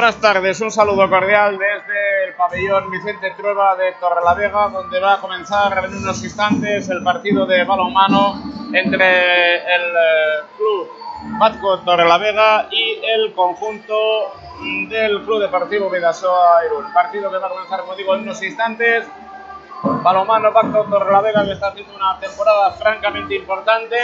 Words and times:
Buenas 0.00 0.18
tardes, 0.18 0.58
un 0.62 0.70
saludo 0.70 1.10
cordial 1.10 1.58
desde 1.58 2.24
el 2.24 2.34
pabellón 2.34 2.90
Vicente 2.90 3.34
Trueba 3.36 3.76
de 3.76 3.92
Torrelavega, 4.00 4.70
donde 4.70 4.98
va 4.98 5.12
a 5.12 5.20
comenzar 5.20 5.76
en 5.84 5.94
unos 5.94 6.24
instantes 6.24 6.88
el 6.88 7.02
partido 7.02 7.44
de 7.44 7.64
balonmano 7.64 8.42
entre 8.72 9.56
el 9.56 9.82
eh, 9.82 10.40
club 10.56 10.88
Vasco 11.38 11.80
Torrelavega 11.80 12.68
y 12.70 12.98
el 13.04 13.34
conjunto 13.34 14.32
del 14.88 15.22
Club 15.22 15.42
Deportivo 15.42 15.90
Vidasoa 15.90 16.64
Irún. 16.64 16.90
Partido 16.94 17.30
que 17.30 17.36
va 17.36 17.48
a 17.48 17.50
comenzar, 17.50 17.80
como 17.80 17.94
digo, 17.94 18.14
en 18.14 18.22
unos 18.22 18.42
instantes. 18.42 19.06
Balonmano 19.82 20.50
Vasco 20.50 20.86
Torrelavega 20.88 21.44
que 21.44 21.52
está 21.52 21.68
haciendo 21.68 21.94
una 21.94 22.18
temporada 22.18 22.70
francamente 22.70 23.36
importante. 23.36 23.96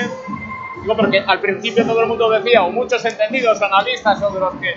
Digo 0.83 0.95
porque 0.95 1.25
al 1.27 1.41
principio 1.41 1.87
todo 1.87 2.03
el 2.03 2.07
mundo 2.07 2.29
decía, 2.29 2.65
o 2.65 2.71
muchos 2.71 3.03
entendidos 3.03 3.63
analistas 3.63 4.23
o 4.23 4.31
de 4.31 4.41
los 4.41 4.55
que 4.57 4.75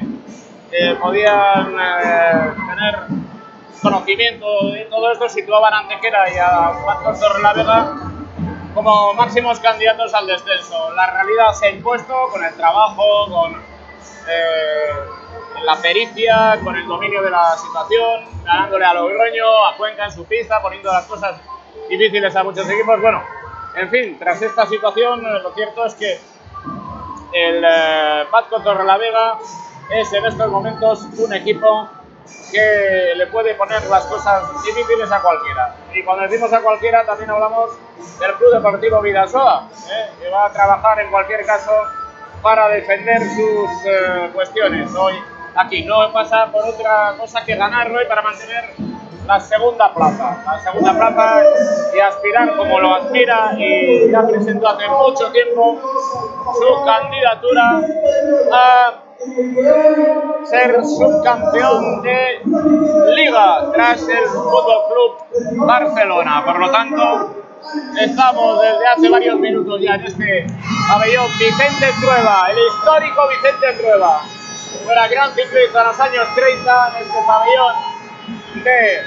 que 0.70 0.96
podían 1.02 1.76
eh, 1.80 2.54
tener 2.70 3.00
conocimiento 3.82 4.72
de 4.72 4.86
todo 4.86 5.12
esto, 5.12 5.30
situaban 5.30 5.74
a 5.74 5.80
Antequera 5.80 6.34
y 6.34 6.38
a 6.38 6.74
Pastor 6.86 7.20
Torrelavega 7.20 7.94
como 8.74 9.14
máximos 9.14 9.60
candidatos 9.60 10.14
al 10.14 10.28
descenso. 10.28 10.94
La 10.94 11.12
realidad 11.12 11.54
se 11.54 11.68
ha 11.68 11.72
impuesto 11.72 12.14
con 12.32 12.44
el 12.44 12.54
trabajo, 12.56 13.28
con 13.30 13.54
eh, 13.54 15.64
la 15.64 15.76
pericia, 15.78 16.60
con 16.64 16.76
el 16.76 16.88
dominio 16.88 17.22
de 17.22 17.32
la 17.32 17.56
situación, 17.58 18.26
ganándole 18.44 18.86
a 18.86 18.94
Logroño, 18.94 19.66
a 19.66 19.76
Cuenca 19.76 20.06
en 20.06 20.12
su 20.12 20.26
pista, 20.26 20.62
poniendo 20.62 20.92
las 20.92 21.06
cosas 21.06 21.40
difíciles 21.90 22.36
a 22.36 22.44
muchos 22.44 22.70
equipos. 22.70 23.02
Bueno, 23.02 23.24
en 23.76 23.90
fin, 23.90 24.20
tras 24.20 24.42
esta 24.42 24.66
situación, 24.66 25.26
eh, 25.26 25.40
lo 25.42 25.54
cierto 25.54 25.86
es 25.86 25.96
que 25.96 26.20
el 27.34 27.64
eh, 27.64 28.26
Vasco 28.32 28.62
Torrelavega 28.62 29.40
es 29.90 30.14
en 30.14 30.26
estos 30.26 30.50
momentos 30.50 31.08
un 31.18 31.34
equipo 31.34 31.90
que 32.52 33.14
le 33.16 33.28
puede 33.28 33.56
poner 33.56 33.84
las 33.88 34.06
cosas 34.06 34.44
difíciles 34.64 35.12
a 35.12 35.22
cualquiera. 35.22 35.76
Y 35.94 36.04
cuando 36.04 36.24
decimos 36.24 36.52
a 36.54 36.62
cualquiera 36.62 37.06
también 37.06 37.30
hablamos 37.30 37.72
del 38.20 38.34
Club 38.36 38.54
Deportivo 38.54 39.02
Vidasoa, 39.02 39.68
¿eh? 39.92 40.10
que 40.20 40.30
va 40.30 40.46
a 40.46 40.54
trabajar 40.54 41.00
en 41.00 41.10
cualquier 41.10 41.46
caso 41.46 41.72
para 42.42 42.70
defender 42.70 43.22
sus 43.22 43.70
eh, 43.86 44.30
cuestiones. 44.34 44.94
Hoy 44.96 45.16
aquí 45.56 45.84
no 45.84 46.12
pasa 46.14 46.52
por 46.52 46.66
otra 46.66 47.16
cosa 47.18 47.44
que 47.44 47.56
ganar 47.56 47.92
hoy 47.92 48.06
para 48.08 48.22
mantener 48.22 48.76
la 49.26 49.40
segunda 49.40 49.94
plaza. 49.94 50.44
La 50.46 50.60
segunda 50.60 50.94
plaza 50.94 51.44
y 51.96 52.00
aspirar 52.00 52.56
como 52.56 52.80
lo 52.80 52.96
aspira 52.96 53.54
y 53.58 54.12
ya 54.12 54.26
presentó 54.28 54.70
hace 54.70 54.88
mucho 54.88 55.32
tiempo 55.32 55.80
su 56.54 56.86
candidatura 56.86 57.82
a 58.52 59.09
ser 60.46 60.86
subcampeón 60.86 62.02
de 62.02 62.42
Liga 63.16 63.70
tras 63.74 64.02
el 64.08 64.26
Fútbol 64.28 64.84
Club 64.90 65.66
Barcelona. 65.66 66.44
Por 66.46 66.60
lo 66.60 66.72
tanto, 66.72 67.36
estamos 68.00 68.62
desde 68.62 68.88
hace 68.88 69.10
varios 69.10 69.40
minutos 69.40 69.82
ya 69.82 69.96
en 69.96 70.06
este 70.06 70.48
pabellón 70.88 71.28
Vicente 71.38 71.88
Trueba, 72.00 72.48
el 72.50 72.58
histórico 72.58 73.22
Vicente 73.28 73.74
Trueba. 73.82 74.22
Fue 74.86 74.96
la 74.96 75.08
gran 75.10 75.34
ciclista 75.34 75.82
en 75.82 75.88
los 75.88 76.00
años 76.00 76.28
30 76.36 76.88
en 76.88 77.04
este 77.04 77.18
pabellón 77.28 77.76
de 78.64 79.02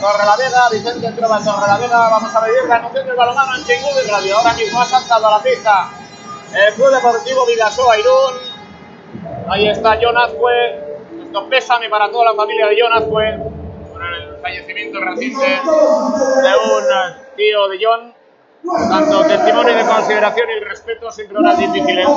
Torrelavega, 0.00 0.70
Vicente 0.72 1.12
Trueba 1.12 1.38
Torrelavega. 1.38 2.08
Vamos 2.10 2.34
a 2.34 2.44
vivir 2.46 2.64
la 2.68 2.78
noción 2.80 3.06
del 3.06 3.16
balonmano 3.16 3.56
en 3.56 3.64
Chingú 3.64 3.94
de 3.94 4.10
Radio. 4.10 4.38
Ahora 4.38 4.54
mismo 4.54 4.80
ha 4.80 4.86
saltado 4.86 5.28
a 5.28 5.38
la 5.38 5.42
pista 5.42 5.88
el 6.52 6.74
Club 6.74 6.90
Deportivo 6.90 7.46
Vidasoa 7.46 7.98
Irún. 7.98 8.53
Ahí 9.48 9.68
está 9.68 9.98
John 10.00 10.16
Azcue. 10.16 10.94
Esto 11.24 11.48
pésame 11.48 11.88
para 11.88 12.10
toda 12.10 12.26
la 12.26 12.34
familia 12.34 12.66
de 12.68 12.76
John 12.80 12.92
Azcue 12.92 13.38
por 13.92 14.02
el 14.04 14.36
fallecimiento 14.40 15.00
reciente 15.00 15.46
de 15.46 16.52
un 16.66 16.84
tío 17.36 17.68
de 17.68 17.78
John. 17.80 18.14
Tanto 18.88 19.24
testimonio 19.24 19.74
de 19.74 19.84
consideración 19.84 20.48
y 20.56 20.64
respeto 20.64 21.10
siempre 21.10 21.38
horas 21.38 21.58
difíciles. 21.58 22.08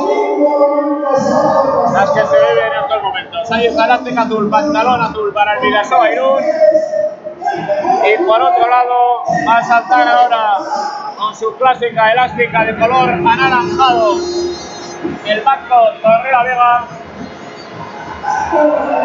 Las 1.91 2.11
que 2.11 2.21
se 2.21 2.35
viven 2.39 2.67
en 2.67 2.83
estos 2.83 3.03
momentos. 3.03 3.51
Ahí 3.51 3.65
está 3.65 3.85
el 3.85 4.17
azul, 4.17 4.49
pantalón 4.49 5.01
azul 5.01 5.33
para 5.33 5.55
el 5.55 5.61
Vidasoa 5.61 6.11
Irún. 6.11 6.43
Y 8.05 8.23
por 8.23 8.41
otro 8.41 8.69
lado 8.69 9.23
va 9.45 9.57
a 9.57 9.63
saltar 9.63 10.07
ahora 10.07 10.57
con 11.17 11.35
su 11.35 11.53
clásica 11.57 12.13
elástica 12.13 12.63
de 12.63 12.77
color 12.77 13.09
anaranjado 13.09 14.15
el 15.25 15.41
Vasco 15.41 15.91
Torrera 16.01 16.43
Vega 16.43 16.87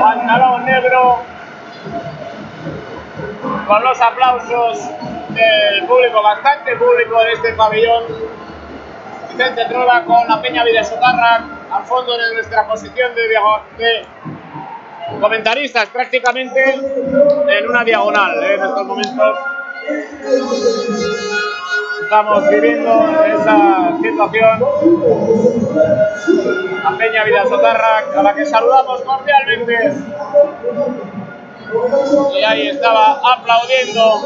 pantalón 0.00 0.64
negro, 0.64 1.22
con 3.66 3.84
los 3.84 4.00
aplausos 4.00 4.78
del 5.30 5.86
público, 5.86 6.22
bastante 6.22 6.76
público 6.76 7.22
de 7.22 7.32
este 7.32 7.52
pabellón. 7.52 8.04
Vicente 9.28 9.64
Trueba 9.64 10.04
con 10.04 10.28
la 10.28 10.42
Peña 10.42 10.62
Videsotarra 10.62 11.42
al 11.70 11.84
fondo 11.84 12.18
de 12.18 12.34
nuestra 12.34 12.66
posición 12.66 13.14
de, 13.14 13.22
de 13.78 14.06
comentaristas, 15.20 15.88
prácticamente 15.88 16.74
en 16.74 17.68
una 17.68 17.82
diagonal 17.82 18.42
¿eh? 18.42 18.54
en 18.54 18.62
estos 18.62 18.84
momentos. 18.84 19.38
Estamos 22.02 22.48
viviendo 22.50 23.24
esa 23.24 23.56
a 26.84 26.96
Peña 26.98 27.24
Vidasotarra, 27.24 28.04
a 28.16 28.22
la 28.22 28.34
que 28.34 28.44
saludamos 28.44 29.00
cordialmente. 29.02 29.94
Y 32.38 32.44
ahí 32.44 32.68
estaba 32.68 33.20
aplaudiendo 33.24 34.22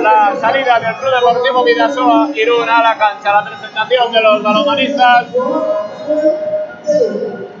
la 0.00 0.36
salida 0.40 0.78
del 0.78 0.94
Club 0.96 1.14
Deportivo 1.14 1.64
Vidasoa 1.64 2.28
Irún 2.34 2.68
a 2.68 2.82
la 2.82 2.96
cancha, 2.96 3.32
la 3.32 3.44
presentación 3.44 4.12
de 4.12 4.20
los 4.20 4.42
balonistas. 4.42 5.26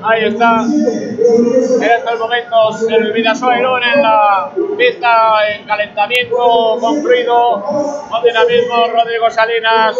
Ahí 0.02 0.24
está. 0.26 0.62
En 0.62 1.82
estos 1.82 2.18
momentos 2.18 2.88
el 2.88 3.12
Vidasoa 3.12 3.56
en 3.56 4.02
la 4.02 4.50
pista 4.76 5.40
en 5.50 5.66
calentamiento 5.66 6.78
concluido. 6.80 7.62
Con 8.08 8.22
dinamismo 8.22 8.86
Rodrigo 8.92 9.30
Salinas, 9.30 9.96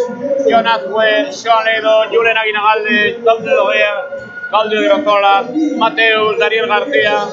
John 0.49 0.67
Azue, 0.67 1.33
Sean 1.33 1.65
Ledo, 1.65 2.05
Julen 2.11 2.37
Aguinagalde, 2.37 3.21
Tom 3.25 3.43
de 3.43 3.51
Loguer, 3.51 4.29
Claudio 4.51 4.83
Grozola, 4.83 5.45
Mateus, 5.79 6.39
Daniel 6.39 6.67
García, 6.69 7.27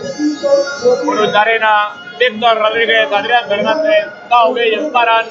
Arena, 1.36 1.90
Víctor 2.20 2.58
Rodríguez, 2.58 3.08
Adrián 3.12 3.48
Fernández, 3.48 4.06
Tau 4.28 4.54
Bello 4.54 4.92
Paran, 4.92 5.26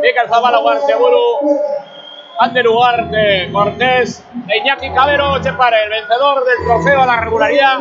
Miquel 0.00 0.28
Zavala 0.28 0.58
Guarteburu, 0.58 1.60
Ander 2.38 2.68
Ugarte, 2.68 3.50
Cortés, 3.52 4.24
e 4.48 4.58
Iñaki 4.58 4.90
Cabero 4.90 5.42
Chepare, 5.42 5.82
el 5.84 5.90
vencedor 5.90 6.44
del 6.44 6.64
trofeo 6.64 7.02
a 7.02 7.06
la 7.06 7.16
regularidad, 7.16 7.80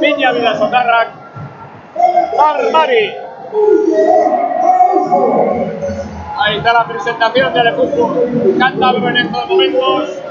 Viña 0.00 0.32
Vidasotarrac, 0.32 1.08
Mari. 2.72 3.14
Ahí 6.40 6.56
está 6.58 6.72
la 6.72 6.86
presentación 6.86 7.52
del 7.52 7.66
equipo 7.68 8.24
cántabro 8.58 9.08
en 9.08 9.16
estos 9.16 9.48
momentos 9.48 10.22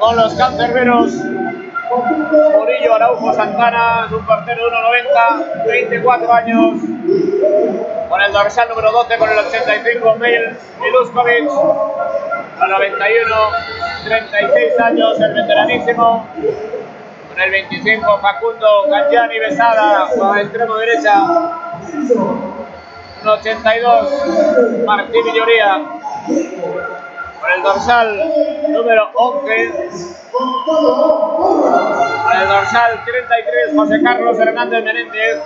con 0.00 0.16
los 0.16 0.34
cancerberos 0.34 1.12
Murillo 1.14 2.94
Araujo 2.94 3.32
Santana, 3.34 4.08
un 4.10 4.26
portero 4.26 4.62
1.90, 4.68 5.66
24 5.66 6.32
años, 6.32 6.80
con 8.08 8.20
el 8.20 8.32
dorsal 8.32 8.68
número 8.68 8.92
12, 8.92 9.18
con 9.18 9.30
el 9.30 9.38
85, 9.38 10.16
Mil 10.16 10.56
Miluskovic, 10.80 11.48
a 12.60 12.66
91, 12.66 13.36
36 14.04 14.80
años, 14.80 15.20
el 15.20 15.34
veteranísimo, 15.34 16.26
con 17.28 17.40
el 17.40 17.50
25, 17.50 18.18
Facundo 18.20 18.66
Cangiani 18.90 19.38
Besada, 19.38 20.08
con 20.16 20.38
el 20.38 20.46
extremo 20.46 20.76
derecha, 20.76 21.24
un 23.22 23.28
82, 23.28 24.84
Martín 24.86 25.24
Villoría, 25.24 25.82
con 27.44 27.52
el 27.52 27.62
dorsal 27.62 28.32
número 28.70 29.10
11, 29.14 29.72
con 30.32 30.80
el 32.40 32.48
dorsal 32.48 33.04
33, 33.04 33.76
José 33.76 34.02
Carlos 34.02 34.38
Hernández 34.38 34.82
Menéndez, 34.82 35.42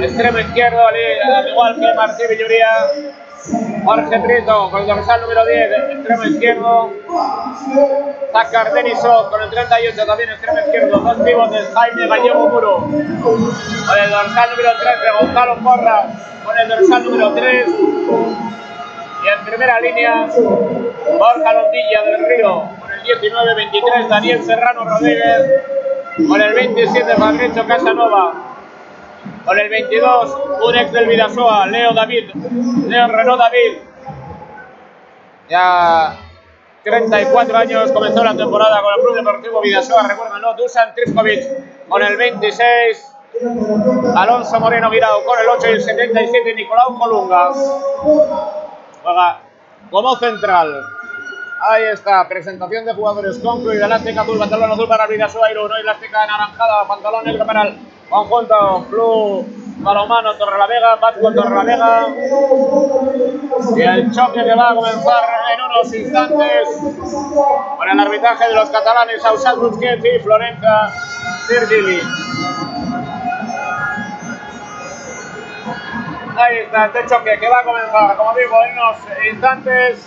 extremo 0.00 0.40
izquierdo, 0.40 0.88
al 0.88 1.48
igual 1.48 1.76
que 1.76 1.94
Martín 1.94 2.26
Villoría, 2.30 2.68
Jorge 3.84 4.18
Prieto 4.18 4.70
con 4.72 4.80
el 4.80 4.86
dorsal 4.88 5.20
número 5.20 5.46
10, 5.46 5.70
extremo 5.98 6.24
izquierdo, 6.24 6.90
Zacar 8.32 8.72
Denisov 8.72 9.30
con 9.30 9.42
el 9.42 9.50
38, 9.50 10.04
también 10.04 10.30
extremo 10.30 10.58
izquierdo, 10.58 10.98
dos 10.98 11.16
pivotes, 11.18 11.68
Jaime 11.74 12.08
Gallego 12.08 12.48
Muro, 12.48 12.78
con 12.80 13.98
el 14.02 14.10
dorsal 14.10 14.50
número 14.50 14.70
13, 14.80 14.98
Gonzalo 15.20 15.58
Porras, 15.62 16.06
con 16.44 16.58
el 16.58 16.68
dorsal 16.68 17.04
número 17.04 17.34
3, 17.34 17.66
y 19.26 19.28
en 19.28 19.44
primera 19.44 19.80
línea, 19.80 20.26
Borja 20.26 21.52
Londilla 21.52 22.02
del 22.04 22.26
Río, 22.28 22.62
19, 23.04 23.54
23 23.54 24.08
Daniel 24.08 24.42
Serrano 24.42 24.84
Rodríguez. 24.84 25.62
Con 26.28 26.40
el 26.40 26.54
27 26.54 27.14
Fabricio 27.16 27.66
Casanova. 27.66 28.32
Con 29.44 29.58
el 29.58 29.68
22 29.68 30.38
un 30.64 30.76
ex 30.76 30.92
del 30.92 31.06
Vidasoa, 31.06 31.66
Leo 31.66 31.92
David. 31.92 32.30
Leo 32.86 33.08
Renault 33.08 33.40
David. 33.40 33.78
Ya 35.48 36.16
34 36.84 37.56
años 37.58 37.92
comenzó 37.92 38.24
la 38.24 38.36
temporada 38.36 38.80
con 38.80 38.94
el 38.94 39.00
Club 39.00 39.16
Deportivo 39.16 39.60
Vidasoa, 39.60 40.06
recuérdenlo, 40.08 40.54
Dusan 40.54 40.94
Triskovic 40.94 41.88
con 41.88 42.02
el 42.02 42.16
26, 42.16 43.12
Alonso 44.16 44.60
Moreno 44.60 44.90
Guirao 44.90 45.24
con 45.24 45.38
el 45.38 45.48
8 45.48 45.66
y 45.68 45.72
el 45.72 45.82
77, 45.82 46.54
Nicolau 46.54 46.98
Colunga 46.98 47.52
juega 49.06 49.40
como 49.90 50.16
central. 50.16 50.82
Ahí 51.70 51.84
está, 51.92 52.26
presentación 52.28 52.84
de 52.84 52.92
jugadores 52.92 53.38
concluida. 53.38 53.86
Elástica 53.86 54.22
azul, 54.22 54.38
pantalón 54.38 54.72
azul 54.72 54.88
para 54.88 55.06
Vidasoa, 55.06 55.50
Iruno, 55.50 55.76
elástica 55.76 56.22
anaranjada, 56.24 56.86
pantalón 56.86 57.24
negro 57.24 57.46
para 57.46 57.62
el 57.62 57.78
conjunto 58.10 58.86
Club 58.90 59.46
Balomano 59.78 60.34
Torrelavega, 60.34 60.96
Vasco 60.96 61.32
Torrelavega. 61.32 62.08
Y 63.76 63.80
el 63.80 64.12
choque 64.12 64.44
que 64.44 64.54
va 64.54 64.70
a 64.70 64.74
comenzar 64.74 65.24
en 65.54 65.64
unos 65.64 65.94
instantes 65.94 66.68
con 67.76 67.88
el 67.88 68.00
arbitraje 68.00 68.48
de 68.48 68.54
los 68.54 68.68
catalanes 68.70 69.24
Ausat 69.24 69.56
Busquets 69.56 70.04
y 70.04 70.18
Florenza 70.18 70.92
Virgili. 71.48 72.00
Ahí 76.36 76.58
está 76.58 76.86
este 76.86 77.06
choque 77.06 77.38
que 77.38 77.48
va 77.48 77.60
a 77.60 77.64
comenzar, 77.64 78.16
como 78.16 78.34
digo, 78.34 78.56
en 78.64 78.72
unos 78.72 78.96
instantes. 79.32 80.06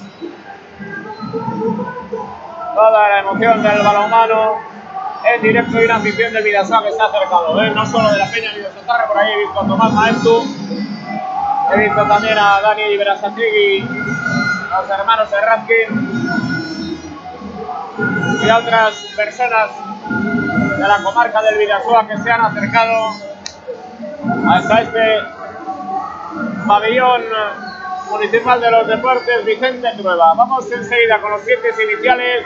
Toda 2.75 3.09
la 3.09 3.19
emoción 3.19 3.63
del 3.63 3.79
balonmano 3.79 4.59
en 5.25 5.41
directo 5.41 5.81
y 5.81 5.85
una 5.85 5.95
afición 5.95 6.33
del 6.33 6.43
Vidasoa 6.43 6.83
que 6.83 6.89
está 6.89 7.05
acercado, 7.05 7.61
¿eh? 7.61 7.71
no 7.71 7.85
solo 7.85 8.11
de 8.11 8.17
la 8.17 8.27
Peña 8.27 8.53
Vidasotarra, 8.53 9.07
por 9.07 9.17
ahí 9.17 9.33
he 9.33 9.39
visto 9.39 9.59
a 9.59 9.67
Tomás 9.67 9.91
Maestu, 9.91 10.43
he 11.73 11.77
visto 11.77 12.05
también 12.05 12.37
a 12.37 12.61
Dani 12.61 12.97
Berasategui, 12.97 13.87
a 14.71 14.81
los 14.81 14.89
hermanos 14.89 15.33
Errazkin 15.33 16.39
y 18.43 18.49
a 18.49 18.57
otras 18.57 18.95
personas 19.15 19.69
de 20.77 20.87
la 20.87 21.03
comarca 21.03 21.41
del 21.41 21.57
Vidasoa 21.57 22.07
que 22.07 22.17
se 22.17 22.31
han 22.31 22.41
acercado 22.41 23.09
hasta 24.47 24.81
este 24.81 25.19
pabellón 26.67 27.23
municipal 28.09 28.59
de 28.59 28.71
los 28.71 28.87
deportes 28.87 29.45
Vicente 29.45 29.89
Trueba. 29.97 30.33
Vamos 30.33 30.71
enseguida 30.71 31.21
con 31.21 31.31
los 31.31 31.41
siete 31.41 31.69
iniciales. 31.83 32.45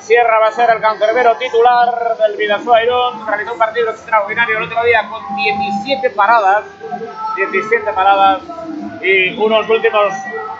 Sierra 0.00 0.38
va 0.38 0.48
a 0.48 0.52
ser 0.52 0.68
el 0.70 0.80
cancerbero 0.80 1.36
titular 1.36 2.16
del 2.18 2.36
Vidasoa 2.36 2.82
Irún. 2.84 3.26
Realizó 3.26 3.52
un 3.54 3.58
partido 3.58 3.90
extraordinario 3.90 4.58
el 4.58 4.64
otro 4.64 4.84
día 4.84 5.08
con 5.08 5.36
17 5.36 6.10
paradas. 6.10 6.64
17 7.36 7.92
paradas 7.92 8.42
y 9.02 9.34
unos 9.36 9.68
últimos 9.68 10.12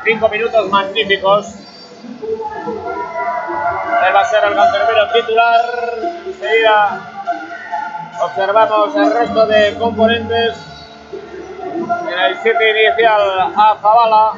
5 0.05 0.29
minutos 0.29 0.71
magníficos. 0.71 1.55
Él 4.07 4.15
va 4.15 4.21
a 4.21 4.25
ser 4.25 4.45
el 4.45 4.55
cancerbero 4.55 5.13
titular. 5.13 5.61
Enseguida 6.27 7.01
observamos 8.23 8.97
el 8.97 9.13
resto 9.13 9.47
de 9.47 9.75
componentes. 9.79 10.74
En 12.13 12.19
el 12.19 12.37
7 12.43 12.71
inicial 12.71 13.53
a 13.57 13.77
Zavala. 13.81 14.33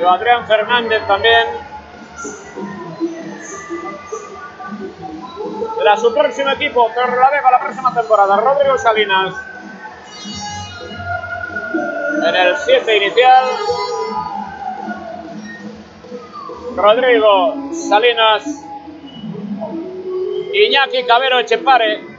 de 0.00 0.08
Adrián 0.08 0.46
Fernández 0.46 1.06
también. 1.06 1.46
Será 5.76 5.96
su 5.96 6.14
próximo 6.14 6.50
equipo, 6.50 6.90
Torrelavega 6.94 7.50
la 7.50 7.60
próxima 7.60 7.94
temporada, 7.94 8.36
Rodrigo 8.36 8.78
Salinas. 8.78 9.34
En 12.26 12.34
el 12.34 12.56
7 12.56 12.96
inicial. 12.96 13.44
Rodrigo 16.76 17.54
Salinas. 17.72 18.44
Iñaki 20.52 21.04
Cabero 21.04 21.38
Echepare. 21.40 22.09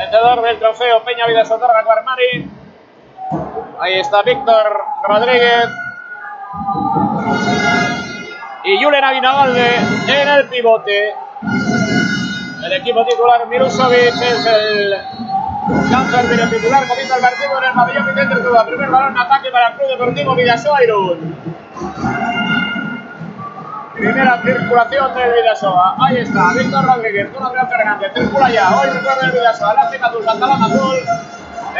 Vencedor 0.00 0.40
del 0.40 0.58
trofeo 0.58 1.04
Peña 1.04 1.26
Vida 1.26 1.44
Sotarra 1.44 1.82
Guarmari. 1.84 2.50
Ahí 3.80 4.00
está 4.00 4.22
Víctor 4.22 4.80
Rodríguez. 5.06 5.68
Y 8.64 8.82
Julen 8.82 9.04
Avinavalde 9.04 9.76
en 10.08 10.28
el 10.28 10.48
pivote. 10.48 11.14
El 12.64 12.72
equipo 12.72 13.04
titular 13.04 13.46
Mirusovic 13.46 14.14
es 14.22 14.46
el 14.46 14.96
cáncer 15.90 16.50
titular. 16.50 16.88
Comienza 16.88 17.16
el 17.16 17.20
partido 17.20 17.58
en 17.58 17.64
el 17.64 17.74
pabellón 17.74 18.06
Vicente 18.06 18.36
Truba. 18.36 18.64
Primer 18.64 18.88
balón 18.88 19.12
en 19.12 19.18
ataque 19.18 19.50
para 19.50 19.68
el 19.68 19.74
Club 19.74 19.88
Deportivo 19.90 20.34
Vidasoa 20.34 20.82
Irún. 20.82 21.36
Primera 24.00 24.40
circulación 24.42 25.14
del 25.14 25.30
Vidasoa. 25.34 25.94
Ahí 25.98 26.16
está, 26.16 26.54
Víctor 26.54 26.86
Rodríguez 26.86 27.28
con 27.34 27.44
Adrián 27.44 27.68
Fernández. 27.68 28.12
Circula 28.14 28.48
ya. 28.48 28.74
Hoy 28.74 28.88
recuerda 28.88 29.26
el 29.26 29.32
Vidasoa. 29.32 29.72
Elástica 29.72 30.06
azul, 30.06 30.24
pantalón 30.24 30.62
azul. 30.62 30.96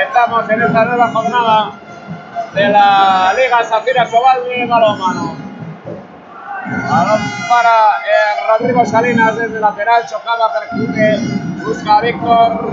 Estamos 0.06 0.50
en 0.50 0.62
esta 0.62 0.84
nueva 0.84 1.10
jornada 1.12 1.70
de 2.52 2.68
la 2.68 3.32
Liga 3.34 3.64
Zafira 3.64 4.04
Sobal 4.04 4.44
de 4.44 4.66
balonmano. 4.66 5.34
Balón 6.90 7.20
para 7.48 7.96
eh, 8.04 8.58
Rodrigo 8.58 8.84
Salinas 8.84 9.36
desde 9.38 9.58
lateral, 9.58 10.02
chocaba, 10.06 10.52
percute, 10.52 11.18
busca 11.64 11.96
a 11.96 12.00
Víctor. 12.02 12.70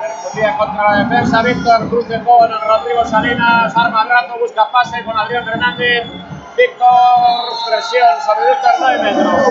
Percutía 0.00 0.56
contra 0.56 0.92
la 0.92 1.04
defensa, 1.04 1.42
Víctor 1.42 1.88
cruce 1.88 2.22
con 2.22 2.50
Rodrigo 2.68 3.04
Salinas, 3.04 3.76
arma 3.76 4.02
al 4.02 4.08
rato, 4.08 4.38
busca 4.38 4.70
pase 4.70 5.04
con 5.04 5.18
Adrián 5.18 5.44
Fernández. 5.44 6.06
Víctor, 6.58 6.90
presión 7.66 8.20
sobre 8.26 8.50
Víctor 8.50 8.72
9 8.80 9.02
metros. 9.04 9.46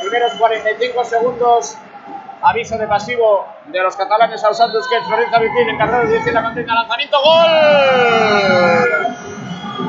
Primeros 0.00 0.32
45 0.38 1.04
segundos 1.04 1.76
aviso 2.40 2.78
de 2.78 2.86
pasivo 2.86 3.46
de 3.66 3.82
los 3.82 3.94
catalanes 3.96 4.42
a 4.42 4.54
Santos 4.54 4.80
Busquets, 4.80 5.06
Florenza 5.06 5.38
Vicín, 5.38 5.68
encargado 5.68 6.06
de 6.08 6.32
la 6.32 6.42
contienda, 6.42 6.74
lanzamiento, 6.74 7.18
gol. 7.22 7.46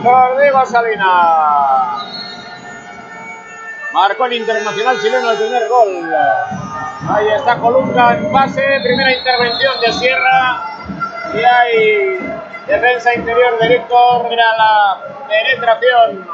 Rodrigo 0.03 0.65
Salinas. 0.65 2.03
Marcó 3.93 4.25
el 4.25 4.33
internacional 4.33 4.99
chileno 4.99 5.31
el 5.31 5.37
primer 5.37 5.69
gol. 5.69 6.13
Ahí 7.09 7.27
está 7.29 7.57
Colunga 7.57 8.17
en 8.17 8.29
pase, 8.33 8.81
primera 8.83 9.13
intervención 9.13 9.79
de 9.79 9.93
Sierra. 9.93 10.61
Y 11.33 11.37
hay 11.37 12.19
defensa 12.67 13.13
interior 13.13 13.59
de 13.59 13.67
Víctor. 13.69 14.29
Mira 14.29 14.45
la 14.57 14.97
penetración 15.27 16.27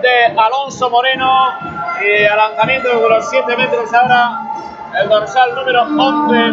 de 0.00 0.26
Alonso 0.36 0.90
Moreno. 0.90 1.50
Y 2.00 2.24
al 2.24 2.36
lanzamiento 2.36 2.88
de 2.88 3.08
los 3.08 3.30
7 3.30 3.56
metros 3.56 3.94
ahora 3.94 4.40
el 5.00 5.08
dorsal 5.08 5.54
número 5.54 5.82
11. 5.82 6.52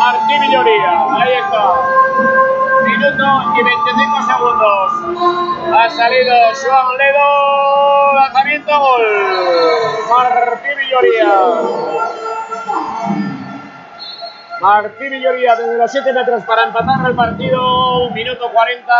Martín 0.00 0.40
Villoría. 0.40 1.06
Ahí 1.10 1.32
está. 1.34 1.74
Minuto 2.84 3.24
y 3.56 3.62
25 3.62 4.22
segundos. 4.22 4.92
Ha 5.76 5.90
salido 5.90 6.34
Joan 6.64 6.96
Ledo. 6.98 8.12
Lanzamiento 8.14 8.78
gol. 8.78 9.06
Martín 10.10 10.76
Villoría. 10.78 11.30
Martín 14.62 15.10
Villoría 15.10 15.56
desde 15.56 15.76
los 15.76 15.90
7 15.90 16.12
metros 16.12 16.44
para 16.44 16.62
empatar 16.62 17.04
el 17.04 17.16
partido. 17.16 18.06
Un 18.06 18.14
minuto 18.14 18.48
40. 18.52 18.92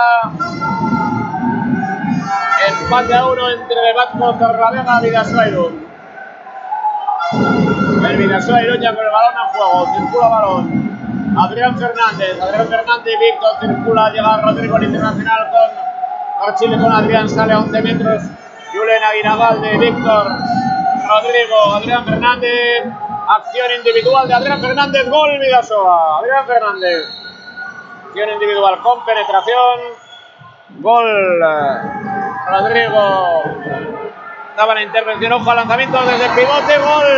Empate 2.69 3.15
a 3.15 3.27
uno 3.29 3.49
entre 3.49 3.93
Vasco 3.95 4.35
Torravega 4.41 4.99
y 5.01 5.05
Vidasoa 5.05 5.49
Irún. 5.49 5.87
El 8.09 8.17
Vidasoa 8.17 8.63
Irún 8.65 8.81
ya 8.81 8.93
con 8.93 9.05
el 9.05 9.13
balón 9.13 9.37
a 9.37 9.49
juego. 9.53 9.87
Circula 9.95 10.29
balón. 10.29 11.35
Adrián 11.39 11.79
Fernández. 11.79 12.41
Adrián 12.43 12.67
Fernández, 12.67 13.15
Víctor 13.21 13.53
circula. 13.61 14.11
Llega 14.11 14.37
Rodrigo 14.39 14.77
el 14.79 14.83
internacional 14.83 15.49
con 15.53 16.49
Archile 16.49 16.77
con 16.77 16.91
Adrián. 16.91 17.29
Sale 17.29 17.53
a 17.53 17.61
11 17.61 17.83
metros. 17.83 18.23
Julen 18.73 19.05
Aguinagalde, 19.05 19.79
Víctor. 19.79 20.27
Rodrigo, 21.07 21.75
Adrián 21.77 22.05
Fernández. 22.05 23.12
Acción 23.35 23.71
individual 23.79 24.29
de 24.29 24.35
Adrián 24.35 24.61
Fernández. 24.61 25.09
Gol 25.09 25.39
Vidasoa. 25.39 26.19
Adrián 26.19 26.47
Fernández. 26.47 27.09
Acción 28.09 28.29
individual 28.29 28.79
con 28.83 29.03
penetración. 29.07 29.81
Gol. 30.81 31.41
Rodrigo. 32.47 33.43
Estaba 34.51 34.75
la 34.75 34.83
intervención, 34.83 35.33
ojo 35.33 35.51
al 35.51 35.57
lanzamiento 35.57 35.99
desde 36.03 36.27
el 36.27 36.33
pivote, 36.33 36.79
gol. 36.79 37.09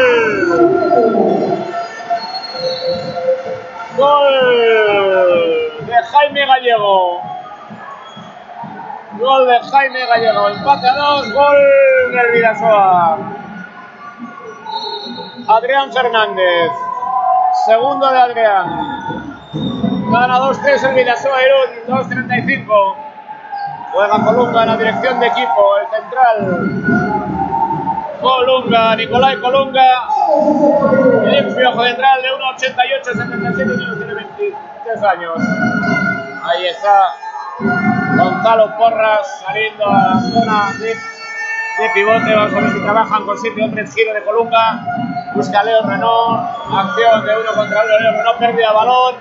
Gol 3.97 4.35
de 5.85 5.95
Jaime 5.95 6.47
Gallego. 6.47 7.23
Gol 9.19 9.49
de 9.49 9.61
Jaime 9.69 10.07
Gallego. 10.07 10.49
Empate 10.49 10.87
a 10.87 10.95
dos. 10.95 11.33
Gol 11.33 11.57
del 12.13 12.33
Vidasoa. 12.35 13.44
Adrián 15.47 15.93
Fernández. 15.93 16.71
Segundo 17.67 18.11
de 18.11 18.19
Adrián. 18.19 18.67
Gana 20.11 20.41
2-3 20.41 20.89
el 20.89 20.95
Vidasoa 20.95 21.39
Irún. 21.43 21.99
2-35. 21.99 22.97
Juega 23.93 24.25
Colunga 24.25 24.63
en 24.63 24.69
la 24.69 24.77
dirección 24.77 25.21
de 25.21 25.27
equipo. 25.27 25.77
El 25.79 25.87
central. 26.01 27.35
Colunga, 28.21 28.97
Nicolai 28.97 29.37
Colunga. 29.39 30.09
Limpio 31.27 31.85
central 31.85 32.23
de 32.23 32.29
1,88, 32.29 33.05
77 33.05 33.65
minutos, 33.65 33.99
tiene 33.99 34.15
23 34.15 35.03
años. 35.03 35.35
Ahí 36.43 36.67
está 36.67 37.15
Gonzalo 38.17 38.77
Porras 38.79 39.41
saliendo 39.45 39.87
a 39.87 40.15
la 40.15 40.21
zona 40.21 40.73
de, 40.79 40.95
de 41.79 41.91
pivote. 41.91 42.35
Vamos 42.35 42.55
a 42.55 42.61
ver 42.61 42.71
si 42.71 42.83
trabajan 42.83 43.25
con 43.25 43.39
7 43.39 43.63
hombres. 43.63 43.95
Giro 43.95 44.15
de 44.15 44.23
Colunga. 44.25 44.85
Busca 45.35 45.63
Leo 45.65 45.83
Renault. 45.83 46.41
Acción 46.73 47.27
de 47.27 47.39
uno 47.39 47.53
contra 47.55 47.85
uno. 47.85 47.99
Leo 47.99 48.13
Renault, 48.13 48.39
pérdida 48.39 48.69
de 48.69 48.75
balón. 48.75 49.15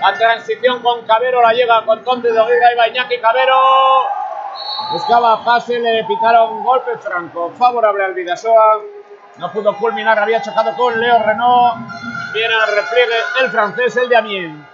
La 0.00 0.16
transición 0.16 0.80
con 0.80 1.04
Cabero 1.06 1.42
la 1.42 1.52
llega 1.52 1.84
con 1.84 2.02
Conte 2.04 2.30
de 2.30 2.38
Oguera 2.38 2.68
y 2.86 2.90
Iñaki 2.90 3.20
Cabero. 3.20 3.56
Buscaba 4.92 5.44
pase, 5.44 5.78
le 5.78 6.04
pitaron 6.04 6.62
golpe 6.62 6.96
franco, 6.98 7.50
favorable 7.58 8.04
al 8.04 8.14
Vidasoa. 8.14 8.80
No 9.38 9.52
pudo 9.52 9.76
culminar, 9.76 10.18
había 10.18 10.40
chocado 10.40 10.76
con 10.76 11.00
Leo 11.00 11.22
Renault. 11.22 11.78
Viene 12.32 12.54
al 12.54 12.76
repliegue 12.76 13.16
el 13.40 13.50
francés, 13.50 13.96
el 13.96 14.08
de 14.08 14.16
Amiens. 14.16 14.66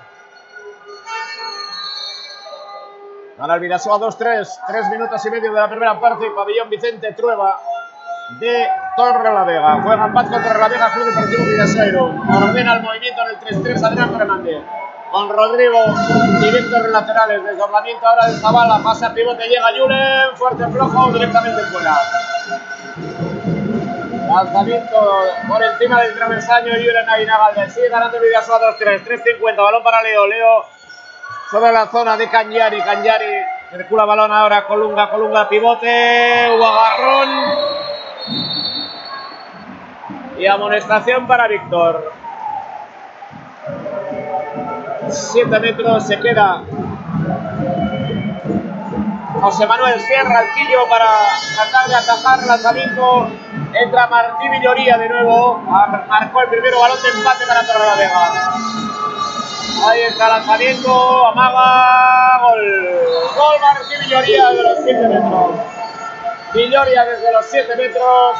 Gana 3.36 3.54
el 3.54 3.60
Vidasoa 3.60 3.98
2-3, 3.98 4.48
3 4.68 4.90
minutos 4.90 5.26
y 5.26 5.30
medio 5.30 5.52
de 5.52 5.60
la 5.60 5.68
primera 5.68 5.98
parte. 5.98 6.30
Pabellón 6.30 6.70
Vicente 6.70 7.12
Trueba 7.14 7.58
de 8.38 8.68
Torre 8.96 9.34
la 9.34 9.42
Vega. 9.42 9.82
Juega 9.82 10.06
en 10.06 10.12
paz 10.12 10.28
con 10.28 10.40
Torre 10.40 10.60
la 10.60 10.68
Vega, 10.68 10.92
Club 10.92 11.06
Deportivo 11.06 11.44
Vidasoiro. 11.44 12.04
Ordena 12.04 12.74
el 12.74 12.82
movimiento 12.82 13.22
en 13.22 13.28
el 13.28 13.64
3-3 13.64 13.84
Adrián 13.84 14.16
Fernández 14.16 14.62
con 15.10 15.28
Rodrigo 15.28 15.78
Víctor 16.40 16.86
en 16.86 16.92
laterales. 16.92 17.44
Desdoblamiento 17.44 18.06
ahora 18.06 18.26
del 18.26 18.36
Zavala, 18.36 18.80
pasa 18.84 19.12
pivote, 19.12 19.48
llega 19.48 19.66
Julen, 19.78 20.36
fuerte 20.36 20.68
flojo, 20.68 21.12
directamente 21.12 21.62
fuera. 21.72 21.96
Lanzamiento 24.28 25.22
por 25.48 25.62
encima 25.62 26.02
del 26.02 26.14
travesaño, 26.14 26.72
Julen 26.72 27.08
Aguinagalde. 27.08 27.68
Sigue 27.68 27.88
ganando 27.88 28.16
el 28.16 28.22
Vidasoa 28.22 28.60
2-3, 28.78 29.04
3-50, 29.04 29.56
balón 29.56 29.82
para 29.82 30.02
Leo, 30.02 30.24
Leo 30.28 30.64
sobre 31.50 31.72
la 31.72 31.86
zona 31.86 32.16
de 32.16 32.28
Cañari, 32.28 32.80
Cañari 32.82 33.44
circula 33.70 34.04
balón 34.04 34.32
ahora, 34.32 34.66
Colunga, 34.66 35.10
Colunga, 35.10 35.48
pivote, 35.48 36.48
hubo 36.54 36.66
agarrón. 36.66 37.28
Y 40.38 40.46
amonestación 40.46 41.26
para 41.26 41.48
Víctor. 41.48 42.12
7 45.10 45.60
metros 45.60 46.06
se 46.06 46.18
queda 46.18 46.62
José 49.40 49.66
Manuel 49.66 50.00
Sierra 50.00 50.38
Alquillo 50.38 50.88
para 50.88 51.06
tratar 51.54 51.88
de 51.88 51.94
atajar 51.94 52.40
el 52.40 52.46
lanzamiento. 52.46 53.28
Entra 53.74 54.06
Martín 54.06 54.50
Villoría 54.52 54.96
de 54.96 55.08
nuevo. 55.08 55.58
Marcó 55.58 56.40
el 56.42 56.48
primero 56.48 56.80
balón 56.80 56.96
de 57.02 57.08
empate 57.10 57.46
para 57.46 57.66
Torrelavega. 57.66 58.83
Ahí 59.82 60.00
está 60.02 60.26
el 60.26 60.32
lanzamiento. 60.32 61.26
Amaga. 61.26 62.38
Gol. 62.42 62.60
Gol 63.36 63.60
Martín 63.60 63.98
Villoría 64.00 64.50
desde 64.50 64.62
los 64.62 64.78
7 64.84 65.08
metros. 65.08 65.50
Villoria 66.54 67.04
desde 67.04 67.32
los 67.32 67.46
7 67.50 67.76
metros. 67.76 68.36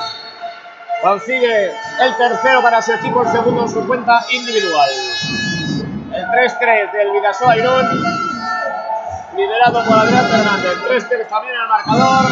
Consigue 1.03 1.73
el 2.01 2.17
tercero 2.17 2.63
para 2.63 2.81
su 2.81 2.93
equipo, 2.93 3.23
el 3.23 3.29
segundo 3.29 3.63
en 3.63 3.69
su 3.69 3.87
cuenta 3.87 4.25
individual. 4.31 4.91
El 6.13 6.25
3-3 6.27 6.93
del 6.93 7.11
Vidasoa 7.13 7.57
Irún, 7.57 8.05
liderado 9.37 9.85
por 9.85 9.99
Adrián 9.99 10.27
Fernández. 10.27 10.73
3-3 10.89 11.29
también 11.29 11.55
en 11.57 11.61
el 11.61 11.69
marcador. 11.69 12.31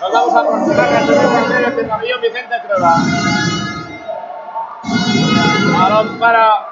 Nos 0.00 0.12
vamos 0.12 0.34
a 0.34 0.40
el 0.40 1.06
primer 1.06 1.30
partido 1.30 1.70
del 1.76 1.86
pabellón 1.86 2.20
Vicente 2.22 2.54
Trueba. 2.66 2.96
Balón 5.72 6.18
para 6.18 6.66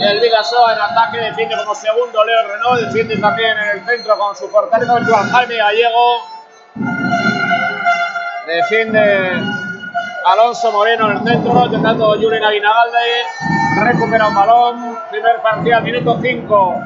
el 0.00 0.20
Vidasoa 0.20 0.72
en 0.74 0.80
ataque, 0.80 1.18
defiende 1.18 1.56
como 1.56 1.74
segundo 1.74 2.24
Leo 2.24 2.48
Renault, 2.48 2.80
defiende 2.86 3.16
también 3.18 3.56
en 3.58 3.78
el 3.78 3.84
centro 3.84 4.16
con 4.18 4.34
su 4.34 4.48
fortaleza 4.48 4.94
virtual 4.96 5.30
Jaime 5.30 5.56
Gallego. 5.56 6.16
Defiende 8.46 9.32
Alonso 10.24 10.72
Moreno 10.72 11.10
en 11.10 11.18
el 11.18 11.24
centro, 11.24 11.66
intentando 11.66 12.14
Julen 12.14 12.42
Aguinagalde. 12.42 12.98
Recupera 13.80 14.28
un 14.28 14.34
balón. 14.34 14.98
Primer 15.10 15.40
partido 15.42 15.76
al 15.76 15.82
minuto 15.82 16.18
5. 16.20 16.82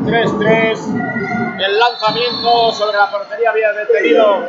3-3. 0.00 1.62
El 1.64 1.78
lanzamiento 1.78 2.72
sobre 2.72 2.96
la 2.96 3.10
portería 3.10 3.50
había 3.50 3.72
detenido 3.72 4.46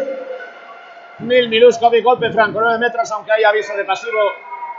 Mil 1.19 1.49
Miluskov 1.49 1.93
y 1.93 2.01
golpe 2.01 2.31
franco, 2.31 2.59
9 2.59 2.79
metros, 2.79 3.11
aunque 3.11 3.31
hay 3.31 3.43
aviso 3.43 3.75
de 3.75 3.85
pasivo 3.85 4.19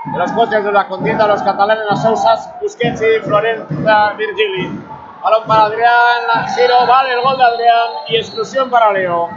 de 0.04 0.18
los 0.18 0.32
coches 0.32 0.62
de 0.62 0.72
la 0.72 0.86
contienda, 0.86 1.26
los 1.26 1.42
catalanes, 1.42 1.84
las 1.88 2.02
Sousas, 2.02 2.50
Busquets 2.60 3.00
y 3.00 3.20
Florenza 3.24 4.12
Virgili. 4.12 4.80
Balón 5.22 5.44
para 5.46 5.64
Adrián, 5.64 6.46
giro, 6.54 6.86
vale 6.86 7.14
el 7.14 7.22
gol 7.22 7.38
de 7.38 7.44
Adrián 7.44 7.88
y 8.08 8.16
exclusión 8.16 8.68
para 8.68 8.92
Leo. 8.92 9.30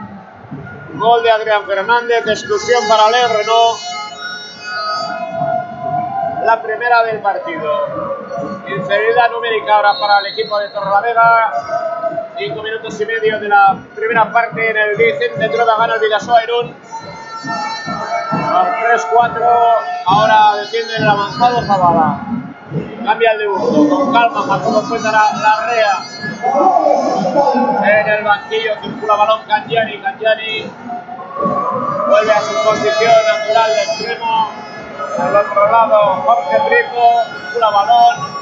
Gol 0.96 1.24
de 1.24 1.32
Adrián 1.32 1.64
Fernández, 1.66 2.28
exclusión 2.28 2.84
para 2.90 3.10
Leo 3.10 3.28
Renault. 3.30 3.80
La 6.44 6.62
primera 6.62 7.04
del 7.04 7.22
partido. 7.22 7.88
Inferioridad 8.68 9.32
numérica 9.32 9.76
ahora 9.76 9.94
para 10.00 10.20
el 10.20 10.28
equipo 10.28 10.60
de 10.60 10.70
Torrelavega. 10.70 11.54
Cinco 12.38 12.62
minutos 12.62 13.00
y 13.00 13.06
medio 13.06 13.40
de 13.40 13.48
la 13.48 13.78
primera 13.96 14.32
parte 14.32 14.70
en 14.70 14.78
el 14.78 14.96
Vicente 14.98 15.48
Trueba 15.50 15.78
gana 15.78 15.96
el 15.96 16.02
Vidasoa 16.02 16.44
Irún. 16.44 16.76
Con 18.30 18.68
3-4, 19.30 19.42
ahora 20.06 20.56
defiende 20.58 20.96
el 20.98 21.08
avanzado 21.08 21.62
Zavala. 21.66 22.20
Cambia 23.06 23.32
el 23.32 23.40
dibujo, 23.40 23.90
con 23.90 24.12
calma, 24.14 24.42
Jacobo 24.42 24.84
cuenta 24.90 25.12
la, 25.12 25.32
la 25.42 25.66
rea. 25.68 26.06
En 27.84 28.08
el 28.08 28.24
banquillo 28.24 28.74
circula 28.82 29.16
balón 29.16 29.42
Cangiani, 29.48 30.02
Cangiani 30.02 30.72
vuelve 32.10 32.32
a 32.32 32.42
su 32.42 32.54
posición 32.64 33.14
natural 33.28 33.72
de 33.74 33.84
extremo. 33.84 34.52
Al 35.20 35.36
otro 35.36 35.72
lado, 35.72 36.24
Jorge 36.26 36.58
Rico, 36.70 37.22
circula 37.32 37.70
balón. 37.70 38.38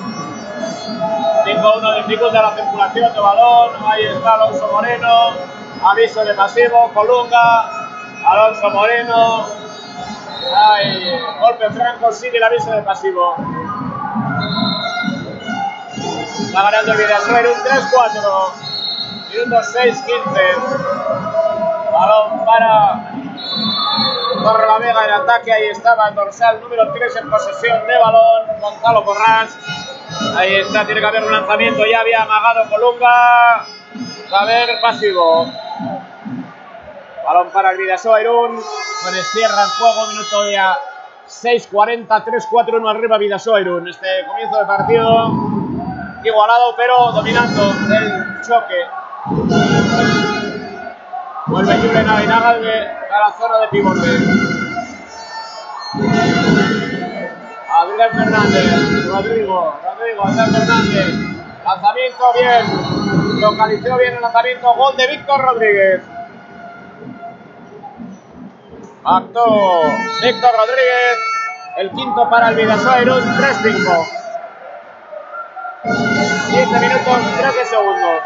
5-1 1.45 1.97
dificulta 1.97 2.41
la 2.41 2.55
circulación 2.55 3.13
de 3.13 3.19
balón. 3.19 3.71
Ahí 3.85 4.05
está 4.05 4.33
Alonso 4.33 4.67
Moreno. 4.71 5.29
Aviso 5.83 6.25
de 6.25 6.33
pasivo, 6.33 6.91
Colunga. 6.93 7.69
Alonso 8.25 8.69
Moreno. 8.71 9.45
Ay, 10.53 11.19
golpe 11.39 11.69
franco, 11.71 12.11
sigue 12.11 12.37
el 12.37 12.43
aviso 12.43 12.69
de 12.71 12.83
pasivo. 12.83 13.35
Está 15.95 16.61
ganando 16.61 16.91
el 16.91 16.97
Vidasoa 16.97 17.39
un 17.39 17.45
3-4. 17.45 18.51
Minuto 19.29 19.61
6-15. 19.61 20.03
Balón 21.91 22.45
para 22.45 23.11
Torre 24.43 24.67
la 24.67 24.77
Vega 24.77 25.05
en 25.05 25.11
ataque. 25.11 25.53
Ahí 25.53 25.67
estaba 25.67 26.09
el 26.09 26.15
dorsal 26.15 26.59
número 26.61 26.91
3 26.93 27.15
en 27.17 27.29
posesión 27.29 27.85
de 27.87 27.97
balón. 27.97 28.43
Gonzalo 28.61 29.03
Corrás. 29.03 29.57
Ahí 30.37 30.55
está, 30.55 30.85
tiene 30.85 31.01
que 31.01 31.07
haber 31.07 31.23
un 31.23 31.31
lanzamiento. 31.31 31.85
Ya 31.85 32.01
había 32.01 32.23
amagado 32.23 32.69
Colunga. 32.69 33.65
Va 34.31 34.39
a 34.39 34.41
haber 34.41 34.79
pasivo. 34.81 35.51
Balón 37.25 37.49
para 37.49 37.71
el 37.71 37.77
Vidasoa 37.77 38.21
Irún. 38.21 38.55
Con 38.55 39.13
cierra 39.13 39.63
en 39.63 39.69
juego, 39.69 40.07
minuto 40.07 40.49
ya 40.49 40.77
6-40, 41.27 42.07
3-4-1 42.07 42.89
arriba 42.89 43.17
Vidasoa 43.17 43.61
Irún. 43.61 43.87
Este 43.87 44.07
comienzo 44.27 44.57
de 44.59 44.65
partido 44.65 45.31
igualado, 46.23 46.75
pero 46.77 47.11
dominando 47.11 47.63
el 47.95 48.41
choque. 48.47 48.75
Vuelve 51.47 51.77
Julen 51.77 52.09
Aguinagalde 52.09 52.87
a 52.89 53.19
la 53.19 53.33
zona 53.37 53.57
de 53.59 53.67
pivote. 53.69 54.07
Adrián 57.71 58.11
Fernández, 58.11 59.07
Rodrigo, 59.07 59.73
Rodrigo, 59.83 60.23
Adrián 60.25 60.51
Fernández. 60.51 61.35
Lanzamiento 61.65 62.33
bien. 62.33 63.41
Localizó 63.41 63.97
bien 63.97 64.15
el 64.15 64.21
lanzamiento. 64.21 64.73
Gol 64.75 64.95
de 64.95 65.07
Víctor 65.07 65.41
Rodríguez. 65.41 66.01
Acto 69.07 69.45
Víctor 70.23 70.51
Rodríguez. 70.51 71.19
El 71.77 71.91
quinto 71.91 72.27
para 72.27 72.49
el 72.49 72.55
Vidasoa 72.55 73.01
Irún, 73.03 73.21
3-5. 73.21 74.07
15 75.83 76.79
minutos, 76.79 77.17
13 77.37 77.65
segundos. 77.65 78.23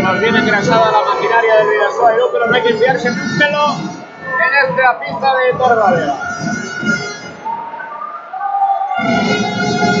Nos 0.00 0.20
viene 0.20 0.38
engrasada 0.38 0.92
la 0.92 1.02
maquinaria 1.12 1.56
del 1.56 1.68
Vidasoa 1.70 2.12
pero 2.30 2.46
no 2.46 2.54
hay 2.54 2.62
que 2.62 2.68
enviarse 2.68 3.10
ni 3.10 3.20
un 3.20 3.38
pelo 3.38 3.74
en 3.74 4.70
esta 4.70 5.00
pista 5.00 5.34
de 5.38 5.52
Torrelavega. 5.54 6.16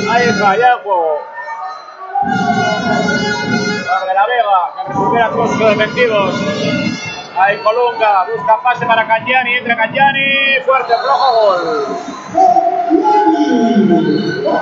Ahí 0.08 0.28
está, 0.28 0.56
ya 0.56 0.68
el 0.68 0.82
juego. 0.84 1.18
Torre 3.86 4.14
la 4.14 4.26
Vega, 4.26 4.72
que 4.76 4.88
recupera 4.88 5.30
todos 5.30 5.50
sus 5.50 5.62
efectivos. 5.62 7.13
Ahí 7.36 7.58
Colunga, 7.58 8.26
busca 8.26 8.62
pase 8.62 8.86
para 8.86 9.04
Cagliani, 9.08 9.56
entra 9.56 9.76
Cagliani, 9.76 10.60
fuerte, 10.64 10.94
flojo, 10.96 11.32
gol. 11.34 11.86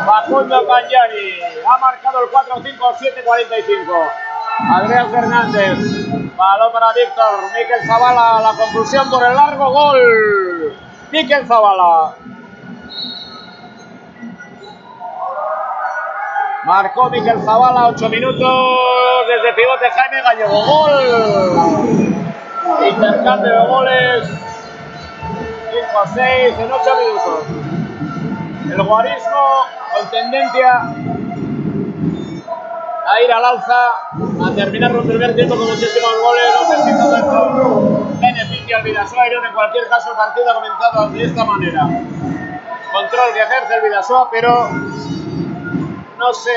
Facundo 0.06 0.66
Cagliani 0.66 1.40
ha 1.68 1.78
marcado 1.78 2.20
el 2.24 2.30
4-5-7-45. 2.30 4.10
Adrián 4.74 5.10
Fernández, 5.10 5.78
balón 6.34 6.72
para 6.72 6.92
Víctor, 6.94 7.42
Miquel 7.54 7.86
Zavala, 7.86 8.40
la 8.40 8.54
conclusión 8.56 9.10
por 9.10 9.22
el 9.22 9.34
largo 9.34 9.70
gol. 9.70 10.74
Miquel 11.10 11.46
Zavala. 11.46 12.14
Marcó 16.64 17.10
Miquel 17.10 17.42
Zavala, 17.42 17.88
8 17.88 18.08
minutos 18.08 18.78
desde 19.28 19.52
pivote 19.52 19.90
Jaime 19.90 20.22
Gallego. 20.22 20.64
Gol. 20.64 22.21
Intercambio 22.88 23.52
de 23.52 23.66
goles. 23.66 24.28
5 25.72 25.98
a 25.98 26.06
6 26.06 26.58
en 26.58 26.72
8 26.72 26.90
minutos. 27.00 27.44
El 28.70 28.82
guarismo 28.82 29.64
con 29.92 30.10
tendencia 30.10 30.94
a 33.04 33.20
ir 33.20 33.32
al 33.32 33.44
alza, 33.44 33.90
a 34.46 34.54
terminar 34.54 34.90
el 34.92 35.02
primer 35.02 35.34
tiempo 35.34 35.56
con 35.56 35.66
muchísimos 35.68 36.10
goles. 36.22 36.44
No 36.54 36.68
sé 36.70 36.82
si 36.84 36.98
todo 36.98 37.16
esto 37.16 38.18
beneficia 38.20 38.76
al 38.76 38.82
Vidasoa. 38.82 39.26
En 39.26 39.54
cualquier 39.54 39.88
caso, 39.88 40.10
el 40.10 40.16
partido 40.16 40.50
ha 40.50 40.54
comenzado 40.54 41.08
de 41.10 41.24
esta 41.24 41.44
manera. 41.44 41.82
Control 41.82 43.32
que 43.34 43.40
ejerce 43.40 43.74
el 43.74 43.82
Vidasoa, 43.82 44.30
pero 44.30 44.68
no 46.18 46.32
se 46.32 46.50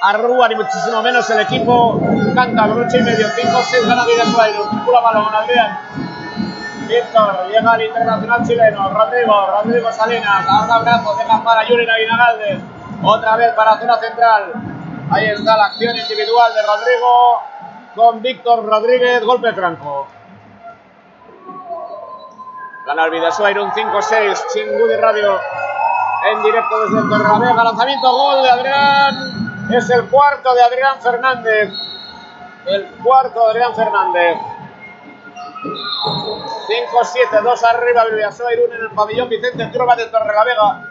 arruga 0.00 0.48
ni 0.48 0.54
muchísimo 0.56 1.02
menos 1.02 1.28
el 1.30 1.40
equipo. 1.40 2.00
Canta 2.34 2.68
con 2.68 2.84
8 2.86 2.96
y 2.98 3.02
medio, 3.02 3.28
5-6 3.28 3.86
gana 3.86 4.04
Vidasoa 4.04 4.50
Irún. 4.50 4.84
Pura 4.84 5.00
balón, 5.00 5.34
Adrián. 5.34 5.78
Víctor, 6.90 7.46
llega 7.48 7.70
al 7.70 7.82
internacional 7.82 8.42
chileno, 8.44 8.88
Rodrigo, 8.88 9.46
Rodrigo 9.46 9.92
Salinas, 9.92 10.44
un 10.44 10.70
abrazo, 10.72 11.14
deja 11.14 11.44
para 11.44 11.64
Yuri 11.68 11.88
Aguinagalde, 11.88 12.60
otra 13.04 13.36
vez 13.36 13.54
para 13.54 13.78
zona 13.78 13.96
central, 13.98 14.52
ahí 15.12 15.26
está 15.26 15.56
la 15.56 15.66
acción 15.66 15.96
individual 15.96 16.52
de 16.52 16.62
Rodrigo 16.66 17.42
con 17.94 18.20
Víctor 18.20 18.66
Rodríguez, 18.66 19.24
golpe 19.24 19.52
franco. 19.52 20.08
Gana 22.86 23.04
el 23.04 23.10
Vidasoa 23.12 23.52
Irún 23.52 23.70
5-6, 23.70 24.46
Chingudi 24.52 24.96
Radio 24.96 25.38
en 26.32 26.42
directo 26.42 26.80
desde 26.80 27.08
Torrelavega, 27.08 27.64
lanzamiento, 27.64 28.10
gol 28.10 28.42
de 28.42 28.50
Adrián, 28.50 29.49
es 29.74 29.90
el 29.90 30.08
cuarto 30.08 30.54
de 30.54 30.62
Adrián 30.62 31.00
Fernández, 31.00 31.70
el 32.66 32.86
cuarto 33.02 33.44
de 33.44 33.50
Adrián 33.50 33.74
Fernández. 33.74 34.38
5-7, 36.92 37.42
2 37.42 37.64
arriba 37.64 38.02
el 38.08 38.14
Vidasoa 38.16 38.52
Irún 38.52 38.72
en 38.72 38.80
el 38.80 38.90
pabellón 38.90 39.28
Vicente 39.28 39.66
Trueba 39.66 39.96
de 39.96 40.06
Torrelavega. 40.06 40.86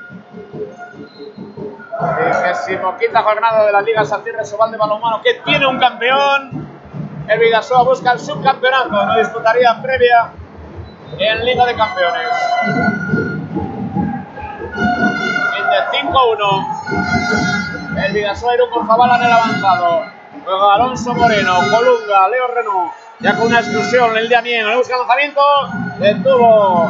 Vigésimo 2.20 2.98
quinta 2.98 3.24
jornada 3.24 3.66
de 3.66 3.72
la 3.72 3.82
Liga 3.82 4.06
Satirre 4.06 4.46
Sobal 4.46 4.72
de 4.72 4.78
Balonmano 4.78 5.22
que 5.22 5.36
tiene 5.46 5.66
un 5.68 5.80
campeón. 5.80 6.68
El 7.28 7.40
Vidasoa 7.40 7.84
busca 7.84 8.12
el 8.12 8.20
subcampeonato, 8.20 9.06
no 9.06 9.18
disputaría 9.18 9.82
previa 9.82 10.32
en 11.18 11.46
Liga 11.46 11.66
de 11.66 11.76
Campeones. 11.76 12.30
En 15.58 15.70
de 15.70 15.78
5-1. 16.10 17.79
El 18.06 18.14
Vidasoa 18.14 18.54
con 18.72 18.88
Zavala 18.88 19.18
en 19.18 19.24
el 19.24 19.32
avanzado. 19.32 20.06
Juega 20.46 20.74
Alonso 20.76 21.14
Moreno, 21.14 21.56
Colunga, 21.70 22.30
Leo 22.30 22.48
Renault. 22.48 22.92
Ya 23.20 23.36
con 23.36 23.48
una 23.48 23.60
exclusión, 23.60 24.16
el 24.16 24.30
de 24.30 24.36
Amien, 24.36 24.68
le 24.68 24.78
busca 24.78 24.98
lanzamiento, 24.98 25.42
detuvo 25.98 26.90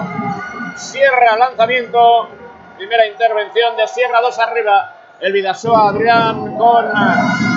Sierra, 0.75 1.35
lanzamiento, 1.37 2.29
primera 2.77 3.07
intervención 3.07 3.75
de 3.75 3.87
Sierra, 3.87 4.21
dos 4.21 4.37
arriba, 4.37 4.93
el 5.19 5.33
Vidasoa, 5.33 5.89
Adrián 5.89 6.55
con 6.55 6.85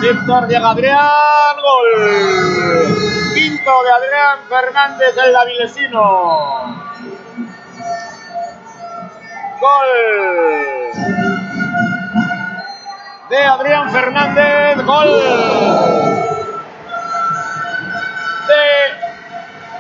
Víctor, 0.00 0.48
llega 0.48 0.70
Adrián, 0.70 1.57
gol, 1.62 3.34
quinto 3.34 3.82
de 3.82 3.90
Adrián 3.90 4.38
Fernández, 4.48 5.14
el 5.22 5.32
Davilesino, 5.32 6.74
gol 9.61 11.32
de 13.33 13.43
Adrián 13.43 13.91
Fernández, 13.91 14.85
gol 14.85 15.09
de 18.47 18.64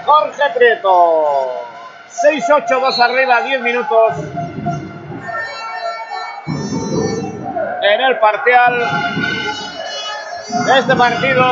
Jorge 0.06 0.42
Prieto. 0.54 1.66
6-8, 2.08 2.80
2 2.80 3.00
arriba, 3.00 3.42
10 3.42 3.60
minutos. 3.60 4.12
En 7.82 8.00
el 8.00 8.18
parcial 8.20 8.88
de 10.64 10.78
este 10.78 10.96
partido 10.96 11.44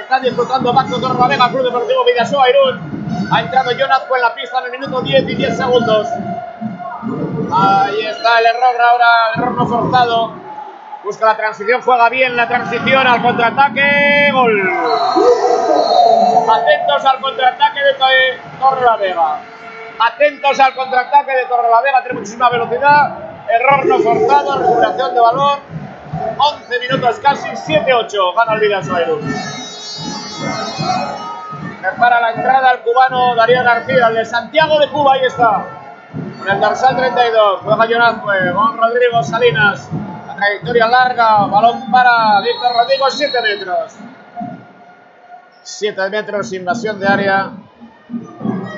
está 0.00 0.20
disputando 0.20 0.72
Paco 0.72 1.00
Torravega, 1.00 1.48
Club 1.48 1.64
Deportivo 1.64 2.04
Vidasoa 2.04 2.48
Irún. 2.48 3.28
Ha 3.32 3.40
entrado 3.40 3.72
Jonathan 3.72 4.08
en 4.14 4.20
la 4.22 4.34
pista 4.36 4.60
en 4.60 4.66
el 4.66 4.70
minuto 4.70 5.00
10 5.00 5.28
y 5.30 5.34
10 5.34 5.56
segundos. 5.56 6.06
Ahí 7.52 8.06
está 8.06 8.38
el 8.38 8.46
error 8.46 8.80
ahora, 8.80 9.06
el 9.34 9.42
error 9.42 9.54
no 9.56 9.66
forzado. 9.66 10.47
Busca 11.08 11.24
la 11.24 11.38
transición, 11.38 11.80
juega 11.80 12.10
bien 12.10 12.36
la 12.36 12.46
transición 12.46 13.06
al 13.06 13.22
contraataque. 13.22 14.30
Gol. 14.30 14.70
Atentos 16.52 17.04
al 17.06 17.20
contraataque 17.22 17.80
de 17.82 17.94
Torrelavega. 18.60 19.40
Atentos 19.98 20.60
al 20.60 20.74
contraataque 20.74 21.32
de 21.32 21.46
Torrelavega. 21.46 22.02
Tiene 22.02 22.18
muchísima 22.18 22.50
velocidad. 22.50 23.18
Error 23.48 23.86
no 23.86 23.98
forzado. 24.00 24.58
Recuperación 24.58 25.14
de 25.14 25.20
balón. 25.20 25.58
11 26.36 26.78
minutos 26.78 27.18
casi. 27.20 27.48
7-8. 27.48 28.34
Gana 28.36 28.52
el 28.52 28.60
Vidasoa 28.60 29.00
Irún. 29.00 29.34
Prepara 31.80 32.20
la 32.20 32.32
entrada 32.32 32.72
el 32.72 32.80
cubano 32.80 33.34
Darío 33.34 33.64
García. 33.64 34.08
El 34.08 34.14
de 34.14 34.24
Santiago 34.26 34.78
de 34.78 34.90
Cuba. 34.90 35.14
Ahí 35.14 35.24
está. 35.24 35.64
En 36.42 36.48
el 36.50 36.60
dorsal 36.60 36.94
32. 36.98 37.60
Juega 37.62 37.86
Jonazue. 37.86 38.52
Con 38.52 38.76
Rodrigo 38.76 39.22
Salinas 39.22 39.88
trayectoria 40.38 40.86
larga, 40.86 41.46
balón 41.46 41.90
para 41.90 42.40
Víctor 42.40 42.72
Rodrigo, 42.76 43.10
7 43.10 43.42
metros. 43.42 43.96
7 45.62 46.10
metros, 46.10 46.52
invasión 46.52 46.98
de 46.98 47.06
área. 47.06 47.50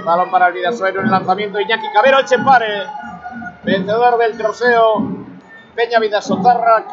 Balón 0.04 0.30
para 0.30 0.48
el 0.48 0.54
Vidasuero 0.54 1.00
en 1.00 1.06
el 1.06 1.12
lanzamiento. 1.12 1.60
Iñaki 1.60 1.86
Cabero 1.94 2.20
Echepare, 2.20 2.86
vencedor 3.62 4.18
del 4.18 4.36
trofeo 4.36 5.26
Peña 5.74 6.00
Vidasotarrac. 6.00 6.86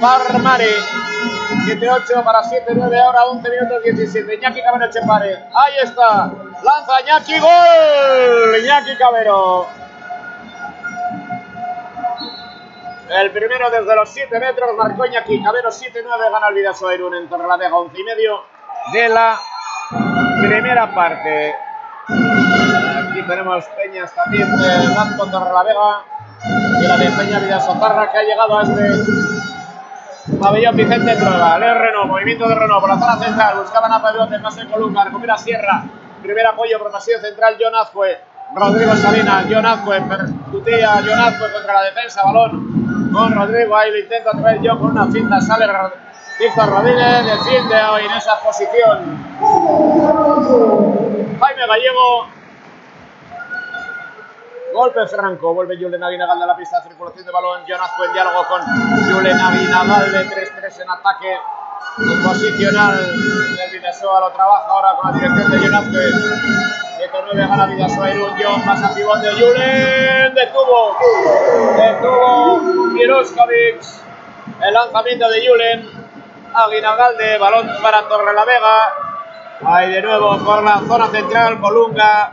Marmari, 0.00 0.64
7-8 1.66 2.24
para 2.24 2.42
7-9, 2.42 3.00
ahora 3.04 3.24
11 3.26 3.50
minutos 3.50 3.82
17. 3.84 4.34
Iñaki 4.34 4.62
Cabero 4.62 4.86
Echepare, 4.86 5.44
ahí 5.54 5.74
está. 5.84 6.32
Lanza 6.64 7.00
Iñaki, 7.02 7.38
gol. 7.38 8.56
Iñaki 8.64 8.96
Cabero. 8.96 9.68
El 13.14 13.30
primero 13.30 13.70
desde 13.70 13.94
los 13.94 14.08
7 14.08 14.40
metros, 14.40 14.70
marcó 14.74 15.04
Iñaki 15.04 15.42
Cabero 15.42 15.68
7-9, 15.68 16.32
gana 16.32 16.48
el 16.48 16.54
Vidasoa 16.54 16.94
Irún 16.94 17.14
en 17.14 17.28
Torrelavega, 17.28 17.76
11 17.76 18.00
y 18.00 18.04
medio 18.04 18.42
de 18.94 19.08
la 19.10 19.38
primera 20.40 20.94
parte. 20.94 21.54
Aquí 22.08 23.22
tenemos 23.28 23.66
Peñas 23.76 24.14
también 24.14 24.50
de 24.56 24.94
Nazco 24.94 25.26
Torrelavega 25.26 26.04
y 26.80 26.86
la 26.86 26.96
de 26.96 27.10
Peña 27.10 27.38
Vidasotarra 27.40 28.10
que 28.10 28.18
ha 28.18 28.22
llegado 28.22 28.58
a 28.58 28.62
este 28.62 28.88
pabellón 30.40 30.76
Vicente 30.76 31.16
Trueba. 31.16 31.58
Leo 31.58 31.74
Renault, 31.74 32.06
movimiento 32.06 32.48
de 32.48 32.54
Renault 32.54 32.80
por 32.80 32.88
la 32.88 32.98
zona 32.98 33.16
central, 33.18 33.58
buscaban 33.58 33.92
a 33.92 34.02
Pedrote, 34.02 34.38
pase 34.38 34.66
Colunga, 34.68 35.04
recupera 35.04 35.36
Sierra, 35.36 35.84
primer 36.22 36.46
apoyo 36.46 36.78
por 36.78 36.90
pasillo 36.90 37.20
central, 37.20 37.58
John 37.60 37.74
Azcue, 37.74 38.18
Rodrigo 38.54 38.96
Salinas, 38.96 39.44
John 39.50 39.66
Azcue, 39.66 40.00
percutía 40.00 40.94
John 41.06 41.20
Azcue 41.20 41.52
contra 41.52 41.74
la 41.74 41.82
defensa, 41.82 42.22
balón 42.24 42.82
con 43.12 43.34
Rodrigo, 43.34 43.76
ahí 43.76 43.90
lo 43.90 43.98
intenta 43.98 44.30
traer 44.32 44.60
yo 44.62 44.78
con 44.78 44.92
una 44.92 45.06
finta, 45.06 45.40
sale 45.40 45.66
Víctor 46.38 46.70
Rodríguez, 46.70 47.26
defiende 47.26 47.74
hoy 47.84 48.04
en 48.04 48.12
esa 48.12 48.40
posición. 48.40 49.18
Jaime 51.40 51.66
Gallego 51.66 52.26
Golpe 54.72 55.06
franco, 55.06 55.52
vuelve 55.52 55.76
Julen 55.76 56.02
Aguinagal 56.02 56.40
de 56.40 56.46
la 56.46 56.56
pista 56.56 56.82
circulación 56.82 57.26
de 57.26 57.30
balón. 57.30 57.60
Jonas 57.66 57.90
en 58.06 58.12
diálogo 58.14 58.46
con 58.48 58.62
Julen 58.62 59.38
Aguinagal 59.38 60.12
de 60.12 60.26
3-3 60.30 60.82
en 60.82 60.90
ataque. 60.90 61.38
El 61.98 62.22
posicional 62.22 62.96
del 62.96 63.70
Vidasoa 63.70 64.20
lo 64.20 64.30
trabaja 64.30 64.66
ahora 64.68 64.96
con 64.96 65.12
la 65.12 65.18
dirección 65.18 65.50
de 65.50 66.81
Jonas 67.12 67.34
7-9 67.34 67.48
gana 67.48 67.66
Vidasoa 67.66 68.10
Irún. 68.10 68.64
Pasa 68.64 68.94
pivote 68.94 69.30
Julen. 69.32 70.34
Detuvo. 70.34 70.96
Detuvo 71.76 72.60
Miroskovic. 72.92 73.82
El 74.60 74.72
lanzamiento 74.74 75.28
de 75.28 75.46
Julen. 75.46 75.90
Aguinagal 76.54 77.16
de 77.18 77.38
balón 77.38 77.68
para 77.82 78.08
Torrelavega. 78.08 78.92
Ahí 79.64 79.90
de 79.92 80.02
nuevo 80.02 80.38
por 80.38 80.62
la 80.62 80.80
zona 80.88 81.08
central, 81.08 81.60
Colunga. 81.60 82.32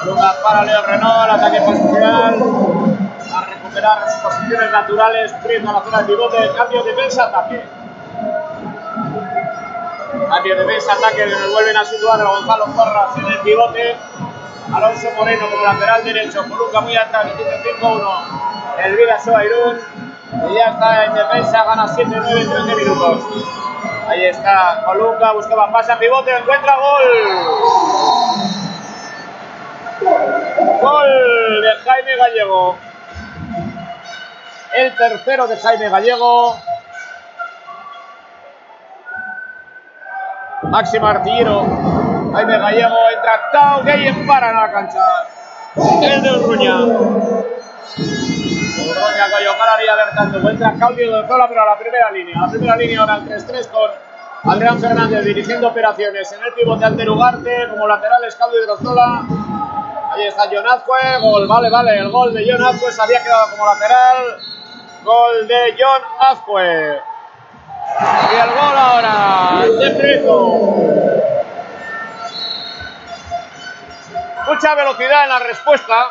Colunga 0.00 0.34
para 0.42 0.64
Leo 0.64 0.82
Renault, 0.82 1.30
ataque 1.30 1.60
posicional. 1.60 2.34
A 3.34 3.40
recuperar 3.44 4.10
sus 4.10 4.20
posiciones 4.20 4.70
naturales, 4.72 5.32
Prieto 5.44 5.68
a 5.68 5.72
la 5.74 5.82
zona 5.82 5.98
de 5.98 6.04
pivote, 6.04 6.50
cambio 6.56 6.82
defensa-ataque. 10.26 10.28
Cambio 10.28 10.56
defensa-ataque, 10.56 11.26
nos 11.26 11.52
vuelven 11.52 11.76
a 11.76 11.84
situar 11.84 12.20
a 12.20 12.24
Gonzalo 12.24 12.66
Porras 12.66 13.16
en 13.16 13.26
el 13.26 13.38
pivote. 13.40 13.96
Alonso 14.74 15.08
Moreno 15.16 15.48
como 15.48 15.62
lateral 15.62 16.04
derecho, 16.04 16.44
Colunga 16.48 16.80
muy 16.80 16.96
atrás, 16.96 17.26
5-1. 17.80 18.84
El 18.84 18.96
Vidasoa 18.96 19.44
Irún. 19.44 19.80
Y 20.50 20.54
ya 20.54 20.70
está 20.70 21.04
en 21.04 21.14
defensa, 21.14 21.64
gana 21.64 21.86
7-9 21.86 22.64
13 22.66 22.76
minutos. 22.76 23.22
Ahí 24.08 24.24
está 24.24 24.82
Colunga, 24.84 25.32
buscaba 25.32 25.70
pasa, 25.70 25.98
pivote, 25.98 26.36
encuentra 26.36 26.76
gol. 26.76 27.02
Gol 30.82 31.62
de 31.62 31.70
Jaime 31.84 32.16
Gallego. 32.16 32.78
El 34.74 34.96
tercero 34.96 35.46
de 35.46 35.56
Jaime 35.56 35.88
Gallego. 35.88 36.60
Máximo 40.70 41.06
artillero. 41.06 41.64
Jaime 42.32 42.58
Gallego 42.58 42.96
entra 43.14 43.80
Gay 43.84 44.08
en 44.08 44.26
para 44.26 44.50
en 44.50 44.56
la 44.56 44.72
cancha. 44.72 45.00
El 46.02 46.22
de 46.22 46.32
Urruña. 46.32 46.84
Urruña 46.84 47.24
Coyo 49.30 49.52
Calaria 49.58 49.94
Bertando. 49.94 50.38
Encuentra 50.38 50.74
Claudio 50.74 51.16
de 51.16 51.28
Zola, 51.28 51.48
pero 51.48 51.62
a 51.62 51.66
la 51.66 51.78
primera 51.78 52.10
línea. 52.10 52.40
La 52.40 52.48
primera 52.48 52.76
línea 52.76 53.00
ahora 53.00 53.16
el 53.16 53.28
3-3 53.28 53.68
con 53.70 53.90
Adrián 54.52 54.78
Fernández 54.78 55.24
dirigiendo 55.24 55.68
operaciones 55.68 56.30
en 56.32 56.44
el 56.44 56.52
pivote 56.54 56.84
ante 56.84 57.08
Ugarte, 57.08 57.68
como 57.70 57.86
lateral 57.86 58.24
es 58.24 58.36
Claudio 58.36 58.62
Hidrozola. 58.62 59.24
Ahí 60.12 60.26
está 60.26 60.44
John 60.50 60.66
Azcue, 60.66 61.18
gol, 61.20 61.48
vale, 61.48 61.68
vale, 61.68 61.98
el 61.98 62.10
gol 62.10 62.32
de 62.32 62.46
John 62.48 62.62
Azcue 62.62 62.92
se 62.92 63.02
había 63.02 63.22
quedado 63.22 63.50
como 63.50 63.66
lateral. 63.66 64.38
Gol 65.04 65.48
de 65.48 65.76
John 65.78 66.02
Azcue. 66.20 67.00
Y 67.98 68.34
el 68.36 68.50
gol 68.50 68.76
ahora. 68.76 69.64
Mucha 74.46 74.74
velocidad 74.74 75.24
en 75.24 75.28
la 75.28 75.38
respuesta 75.40 76.10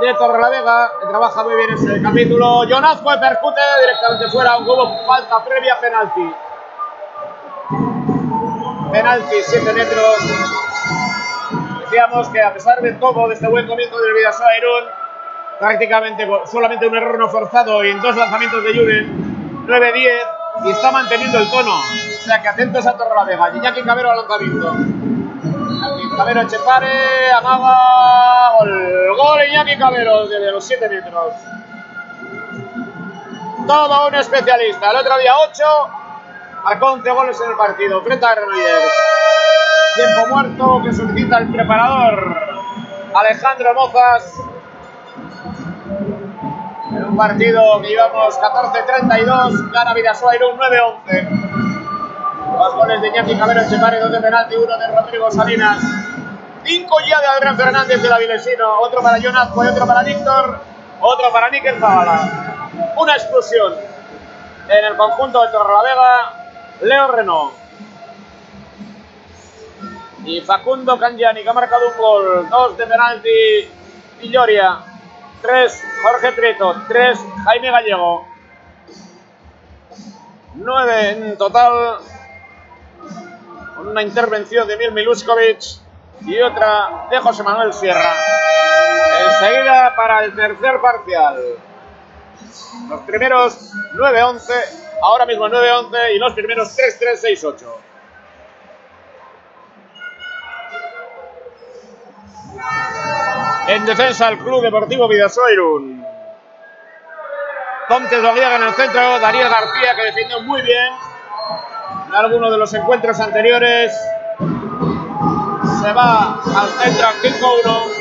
de 0.00 0.14
Torrelavega, 0.14 0.90
que 1.00 1.06
trabaja 1.08 1.42
muy 1.44 1.54
bien 1.56 1.70
ese 1.72 2.02
capítulo. 2.02 2.62
John 2.68 2.84
Azcue 2.84 3.18
percute 3.18 3.60
directamente 3.80 4.28
fuera, 4.30 4.56
un 4.56 4.68
hubo 4.68 5.06
falta 5.06 5.44
previa, 5.44 5.78
penalti. 5.80 6.34
Penalti, 8.92 9.36
7 9.42 9.72
metros. 9.72 10.16
Decíamos 11.80 12.28
que 12.28 12.42
a 12.42 12.52
pesar 12.52 12.80
de 12.80 12.92
todo, 12.94 13.28
de 13.28 13.34
este 13.34 13.48
buen 13.48 13.66
comienzo 13.66 14.00
del 14.00 14.14
Vidasoa 14.14 14.46
prácticamente 15.58 16.26
solamente 16.46 16.88
un 16.88 16.96
error 16.96 17.18
no 17.18 17.28
forzado 17.28 17.84
y 17.84 17.90
en 17.90 18.00
dos 18.02 18.16
lanzamientos 18.16 18.64
de 18.64 18.74
Julen, 18.74 19.41
9-10, 19.66 20.08
y 20.64 20.70
está 20.70 20.90
manteniendo 20.90 21.38
el 21.38 21.50
tono. 21.50 21.74
O 21.74 22.24
sea 22.24 22.40
que 22.40 22.48
atentos 22.48 22.86
a 22.86 22.96
Torrelavega. 22.96 23.56
Iñaki 23.56 23.82
Cabero 23.82 24.10
al 24.10 24.18
lanzamiento. 24.18 24.74
Iñaki 24.74 26.16
Cabero 26.16 26.40
Echepare, 26.42 27.32
amaga, 27.32 28.52
gol, 28.58 29.16
gol 29.16 29.44
Iñaki 29.48 29.78
Cabero 29.78 30.26
desde 30.26 30.50
los 30.50 30.64
7 30.64 30.88
metros. 30.88 31.34
Todo 33.66 34.08
un 34.08 34.14
especialista. 34.14 34.90
El 34.90 34.96
otro 34.96 35.18
día 35.18 35.32
8, 35.38 35.64
marcó 36.64 36.86
11 36.92 37.10
goles 37.10 37.40
en 37.40 37.50
el 37.50 37.56
partido 37.56 38.02
frente 38.02 38.26
a. 38.26 38.34
Tiempo 39.94 40.26
muerto 40.28 40.80
que 40.82 40.92
solicita 40.92 41.36
el 41.38 41.52
preparador 41.52 42.34
Alejandro 43.14 43.74
Mozas. 43.74 44.34
En 46.94 47.04
un 47.04 47.16
partido 47.16 47.80
que 47.80 47.88
llevamos 47.88 48.38
14-32, 48.38 49.72
gana 49.72 49.94
Vidasoa 49.94 50.36
Irún 50.36 50.58
9-11. 50.58 52.58
Dos 52.58 52.74
goles 52.74 53.00
de 53.00 53.08
Iñaki 53.08 53.38
Cabero 53.38 53.62
Echepare, 53.62 53.98
dos 53.98 54.12
de 54.12 54.20
penalti, 54.20 54.56
uno 54.56 54.76
de 54.76 54.86
Rodrigo 54.88 55.30
Salinas. 55.30 55.78
Cinco 56.64 56.98
ya 57.08 57.20
de 57.20 57.26
Adrián 57.28 57.56
Fernández 57.56 58.02
de 58.02 58.08
la 58.10 58.18
Vilesino, 58.18 58.78
otro 58.80 59.00
para 59.00 59.18
John 59.22 59.34
Azcue, 59.34 59.70
otro 59.70 59.86
para 59.86 60.02
Víctor, 60.02 60.60
otro 61.00 61.32
para 61.32 61.48
Níquel 61.48 61.80
Zavala. 61.80 62.68
Una 62.96 63.14
explosión 63.14 63.72
en 64.68 64.84
el 64.84 64.96
conjunto 64.96 65.42
de 65.42 65.50
Torrelavega, 65.50 66.34
Leo 66.82 67.08
Renault. 67.08 67.54
Y 70.26 70.42
Facundo 70.42 70.98
Cangiani 70.98 71.42
que 71.42 71.48
ha 71.48 71.54
marcado 71.54 71.88
un 71.88 71.96
gol, 71.96 72.48
dos 72.50 72.76
de 72.76 72.86
penalti 72.86 73.70
Villoria, 74.20 74.91
tres 75.42 75.84
Jorge 76.02 76.32
Prieto, 76.32 76.74
tres 76.88 77.18
Jaime 77.44 77.70
Gallego. 77.70 78.26
Nueve 80.54 81.10
en 81.10 81.36
total, 81.36 81.98
con 83.76 83.88
una 83.88 84.02
intervención 84.02 84.68
de 84.68 84.76
Mir 84.76 84.92
Miluskovic 84.92 85.60
y 86.20 86.40
otra 86.40 87.06
de 87.10 87.18
José 87.18 87.42
Manuel 87.42 87.72
Sierra. 87.72 88.14
Enseguida 89.26 89.94
para 89.96 90.24
el 90.24 90.34
tercer 90.34 90.80
parcial. 90.80 91.36
Los 92.88 93.00
primeros 93.02 93.72
9-11, 93.94 94.52
ahora 95.02 95.26
mismo 95.26 95.48
9-11 95.48 96.14
y 96.14 96.18
los 96.18 96.32
primeros 96.34 96.76
3-3-6-8. 96.76 97.82
En 103.68 103.86
defensa 103.86 104.28
el 104.28 104.38
Club 104.38 104.62
Deportivo 104.62 105.06
Vidasoa 105.06 105.52
Irún. 105.52 106.04
Conte 107.88 108.20
Dogliaga 108.20 108.56
en 108.56 108.62
el 108.64 108.74
centro, 108.74 109.20
Daniel 109.20 109.48
García 109.48 109.94
que 109.94 110.02
defendió 110.02 110.40
muy 110.42 110.62
bien 110.62 110.92
en 112.08 112.14
algunos 112.14 112.50
de 112.50 112.58
los 112.58 112.74
encuentros 112.74 113.20
anteriores. 113.20 113.92
Se 115.80 115.92
va 115.92 116.40
al 116.42 116.68
centro 116.68 117.08
5-1. 117.22 117.92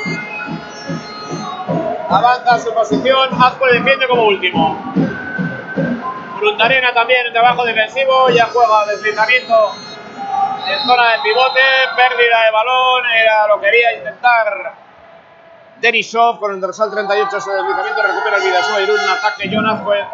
Avanza 2.09 2.55
a 2.55 2.59
su 2.59 2.73
posición, 2.73 3.29
Azcue 3.41 3.71
defiende 3.73 4.07
como 4.07 4.23
último. 4.23 4.93
Brundarena 6.39 6.93
también 6.93 7.27
en 7.27 7.33
trabajo 7.33 7.63
defensivo, 7.63 8.29
ya 8.29 8.47
juega 8.47 8.85
deslizamiento 8.87 9.71
en 10.67 10.87
zona 10.87 11.11
de 11.11 11.19
pivote, 11.23 11.61
pérdida 11.95 12.45
de 12.45 12.51
balón, 12.51 13.05
era 13.05 13.47
lo 13.47 13.59
que 13.59 13.67
quería 13.67 13.93
intentar 13.97 14.90
Denisov 15.81 16.39
con 16.39 16.53
el 16.53 16.61
dorsal 16.61 16.91
38 16.91 17.37
ese 17.37 17.51
deslizamiento, 17.51 18.01
recupera 18.03 18.37
el 18.37 18.43
Vidasoa 18.43 18.81
Irún, 18.81 18.99
un 18.99 19.09
ataque 19.09 19.49
John 19.51 19.65
Azcue 19.65 20.05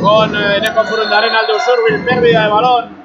con 0.00 0.36
eh, 0.36 0.60
Neko 0.60 0.84
Brundarena 0.84 1.38
al 1.40 1.46
de 1.46 1.54
Usurbil, 1.54 2.04
pérdida 2.04 2.42
de 2.42 2.48
balón. 2.48 3.04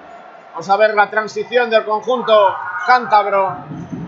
Vamos 0.51 0.69
a 0.69 0.75
ver 0.75 0.93
la 0.93 1.09
transición 1.09 1.69
del 1.69 1.85
conjunto 1.85 2.53
cántabro. 2.85 3.55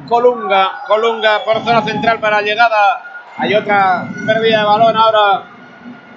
Colunga, 0.09 0.83
Colunga 0.87 1.43
por 1.45 1.63
zona 1.63 1.81
central 1.83 2.19
para 2.19 2.41
llegada. 2.41 3.29
Hay 3.37 3.53
otra 3.55 4.09
pérdida 4.25 4.59
de 4.59 4.65
balón 4.65 4.97
ahora 4.97 5.43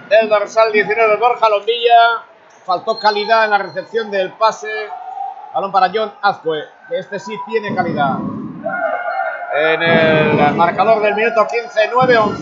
del 0.09 0.29
dorsal 0.29 0.73
19 0.73 1.16
Borja 1.19 1.49
Lombilla. 1.49 2.25
Faltó 2.65 2.99
calidad 2.99 3.45
en 3.45 3.51
la 3.51 3.59
recepción 3.59 4.11
del 4.11 4.33
pase. 4.33 4.89
Balón 5.53 5.71
para 5.71 5.93
John 5.95 6.12
Azcue, 6.21 6.65
que 6.89 6.99
este 6.99 7.21
sí 7.21 7.37
tiene 7.47 7.73
calidad. 7.73 8.16
En 9.57 9.81
el 9.81 10.55
marcador 10.57 11.01
del 11.01 11.15
minuto 11.15 11.47
15, 11.47 11.93
9-11. 11.93 12.41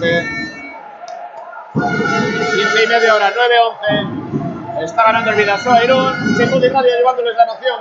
15 1.74 2.84
y 2.84 2.86
media 2.86 3.14
hora, 3.14 3.30
9-11. 3.84 4.82
Está 4.82 5.04
ganando 5.04 5.30
el 5.32 5.36
Vidasoa 5.36 5.84
Irún. 5.84 6.14
Sin 6.34 6.48
y 6.48 6.68
Radio 6.70 6.96
llevándoles 6.96 7.36
la 7.36 7.44
noción. 7.44 7.80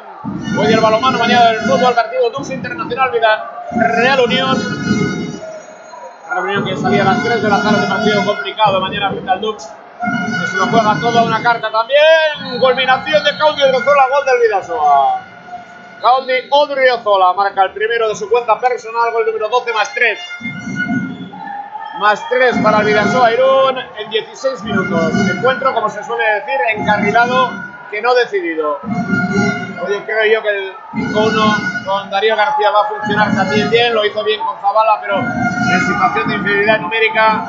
Hoy 0.60 0.74
el 0.74 0.82
balomano, 0.82 1.18
mañana 1.18 1.52
el 1.52 1.62
fútbol, 1.62 1.94
partido 1.96 2.30
Dux 2.30 2.50
Internacional 2.50 3.12
Vida 3.12 3.66
Real 3.72 4.20
Unión. 4.20 4.58
Real 6.30 6.44
Unión 6.44 6.66
que 6.66 6.76
salía 6.76 7.04
a 7.04 7.06
las 7.06 7.24
3 7.24 7.42
de 7.42 7.50
la 7.50 7.64
tarde, 7.64 7.88
partido 7.88 8.26
complicado 8.26 8.82
mañana 8.82 9.12
frente 9.12 9.32
al 9.32 9.40
Dux. 9.40 9.66
Que 9.66 10.48
se 10.48 10.58
lo 10.58 10.68
juega 10.68 11.00
toda 11.00 11.24
una 11.24 11.42
carta 11.42 11.72
también. 11.72 12.60
Culminación 12.60 13.24
de 13.24 13.38
Claudio 13.38 13.66
Odriozola, 13.66 14.10
gol 14.10 14.26
del 14.26 14.40
Vidasoa. 14.42 15.31
Gaudi 16.02 16.34
Odriozola 16.50 17.34
marca 17.34 17.62
el 17.64 17.74
primero 17.74 18.10
de 18.10 18.16
su 18.16 18.28
cuenta 18.28 18.60
personal, 18.60 19.12
gol 19.14 19.24
número 19.28 19.50
12 19.50 19.72
más 19.72 19.94
3. 19.94 20.20
más 22.00 22.28
3 22.28 22.58
para 22.64 22.80
el 22.80 22.86
Vidasoa 22.86 23.32
Irún 23.32 23.78
en 23.78 24.10
16 24.10 24.64
minutos. 24.64 25.14
Encuentro, 25.30 25.72
como 25.76 25.90
se 25.90 26.04
suele 26.04 26.24
decir, 26.24 26.60
encarrilado 26.76 27.52
que 27.92 28.02
no 28.02 28.16
decidido. 28.16 28.80
Oye, 29.84 30.04
creo 30.06 30.26
yo 30.26 30.42
que 30.42 30.50
el 30.50 30.74
5-1 31.14 31.86
con 31.86 32.10
Darío 32.10 32.36
García 32.36 32.72
va 32.72 32.82
a 32.82 32.86
funcionar 32.86 33.36
también 33.36 33.70
bien, 33.70 33.94
lo 33.94 34.04
hizo 34.04 34.24
bien 34.24 34.40
con 34.40 34.60
Zabala, 34.60 35.00
pero 35.02 35.20
en 35.20 35.82
situación 35.82 36.28
de 36.30 36.36
inferioridad 36.36 36.80
numérica. 36.80 37.46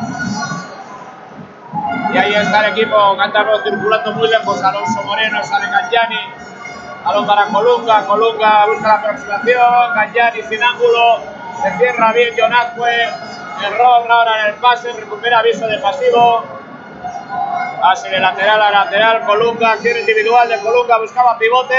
Y 2.12 2.18
ahí 2.18 2.34
está 2.34 2.66
el 2.66 2.72
equipo 2.72 3.16
cantando 3.16 3.62
circulando 3.62 4.12
muy 4.12 4.28
lejos. 4.28 4.62
Alonso 4.62 5.02
Moreno, 5.04 5.42
sale 5.42 5.70
Cagliani. 5.70 6.41
Balón 7.04 7.26
para 7.26 7.46
Colunga, 7.46 8.06
Colunga 8.06 8.66
busca 8.66 8.88
la 8.88 8.94
aproximación, 8.94 9.94
Cagliani 9.94 10.42
sin 10.42 10.62
ángulo, 10.62 11.20
se 11.62 11.76
cierra 11.76 12.12
bien 12.12 12.34
Jonazque, 12.36 13.08
error 13.66 14.10
ahora 14.10 14.40
en 14.40 14.46
el 14.46 14.60
pase, 14.60 14.92
recupera 14.92 15.40
aviso 15.40 15.66
de 15.66 15.78
pasivo, 15.78 16.44
Pase 17.80 18.08
de 18.10 18.20
lateral 18.20 18.62
a 18.62 18.70
lateral, 18.70 19.26
Colunga, 19.26 19.72
acción 19.72 19.98
individual 19.98 20.48
de 20.48 20.60
Colunga, 20.60 20.98
buscaba 20.98 21.36
pivote. 21.36 21.74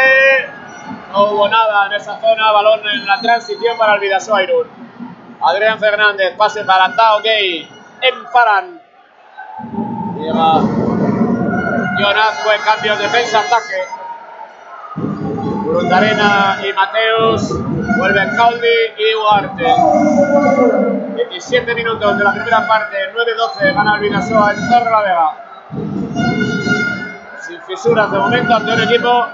No 1.14 1.32
hubo 1.32 1.48
nada 1.48 1.86
en 1.86 1.94
esa 1.94 2.20
zona, 2.20 2.52
balón 2.52 2.82
en 2.86 3.06
la 3.06 3.22
transición 3.22 3.78
para 3.78 3.94
el 3.94 4.02
Vidasoa. 4.02 4.42
Adrián 5.42 5.80
Fernández, 5.80 6.36
pase 6.36 6.66
para 6.66 6.94
Tao 6.94 7.22
Gay, 7.22 7.70
en 8.02 8.26
Paran. 8.34 8.82
Llega 10.18 10.54
Jonazque, 11.98 12.50
cambio 12.66 12.98
defensa-ataque. 12.98 14.03
Brundarena 15.74 16.60
y 16.64 16.72
Mateus, 16.74 17.50
vuelve 17.98 18.30
Caldi 18.38 18.68
y 18.96 19.16
Ugarte. 19.16 19.66
17 21.16 21.74
minutos 21.74 22.18
de 22.18 22.24
la 22.24 22.32
primera 22.32 22.68
parte, 22.68 22.96
9-12, 23.12 23.74
gana 23.74 23.96
el 23.96 24.02
Vidasoa 24.02 24.54
en 24.54 24.70
Torre 24.70 24.92
la 24.92 25.02
Vega 25.02 25.44
sin 27.48 27.62
fisuras 27.64 28.12
de 28.12 28.18
momento 28.20 28.54
ante 28.54 28.72
un 28.72 28.82
equipo 28.82 29.26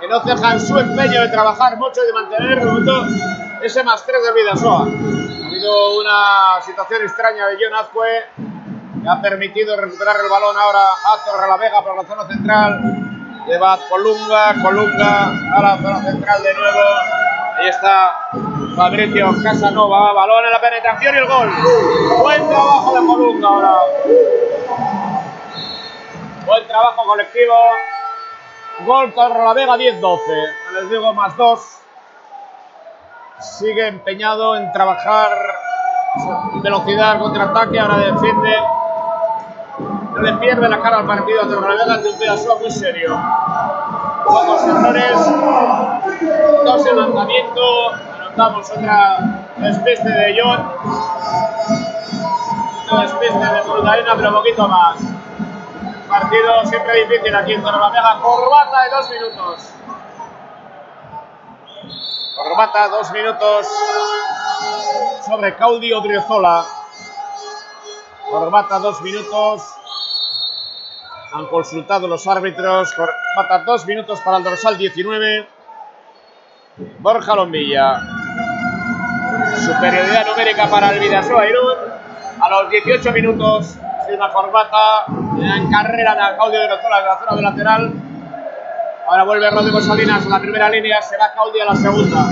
que 0.00 0.08
no 0.08 0.20
ceja 0.20 0.52
en 0.52 0.60
su 0.60 0.78
empeño 0.78 1.22
de 1.22 1.28
trabajar 1.28 1.76
mucho 1.76 2.02
y 2.02 2.06
de 2.06 2.12
mantener 2.12 2.58
de 2.58 2.66
momento 2.66 3.06
ese 3.62 3.84
más 3.84 4.04
3 4.04 4.22
del 4.22 4.34
Vidasoa. 4.34 4.80
Ha 4.80 5.46
habido 5.46 6.00
una 6.00 6.60
situación 6.62 7.02
extraña 7.02 7.46
de 7.46 7.56
John 7.60 7.74
Azcue 7.74 8.26
que 9.00 9.08
ha 9.08 9.22
permitido 9.22 9.76
recuperar 9.76 10.16
el 10.22 10.28
balón 10.28 10.56
ahora 10.56 10.80
a 10.80 11.24
Torrelavega 11.24 11.82
por 11.82 11.96
la 11.96 12.02
zona 12.02 12.26
central. 12.26 13.13
Lleva 13.46 13.78
Colunga, 13.90 14.54
Colunga 14.62 15.26
a 15.54 15.62
la 15.62 15.76
zona 15.76 16.02
central 16.02 16.42
de 16.42 16.54
nuevo. 16.54 16.80
Ahí 17.58 17.68
está 17.68 18.18
Fabricio 18.74 19.34
Casanova, 19.42 20.12
balón 20.14 20.46
en 20.46 20.50
la 20.50 20.60
penetración 20.60 21.14
y 21.14 21.18
el 21.18 21.26
gol. 21.26 21.50
Buen 22.22 22.48
trabajo 22.48 23.00
de 23.00 23.06
Colunga 23.06 23.48
ahora. 23.48 23.74
Buen 26.46 26.66
trabajo 26.66 27.04
colectivo. 27.04 27.54
Gol 28.86 29.12
la 29.14 29.52
Vega 29.52 29.76
10-12. 29.76 30.18
Les 30.74 30.90
digo 30.90 31.12
más 31.12 31.36
dos. 31.36 31.60
Sigue 33.40 33.88
empeñado 33.88 34.56
en 34.56 34.72
trabajar 34.72 35.30
velocidad, 36.62 37.18
contraataque. 37.18 37.78
Ahora 37.78 37.98
defiende. 37.98 38.56
No 40.14 40.20
le 40.20 40.32
pierde 40.34 40.68
la 40.68 40.80
cara 40.80 40.98
al 40.98 41.06
partido 41.06 41.42
a 41.42 41.48
Torrelavega 41.48 41.96
de 41.98 42.08
un 42.08 42.18
pedazo 42.18 42.56
muy 42.60 42.70
serio. 42.70 43.20
Pocos 44.24 44.62
errores. 44.62 45.18
Dos 46.64 46.86
en 46.86 46.96
lanzamiento. 46.96 47.90
Anotamos 48.20 48.70
otra 48.70 49.18
despiste 49.56 50.08
de 50.08 50.40
John. 50.40 50.72
Una 52.92 53.02
despiste 53.02 53.38
de 53.38 53.60
Brutalina, 53.62 54.14
pero 54.14 54.34
poquito 54.34 54.68
más. 54.68 55.00
Partido 56.08 56.64
siempre 56.66 57.06
difícil 57.06 57.34
aquí 57.34 57.54
en 57.54 57.62
Torrelavega. 57.64 58.20
Corbata 58.20 58.82
de 58.84 58.90
dos 58.90 59.10
minutos. 59.10 59.70
Corbata, 62.36 62.88
dos 62.88 63.10
minutos 63.10 63.66
sobre 65.26 65.56
Caudi 65.56 65.92
Odriozola. 65.92 66.64
Corbata, 68.30 68.78
dos 68.78 69.02
minutos. 69.02 69.73
Han 71.34 71.46
consultado 71.46 72.06
los 72.06 72.26
árbitros. 72.28 72.94
Corbata, 72.94 73.64
dos 73.66 73.84
minutos 73.86 74.20
para 74.20 74.36
el 74.36 74.44
dorsal 74.44 74.78
19. 74.78 75.48
Borja 77.00 77.34
Lombilla. 77.34 78.00
Superioridad 79.56 80.26
numérica 80.28 80.68
para 80.68 80.92
el 80.92 81.00
Vidasoa 81.00 81.46
Irún. 81.48 81.74
A 82.40 82.48
los 82.48 82.70
18 82.70 83.10
minutos 83.10 83.76
una 84.14 84.32
corbata 84.32 85.06
en 85.40 85.70
carrera 85.70 86.14
de 86.14 86.36
Claudio 86.36 86.60
de 86.60 86.68
Rozola 86.68 86.98
en 87.00 87.06
la 87.06 87.18
zona 87.18 87.36
de 87.36 87.42
lateral. 87.42 87.92
Ahora 89.08 89.24
vuelve 89.24 89.50
Rodrigo 89.50 89.80
Salinas 89.80 90.26
a 90.26 90.28
la 90.28 90.40
primera 90.40 90.68
línea, 90.68 91.02
se 91.02 91.16
va 91.16 91.32
Claudio 91.32 91.62
a 91.62 91.66
la 91.66 91.74
segunda. 91.74 92.26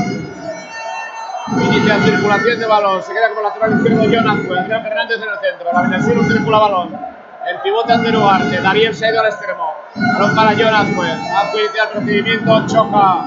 Inicia 1.61 1.99
circulación 1.99 2.61
de 2.61 2.67
balón, 2.67 3.03
se 3.03 3.13
queda 3.13 3.31
como 3.31 3.43
lateral 3.43 3.73
izquierdo 3.79 4.05
Jonas, 4.05 4.39
Adrián 4.39 4.83
Fernández 4.83 5.17
en 5.17 5.29
el 5.29 5.39
centro. 5.41 5.73
La 5.73 5.83
Venezuela 5.83 6.23
circula 6.25 6.59
balón. 6.59 7.22
El 7.49 7.61
pivote 7.61 7.93
ante 7.93 8.17
Ugarte, 8.17 8.61
Darío 8.61 8.95
se 8.95 9.07
ha 9.07 9.11
ido 9.11 9.21
al 9.21 9.27
extremo. 9.27 9.75
Balón 9.95 10.35
para 10.35 10.53
Jonas, 10.53 10.87
pues. 10.95 11.11
Azcue 11.11 11.65
inicia 11.65 11.83
el 11.85 11.89
procedimiento, 11.91 12.67
choca. 12.67 13.25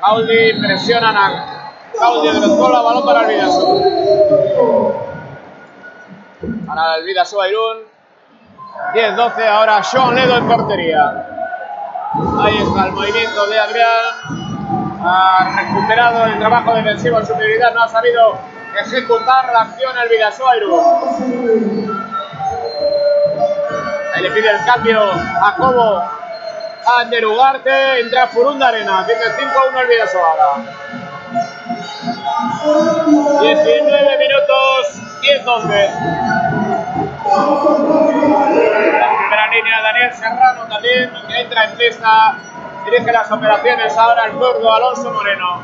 Caudi 0.00 0.60
presiona 0.60 1.10
a 1.10 1.90
Claudio 1.92 2.32
de 2.32 2.40
Rozola, 2.40 2.80
balón 2.82 3.04
para 3.04 3.20
el 3.22 3.28
Vidaso 3.28 3.80
para 6.66 6.96
el 6.96 7.04
Vidasoa 7.04 7.48
Irún. 7.48 7.78
10-12, 8.94 9.46
ahora 9.46 9.82
Sean 9.82 10.14
Ledo 10.14 10.36
en 10.36 10.48
portería. 10.48 11.26
Ahí 12.40 12.56
está 12.58 12.86
el 12.86 12.92
movimiento 12.92 13.46
de 13.46 13.58
Adrián. 13.58 13.88
Ha 15.06 15.56
recuperado 15.56 16.24
el 16.26 16.38
trabajo 16.38 16.74
defensivo 16.74 17.18
en 17.18 17.26
superioridad, 17.26 17.74
no 17.74 17.82
ha 17.82 17.88
sabido 17.88 18.38
ejecutar 18.80 19.52
la 19.52 19.60
acción 19.62 19.96
el 19.98 20.08
Vidasoa 20.08 20.56
Irún. 20.56 22.13
Ahí 24.14 24.22
le 24.22 24.30
pide 24.30 24.48
el 24.48 24.64
cambio 24.64 25.02
a 25.02 25.54
Cobo 25.56 25.98
a 25.98 27.00
Ander 27.00 27.26
Ugarte, 27.26 28.00
entra 28.00 28.28
Furunda 28.28 28.68
Arena, 28.68 29.04
tiene 29.06 29.24
5-1 29.24 29.80
el 29.80 29.86
Vidasoa. 29.88 30.62
19 33.40 34.18
minutos, 34.18 35.02
10-12. 35.20 35.90
La 39.00 39.16
primera 39.18 39.46
línea 39.50 39.82
Daniel 39.82 40.12
Serrano 40.14 40.66
también, 40.68 41.10
entra 41.36 41.64
en 41.64 41.76
pista, 41.76 42.36
dirige 42.84 43.12
las 43.12 43.32
operaciones 43.32 43.96
ahora 43.96 44.26
el 44.26 44.32
zurdo 44.32 44.72
Alonso 44.72 45.10
Moreno. 45.10 45.60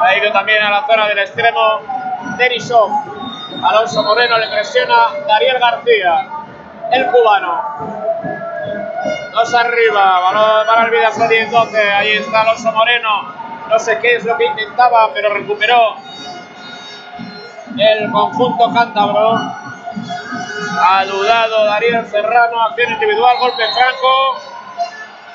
Ha 0.00 0.16
ido 0.16 0.30
también 0.32 0.62
a 0.62 0.70
la 0.70 0.86
zona 0.86 1.08
del 1.08 1.18
extremo 1.18 1.80
Denisov. 2.36 2.90
Alonso 3.64 4.02
Moreno 4.02 4.38
le 4.38 4.48
presiona 4.48 5.08
Daniel 5.26 5.58
García, 5.58 6.28
el 6.92 7.06
cubano. 7.06 7.62
Dos 9.32 9.54
arriba, 9.54 10.20
balón 10.20 10.66
para 10.66 10.84
el 10.84 10.90
Vidasoa 10.90 11.28
10-12. 11.28 11.92
Ahí 11.94 12.12
está 12.12 12.42
Alonso 12.42 12.70
Moreno. 12.72 13.34
No 13.68 13.78
sé 13.78 13.98
qué 13.98 14.16
es 14.16 14.24
lo 14.24 14.36
que 14.36 14.44
intentaba, 14.44 15.10
pero 15.14 15.32
recuperó 15.32 15.96
el 17.78 18.10
conjunto 18.10 18.72
cántabro. 18.74 19.40
Ha 20.80 21.04
dudado 21.06 21.64
Darío 21.64 22.04
Serrano, 22.06 22.60
acción 22.60 22.92
individual, 22.92 23.38
golpe 23.38 23.62
franco. 23.72 24.40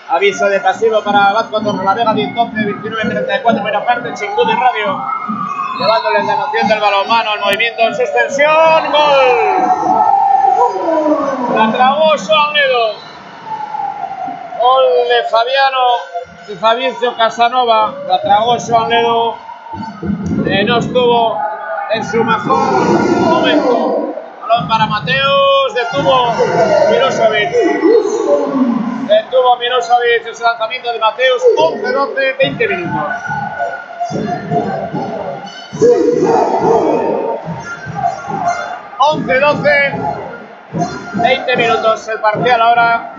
Aviso 0.09 0.47
de 0.47 0.59
pasivo 0.59 1.01
para 1.01 1.33
Vasco 1.33 1.59
Torrelavega, 1.61 2.13
10-12, 2.13 2.53
29-34, 2.81 3.43
primera 3.43 3.83
parte, 3.83 4.13
Chingú 4.13 4.45
de 4.45 4.55
Radio. 4.55 5.03
Llevándole 5.79 6.23
la 6.23 6.35
noción 6.35 6.67
del 6.67 6.79
balonmano, 6.79 7.33
el 7.33 7.41
movimiento 7.41 7.81
en 7.81 7.95
suspensión, 7.95 8.91
gol. 8.91 10.16
La 11.55 11.71
trabó 11.71 12.13
Joan. 12.17 12.53
Gol 14.59 14.85
de 15.09 15.29
Fabiano 15.29 15.85
y 16.47 16.55
Fabricio 16.55 17.15
Casanova. 17.15 17.93
La 18.07 18.19
tragó 18.21 18.57
Joan. 18.59 18.91
Eh, 18.91 20.63
no 20.65 20.79
estuvo 20.79 21.39
en 21.91 22.03
su 22.03 22.23
mejor 22.23 22.71
momento. 23.29 24.13
Balón 24.41 24.67
para 24.67 24.87
Mateus, 24.87 25.73
detuvo 25.75 26.33
Milosevic. 26.89 27.51
Detuvo 29.07 29.57
Milosevic 29.57 30.25
ese 30.25 30.43
lanzamiento 30.43 30.91
de 30.91 30.99
Mateus, 30.99 31.43
11, 31.55 31.91
12, 31.91 32.33
20 32.33 32.67
minutos. 32.67 33.13
Once, 38.99 39.39
12, 39.39 40.26
20 40.73 41.57
minutos 41.57 42.07
el 42.07 42.19
parcial 42.19 42.61
ahora. 42.61 43.13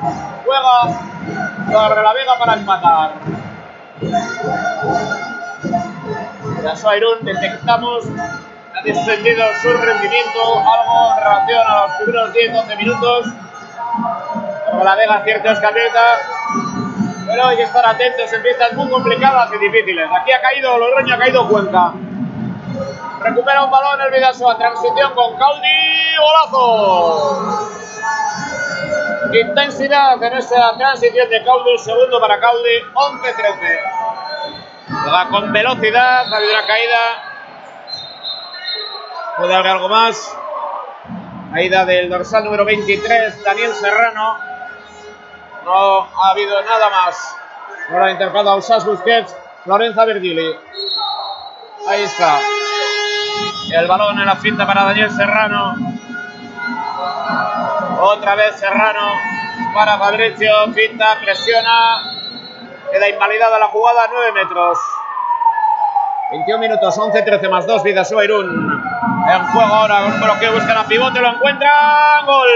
Juega 0.45 2.03
la 2.03 2.13
Vega 2.13 2.39
para 2.39 2.55
empatar. 2.55 3.13
Ya 6.63 6.97
Irún 6.97 7.25
detectamos 7.25 8.05
ha 8.79 8.83
descendido 8.83 9.45
su 9.61 9.73
rendimiento 9.73 10.41
algo 10.59 11.13
en 11.17 11.25
relación 11.25 11.61
a 11.67 11.87
los 11.87 11.97
primeros 11.97 12.33
10-12 12.33 12.77
minutos. 12.77 13.27
La 14.85 14.95
Vega 14.95 15.23
cierta 15.25 15.53
escaleta, 15.53 16.01
pero 17.27 17.47
hay 17.47 17.57
que 17.57 17.63
estar 17.65 17.85
atentos 17.87 18.33
en 18.33 18.43
pistas 18.43 18.73
muy 18.75 18.89
complicadas 18.89 19.51
y 19.55 19.59
difíciles. 19.59 20.09
Aquí 20.21 20.33
ha 20.33 20.41
caído 20.41 20.79
Logroño, 20.79 21.15
ha 21.15 21.19
caído 21.19 21.49
Cuenca. 21.49 21.93
Recupera 23.21 23.65
un 23.65 23.71
balón 23.71 24.01
el 24.01 24.13
Vidasoa, 24.13 24.57
transición 24.57 25.15
con 25.15 25.37
Caudi, 25.37 26.17
golazo. 26.17 27.69
Intensidad 29.33 30.23
en 30.23 30.33
esta 30.35 30.77
transición 30.77 31.29
de 31.29 31.45
Caudi, 31.45 31.79
segundo 31.79 32.21
para 32.21 32.39
Caudi, 32.39 32.81
11-13. 32.95 33.81
Juega 35.03 35.29
con 35.29 35.53
velocidad, 35.53 36.33
ha 36.33 36.37
habido 36.37 36.53
una 36.53 36.67
caída. 36.67 36.99
Puede 39.37 39.55
haber 39.55 39.71
algo 39.73 39.89
más. 39.89 40.37
Caída 41.53 41.85
del 41.85 42.09
dorsal 42.09 42.45
número 42.45 42.65
23, 42.65 43.43
Daniel 43.43 43.75
Serrano. 43.75 44.39
No 45.65 46.01
ha 46.05 46.31
habido 46.31 46.63
nada 46.63 46.89
más. 46.89 47.37
Ahora 47.91 48.07
ha 48.07 48.11
intercalado 48.13 48.51
a 48.51 48.57
Usas 48.57 48.85
Busquets, 48.85 49.37
Lorenza 49.65 50.05
Virgili. 50.05 50.57
Ahí 51.89 52.03
está. 52.03 52.39
El 53.71 53.87
balón 53.87 54.19
en 54.19 54.27
la 54.27 54.37
finta 54.37 54.67
para 54.67 54.85
Daniel 54.85 55.11
Serrano. 55.11 55.77
Otra 58.01 58.35
vez 58.35 58.57
Serrano 58.57 59.13
para 59.75 59.99
Fabricio. 59.99 60.73
Finta, 60.73 61.19
presiona. 61.23 62.03
Queda 62.91 63.09
invalidada 63.09 63.59
la 63.59 63.67
jugada 63.67 64.05
a 64.05 64.09
9 64.11 64.33
metros. 64.33 64.79
21 66.31 66.59
minutos, 66.61 66.99
11-13 66.99 67.49
más 67.51 67.67
2, 67.67 67.83
Vidasoa 67.83 68.25
Irún. 68.25 68.83
En 69.31 69.47
juego 69.49 69.75
ahora, 69.75 70.05
un 70.07 70.21
bloqueo, 70.21 70.53
buscan 70.53 70.79
a 70.79 70.85
pivote, 70.85 71.21
lo 71.21 71.29
encuentran. 71.29 72.27
Gol. 72.27 72.49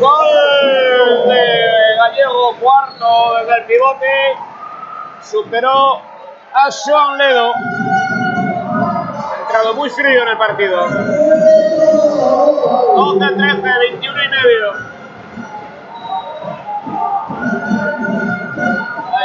Gol 0.00 1.28
de 1.28 1.96
Gallego, 1.98 2.56
cuarto 2.60 3.34
desde 3.40 3.56
el 3.58 3.64
pivote. 3.64 4.36
Superó 5.22 6.00
a 6.54 6.70
Sean 6.70 7.18
Ledo. 7.18 7.52
Ha 9.54 9.58
entrado 9.58 9.76
muy 9.76 9.88
frío 9.88 10.22
en 10.22 10.28
el 10.30 10.36
partido. 10.36 10.88
12-13, 10.88 13.62
21 13.62 14.24
y 14.24 14.28
medio. 14.28 14.72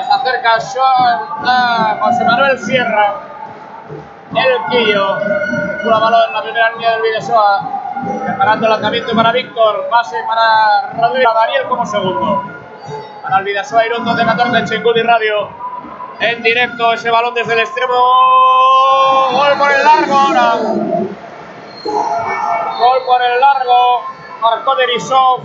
Se 0.06 0.12
acerca 0.14 0.60
Sean 0.60 1.20
a 1.44 1.98
José 2.00 2.24
Manuel 2.26 2.60
Sierra. 2.60 3.16
El 4.36 4.66
Quillo. 4.70 5.18
Pura 5.82 5.98
balón 5.98 6.22
en 6.28 6.34
la 6.34 6.44
primera 6.44 6.70
línea 6.74 6.92
del 6.92 7.02
Vidasoa. 7.02 7.68
Preparando 8.24 8.68
el 8.68 8.72
lanzamiento 8.72 9.16
para 9.16 9.32
Víctor. 9.32 9.88
Pase 9.90 10.18
para 10.28 10.92
Rodrigo 11.08 11.34
Daniel 11.34 11.64
como 11.68 11.88
segundo. 11.88 12.44
Para 13.24 13.40
el 13.40 13.46
Vidasoa 13.46 13.84
Irún 13.84 14.06
12-14 14.06 14.60
en 14.60 14.66
Chinguli 14.66 15.02
Radio. 15.02 15.50
En 16.22 16.44
directo 16.44 16.94
ese 16.94 17.10
balón 17.10 17.34
desde 17.34 17.54
el 17.54 17.60
extremo. 17.60 17.94
Gol 19.32 19.58
por 19.58 19.72
el 19.72 19.84
largo 19.84 20.14
ahora. 20.14 20.54
Gol 22.78 23.06
por 23.06 23.22
el 23.22 23.40
largo. 23.40 24.02
Marcó 24.42 24.76
Derisov. 24.76 25.42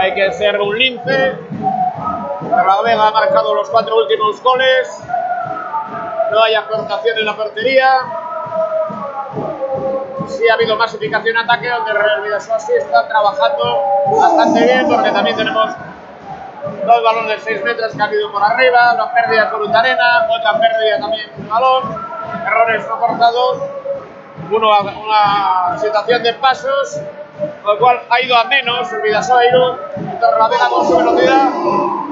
Hay 0.00 0.14
que 0.14 0.32
ser 0.32 0.60
un 0.60 0.76
lince. 0.76 1.38
La 2.50 2.82
Vega 2.82 3.06
ha 3.06 3.10
marcado 3.12 3.54
los 3.54 3.70
cuatro 3.70 3.96
últimos 3.96 4.42
goles. 4.42 4.88
No 6.32 6.42
hay 6.42 6.54
afrontación 6.54 7.18
en 7.18 7.24
la 7.24 7.36
portería. 7.36 7.90
Sí 10.26 10.48
ha 10.48 10.54
habido 10.54 10.76
masificación 10.76 11.36
en 11.36 11.44
ataque, 11.44 11.70
donde 11.70 11.92
Real 11.92 12.22
Vidasoa 12.22 12.58
sí 12.58 12.72
está 12.76 13.06
trabajando 13.08 13.82
bastante 14.20 14.64
bien, 14.64 14.88
porque 14.88 15.10
también 15.10 15.36
tenemos 15.36 15.70
dos 16.86 17.02
balones 17.02 17.36
de 17.36 17.40
6 17.40 17.64
metros 17.64 17.92
que 17.94 18.02
han 18.02 18.12
ido 18.12 18.30
por 18.32 18.42
arriba, 18.42 18.94
dos 18.96 19.08
pérdidas 19.10 19.50
por 19.50 19.62
Arena, 19.76 20.26
otra 20.30 20.52
pérdida 20.58 20.98
también 21.00 21.30
de 21.36 21.48
balón, 21.48 21.82
errores 22.46 22.86
no 22.88 22.98
cortados, 22.98 23.58
uno 24.50 24.72
a- 24.72 24.80
una 24.80 25.78
situación 25.78 26.22
de 26.22 26.32
pasos, 26.34 27.00
con 27.62 27.74
lo 27.74 27.78
cual 27.78 28.02
ha 28.10 28.20
ido 28.20 28.36
a 28.36 28.44
menos 28.44 28.90
el 28.92 29.00
y 29.96 30.20
Torrelavega 30.20 30.68
con 30.68 30.86
su 30.86 30.96
velocidad 30.96 31.48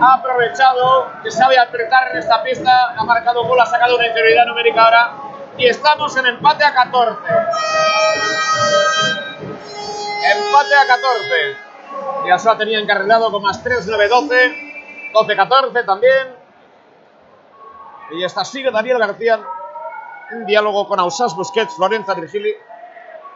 ha 0.00 0.12
aprovechado 0.14 1.06
que 1.22 1.30
sabe 1.30 1.58
apretar 1.58 2.10
en 2.12 2.18
esta 2.18 2.42
pista, 2.42 2.94
ha 2.96 3.04
marcado 3.04 3.44
gol, 3.44 3.58
ha 3.60 3.64
sacado 3.66 3.96
una 3.96 4.06
inferioridad 4.06 4.44
numérica 4.44 4.84
ahora, 4.84 5.10
y 5.56 5.66
estamos 5.66 6.14
en 6.18 6.26
empate 6.26 6.64
a 6.64 6.74
14. 6.74 7.18
Empate 10.22 10.74
a 10.74 10.86
14. 10.86 11.56
Vidasoa 12.24 12.58
tenía 12.58 12.80
encarrilado 12.80 13.30
con 13.30 13.42
más 13.42 13.62
3, 13.62 13.86
9, 13.86 14.08
12. 14.08 14.66
12, 15.12 15.36
14 15.36 15.82
también. 15.84 16.36
Y 18.12 18.24
está 18.24 18.44
sigue 18.44 18.70
Daniel 18.70 18.98
García 18.98 19.40
en 20.30 20.46
diálogo 20.46 20.88
con 20.88 20.98
Ausas 21.00 21.34
Busquets, 21.34 21.74
Florenza 21.74 22.14
Virgili. 22.14 22.52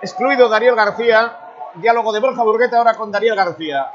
Excluido 0.02 0.48
Daniel 0.48 0.74
García. 0.74 1.36
Diálogo 1.74 2.12
de 2.12 2.18
Borja 2.18 2.42
Burguete 2.42 2.76
ahora 2.76 2.94
con 2.94 3.12
Daniel 3.12 3.36
García. 3.36 3.92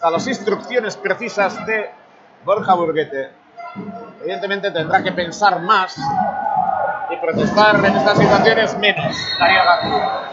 A 0.00 0.10
las 0.10 0.26
instrucciones 0.26 0.96
precisas 0.96 1.64
de 1.66 1.90
Borja 2.44 2.74
Burguete. 2.74 3.30
Evidentemente 4.20 4.70
tendrá 4.70 5.02
que 5.02 5.12
pensar 5.12 5.60
más 5.60 5.96
y 7.10 7.16
protestar 7.16 7.76
en 7.76 7.96
estas 7.96 8.18
situaciones 8.18 8.76
menos. 8.78 9.16
Daniel 9.38 9.64
García. 9.64 10.27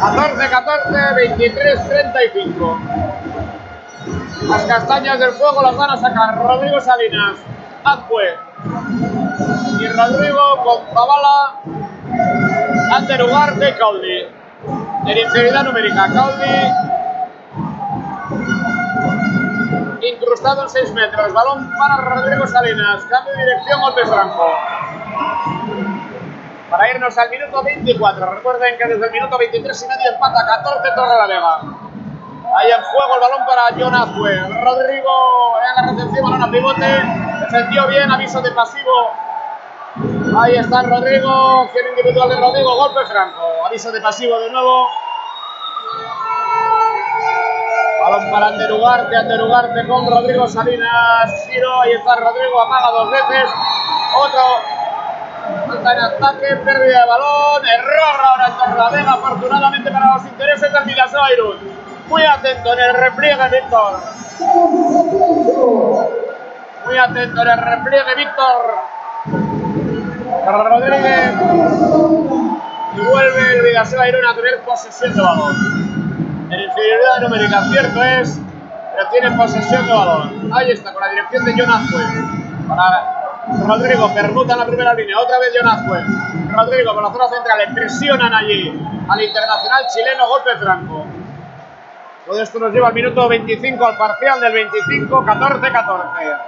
14, 0.00 0.50
14, 0.50 1.14
23, 1.16 1.88
35. 1.88 2.80
Las 4.48 4.62
castañas 4.64 5.18
del 5.18 5.30
fuego 5.32 5.62
las 5.62 5.76
van 5.76 5.90
a 5.90 5.96
sacar 5.96 6.36
Rodrigo 6.38 6.80
Salinas, 6.80 7.36
Azcue 7.84 8.38
y 9.80 9.88
Rodrigo 9.88 10.40
con 10.64 10.94
Zavala 10.94 11.60
ante 12.92 13.22
Ugarte 13.22 13.70
y 13.70 13.72
Caudi. 13.74 14.26
En 15.06 15.18
inferioridad 15.18 15.64
numérica, 15.64 16.08
Caudi 16.12 16.86
incrustado 20.08 20.62
en 20.62 20.68
6 20.68 20.92
metros. 20.92 21.32
Balón 21.32 21.70
para 21.78 21.96
Rodrigo 21.96 22.46
Salinas. 22.46 23.04
Cambio 23.04 23.32
de 23.32 23.44
dirección, 23.44 23.80
golpe 23.80 24.06
franco. 24.06 24.46
Para 26.70 26.90
irnos 26.90 27.16
al 27.16 27.30
minuto 27.30 27.62
24. 27.62 28.34
Recuerden 28.34 28.76
que 28.76 28.88
desde 28.88 29.06
el 29.06 29.12
minuto 29.12 29.38
23 29.38 29.82
y 29.82 29.88
medio 29.88 30.12
empata 30.12 30.44
14 30.46 30.90
Torre 30.96 31.16
la 31.16 31.26
Vega. 31.26 31.60
Ahí 32.56 32.70
en 32.70 32.82
juego 32.82 33.14
el 33.14 33.20
balón 33.20 33.46
para 33.46 33.62
John 33.78 33.94
Azue. 33.94 34.62
Rodrigo 34.62 35.54
en 35.60 35.86
la 35.86 35.92
recepción, 35.92 36.24
balón 36.24 36.42
a 36.42 36.50
pivote. 36.50 37.02
Defendió 37.40 37.86
bien, 37.86 38.10
aviso 38.10 38.40
de 38.42 38.50
pasivo. 38.50 39.12
Ahí 40.38 40.56
está 40.56 40.82
Rodrigo, 40.82 41.62
acción 41.62 41.86
individual 41.90 42.28
de 42.28 42.36
Rodrigo, 42.36 42.76
golpe 42.76 43.06
franco. 43.06 43.66
Aviso 43.66 43.92
de 43.92 44.00
pasivo 44.00 44.38
de 44.40 44.50
nuevo. 44.50 44.88
Balón 48.02 48.30
para 48.30 48.46
Ander 48.48 48.72
Ugarte, 48.72 49.16
Ander 49.16 49.42
Ugarte 49.42 49.86
con 49.86 50.06
Rodrigo 50.06 50.46
Salinas. 50.48 51.46
Giro, 51.48 51.80
ahí 51.80 51.92
está 51.92 52.16
Rodrigo, 52.16 52.60
amaga 52.60 52.90
dos 52.90 53.10
veces. 53.10 53.50
Otro 54.16 54.40
Falta 55.66 55.92
en 55.92 55.98
ataque, 56.00 56.56
pérdida 56.64 57.00
de 57.00 57.06
balón, 57.06 57.66
error 57.66 58.16
ahora 58.24 58.46
en 58.46 58.56
Torrelavega, 58.56 59.12
afortunadamente 59.12 59.90
para 59.90 60.14
los 60.14 60.24
intereses 60.24 60.72
del 60.72 60.84
Vidasoa 60.84 61.32
Irún. 61.32 61.56
Muy 62.08 62.22
atento 62.24 62.72
en 62.72 62.78
el 62.78 62.94
repliegue, 62.94 63.48
Víctor. 63.50 64.00
Muy 66.86 66.98
atento 66.98 67.42
en 67.42 67.48
el 67.48 67.58
repliegue, 67.58 68.14
Víctor. 68.16 68.74
Rodríguez. 70.46 71.32
Y 72.94 73.00
vuelve 73.00 73.56
el 73.56 73.62
Vidasoa 73.62 74.08
Irún 74.08 74.24
a 74.24 74.34
tener 74.34 74.60
posesión 74.64 75.14
de 75.14 75.22
balón. 75.22 75.56
En 76.50 76.60
inferioridad 76.60 77.20
numérica, 77.22 77.62
cierto 77.70 78.02
es, 78.02 78.40
pero 78.92 79.08
tiene 79.10 79.30
posesión 79.32 79.86
de 79.86 79.92
balón. 79.92 80.50
Ahí 80.52 80.70
está, 80.70 80.92
con 80.92 81.02
la 81.02 81.08
dirección 81.08 81.44
de 81.44 81.54
John 81.58 81.70
Azcue. 81.70 82.04
Para 82.68 83.25
Rodrigo, 83.48 84.12
permuta 84.12 84.54
en 84.54 84.58
la 84.58 84.66
primera 84.66 84.92
línea, 84.94 85.20
otra 85.20 85.38
vez 85.38 85.52
John 85.56 85.68
Azcue. 85.68 86.02
Rodrigo 86.50 86.94
por 86.94 87.02
la 87.02 87.12
zona 87.12 87.28
central, 87.28 87.58
le 87.58 87.68
presionan 87.74 88.34
allí 88.34 88.68
al 89.08 89.22
internacional 89.22 89.86
chileno, 89.94 90.28
golpe 90.28 90.56
franco. 90.56 91.06
Todo 92.26 92.42
esto 92.42 92.58
nos 92.58 92.72
lleva 92.72 92.88
al 92.88 92.94
minuto 92.94 93.28
25, 93.28 93.86
al 93.86 93.96
parcial 93.96 94.40
del 94.40 94.52
25, 94.52 95.24
14-14. 95.24 96.38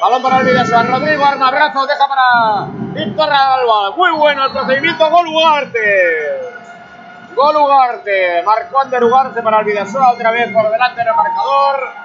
Balón 0.00 0.22
para 0.22 0.38
el 0.40 0.46
Vidasoa, 0.46 0.82
Rodrigo, 0.84 1.24
arma, 1.24 1.50
brazo, 1.50 1.86
deja 1.86 2.08
para 2.08 2.66
Víctor 2.70 3.30
Alba. 3.30 3.90
Muy 3.94 4.10
bueno 4.12 4.46
el 4.46 4.52
procedimiento, 4.52 5.10
gol 5.10 5.26
Ugarte. 5.26 6.40
Gol 7.34 7.56
Ugarte, 7.56 8.42
marcó 8.42 8.80
Ander 8.80 9.04
Ugarte 9.04 9.42
para 9.42 9.58
el 9.60 9.66
Vidasoa, 9.66 10.12
otra 10.12 10.30
vez 10.30 10.50
por 10.50 10.70
delante 10.70 11.04
del 11.04 11.14
marcador. 11.14 12.01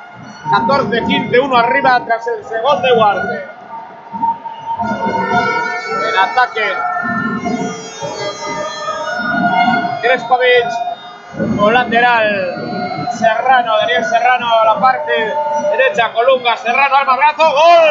14-15, 0.50 1.40
1 1.44 1.58
arriba 1.58 2.02
tras 2.06 2.26
el 2.28 2.44
segundo 2.46 2.82
de 2.82 2.96
Guarde. 2.96 3.50
En 6.10 6.18
ataque. 6.18 6.74
Kreskovic 10.02 10.70
o 11.60 11.72
lateral. 11.72 12.64
Serrano, 13.12 13.78
Daniel 13.78 14.04
Serrano 14.06 14.48
a 14.48 14.66
la 14.66 14.80
parte 14.80 15.34
derecha, 15.72 16.12
Colunga, 16.14 16.56
Serrano 16.58 16.96
al 16.96 17.06
brazo, 17.06 17.44
gol. 17.52 17.88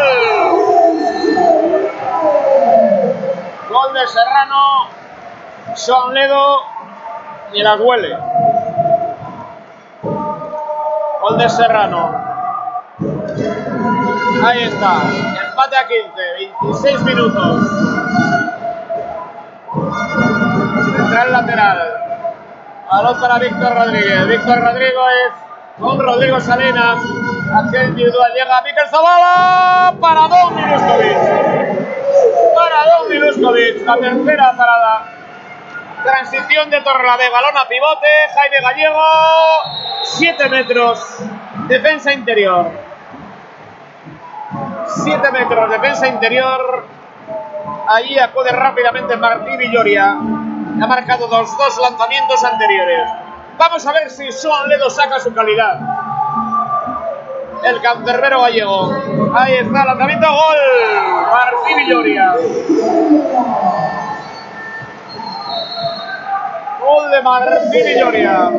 Gol 3.68 3.94
de 3.94 4.06
Serrano, 4.06 4.88
Son 5.74 6.14
Ledo 6.14 6.62
y 7.54 7.62
las 7.62 7.80
huele. 7.80 8.16
Gol 10.02 11.38
de 11.38 11.48
Serrano. 11.48 12.26
Ahí 14.44 14.62
está, 14.64 15.02
empate 15.48 15.76
a 15.76 15.86
15, 15.88 16.12
26 16.62 17.02
minutos. 17.02 17.86
Central 20.96 21.32
lateral. 21.32 21.78
Balón 22.90 23.20
para 23.20 23.38
Víctor 23.38 23.74
Rodríguez. 23.74 24.28
Víctor 24.28 24.60
Rodríguez 24.60 25.32
con 25.78 25.98
Rodrigo 25.98 26.40
Salinas. 26.40 26.98
Acción 27.54 27.88
individual 27.88 28.32
llega 28.32 28.62
Mikel 28.62 28.88
Zavala 28.88 29.94
para 30.00 30.28
Don 30.28 30.54
Miluskovic. 30.54 31.18
Para 32.54 32.84
Don 32.90 33.08
Miluskovic. 33.10 33.86
La 33.86 33.96
tercera 33.96 34.52
parada. 34.56 35.04
Transición 36.02 36.70
de 36.70 36.80
Torrelavega. 36.82 37.30
Balón 37.30 37.56
a 37.56 37.68
pivote. 37.68 38.08
Jaime 38.34 38.60
Gallego. 38.60 39.04
7 40.04 40.48
metros. 40.48 41.18
Defensa 41.68 42.12
interior. 42.12 42.85
7 44.88 45.32
metros. 45.32 45.70
Defensa 45.70 46.06
interior. 46.08 46.84
Allí 47.88 48.18
acude 48.18 48.50
rápidamente 48.50 49.16
Martí 49.16 49.56
Villoria. 49.56 50.10
Ha 50.12 50.86
marcado 50.86 51.28
los 51.28 51.56
dos 51.56 51.78
lanzamientos 51.80 52.42
anteriores. 52.44 53.08
Vamos 53.58 53.86
a 53.86 53.92
ver 53.92 54.10
si 54.10 54.30
Sean 54.32 54.68
Ledo 54.68 54.90
saca 54.90 55.18
su 55.20 55.32
calidad. 55.32 55.80
El 57.64 57.80
cancerbero 57.80 58.42
gallego. 58.42 58.92
Ahí 59.34 59.54
está, 59.54 59.84
lanzamiento, 59.84 60.26
gol. 60.28 61.30
Martí 61.30 61.74
Villoria. 61.74 62.34
Gol 66.80 67.10
de 67.10 67.22
Martí 67.22 67.82
Villoria. 67.82 68.50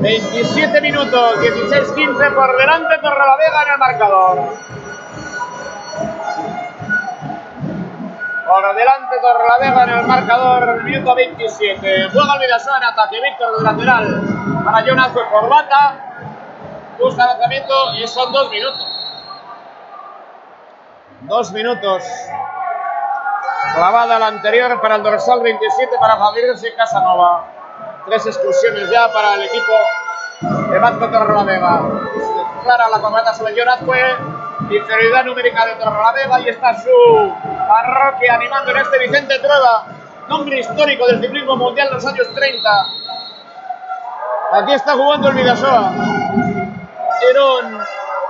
27 0.00 0.80
minutos, 0.80 1.38
16-15 1.40 2.34
por 2.34 2.56
delante 2.56 2.98
Torrelavega 3.02 3.62
en 3.62 3.72
el 3.72 3.78
marcador. 3.78 4.38
Por 8.46 8.74
delante 8.74 9.16
Torrelavega 9.20 9.84
en 9.84 9.90
el 9.98 10.06
marcador, 10.06 10.84
minuto 10.84 11.14
27. 11.14 12.08
Juega 12.12 12.34
en 12.36 12.84
ataque, 12.84 13.20
Víctor 13.20 13.58
de 13.58 13.62
lateral 13.62 14.22
para 14.64 14.80
Jonas 14.86 15.14
de 15.14 15.20
corbata. 15.28 15.94
Busca 16.98 17.26
lanzamiento 17.26 17.94
y 17.94 18.08
son 18.08 18.32
dos 18.32 18.50
minutos. 18.50 18.86
Dos 21.22 21.52
minutos. 21.52 22.04
Clavada 23.74 24.18
la 24.18 24.28
anterior 24.28 24.80
para 24.80 24.96
el 24.96 25.02
dorsal 25.02 25.42
27 25.42 25.96
para 26.00 26.16
Fabricio 26.16 26.70
Casanova. 26.74 27.59
Tres 28.10 28.26
exclusiones 28.26 28.90
ya 28.90 29.06
para 29.12 29.34
el 29.36 29.42
equipo 29.42 29.72
de 30.68 30.78
Vasco 30.80 31.08
Torrelavega. 31.10 31.80
Clara 32.64 32.88
la 32.88 32.98
corbata 32.98 33.32
sobre 33.32 33.54
Jonazque. 33.54 34.16
Inferioridad 34.68 35.24
numérica 35.26 35.64
de 35.64 35.76
Torrelavega 35.76 36.40
y 36.40 36.48
está 36.48 36.74
su 36.74 37.32
parroquia 37.68 38.34
animando 38.34 38.72
en 38.72 38.78
este 38.78 38.98
Vicente 38.98 39.38
Trueba, 39.38 39.84
nombre 40.28 40.58
histórico 40.58 41.06
del 41.06 41.20
ciclismo 41.20 41.54
mundial 41.54 41.86
de 41.86 41.94
los 41.94 42.06
años 42.06 42.26
30. 42.34 42.86
Aquí 44.54 44.72
está 44.72 44.94
jugando 44.94 45.28
el 45.28 45.34
Vidasoa. 45.36 45.92
Eran 47.30 47.78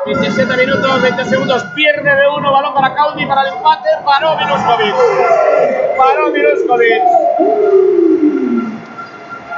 27 0.05 0.57
minutos, 0.59 1.01
20 1.01 1.25
segundos, 1.25 1.65
pierde 1.75 2.17
de 2.17 2.29
uno, 2.29 2.53
balón 2.53 2.75
para 2.75 2.95
Caudi 2.95 3.25
para 3.25 3.49
el 3.49 3.55
empate, 3.55 3.89
paró 4.05 4.37
Miluskovic. 4.37 4.95
Paró 5.97 6.31
Miluskovic. 6.31 7.90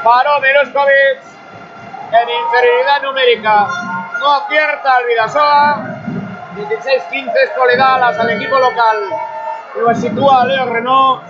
Paró 0.02 0.40
Miluskovic 0.40 1.20
en 2.12 2.28
inferioridad 2.28 3.02
numérica. 3.02 3.66
No 4.20 4.32
acierta 4.32 4.98
el 4.98 5.06
Vidasoa. 5.06 5.76
16-15 6.56 7.32
esto 7.44 7.66
le 7.66 7.76
da 7.76 7.94
alas 7.94 8.18
al 8.18 8.30
equipo 8.30 8.58
local. 8.58 8.96
Lo 9.76 9.94
sitúa 9.94 10.44
Leo 10.44 10.66
Renault. 10.66 11.22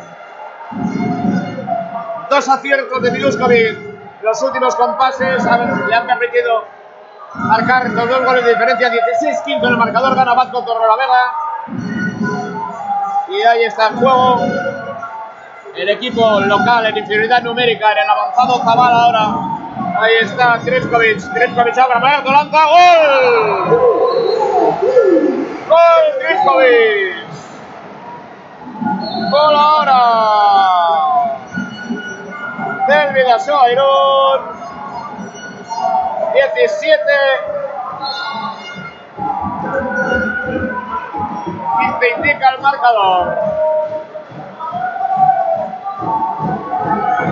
Dos 2.31 2.49
aciertos 2.49 3.03
de 3.03 3.11
Miluskovic. 3.11 3.79
Los 4.23 4.43
últimos 4.43 4.75
compases 4.77 5.45
han- 5.47 5.89
le 5.89 5.95
han 5.95 6.07
permitido 6.07 6.65
marcar 7.35 7.91
los 7.91 8.09
dos 8.09 8.25
goles 8.25 8.45
de 8.45 8.51
diferencia. 8.55 8.89
16-15 8.91 9.67
en 9.67 9.73
el 9.73 9.77
marcador. 9.79 10.15
Gana 10.15 10.35
Vasco 10.35 10.65
Torrelavega. 10.65 11.33
Y 13.29 13.43
ahí 13.43 13.65
está 13.65 13.89
en 13.89 13.97
juego 13.97 14.41
el 15.77 15.89
equipo 15.89 16.41
local 16.41 16.87
en 16.87 16.99
inferioridad 16.99 17.43
numérica 17.43 17.93
en 17.93 17.99
el 17.99 18.09
avanzado 18.09 18.59
Zabal 18.63 18.95
ahora. 18.95 19.29
Ahí 19.99 20.15
está 20.21 20.61
Kreskovic. 20.65 21.21
Kreskovic 21.33 21.79
abre 21.79 22.01
para 22.01 22.23
lanza. 22.23 22.65
¡Gol! 22.65 23.79
¡Gol 25.69 26.05
Kreskovic! 26.21 27.17
¡Gol 29.31 29.55
ahora! 29.57 30.01
Del 32.89 33.15
Vidasoa 33.15 33.73
Irún. 33.73 34.63
17. 36.35 37.03
15 41.81 42.11
indica 42.17 42.49
el 42.51 42.61
marcador. 42.61 43.72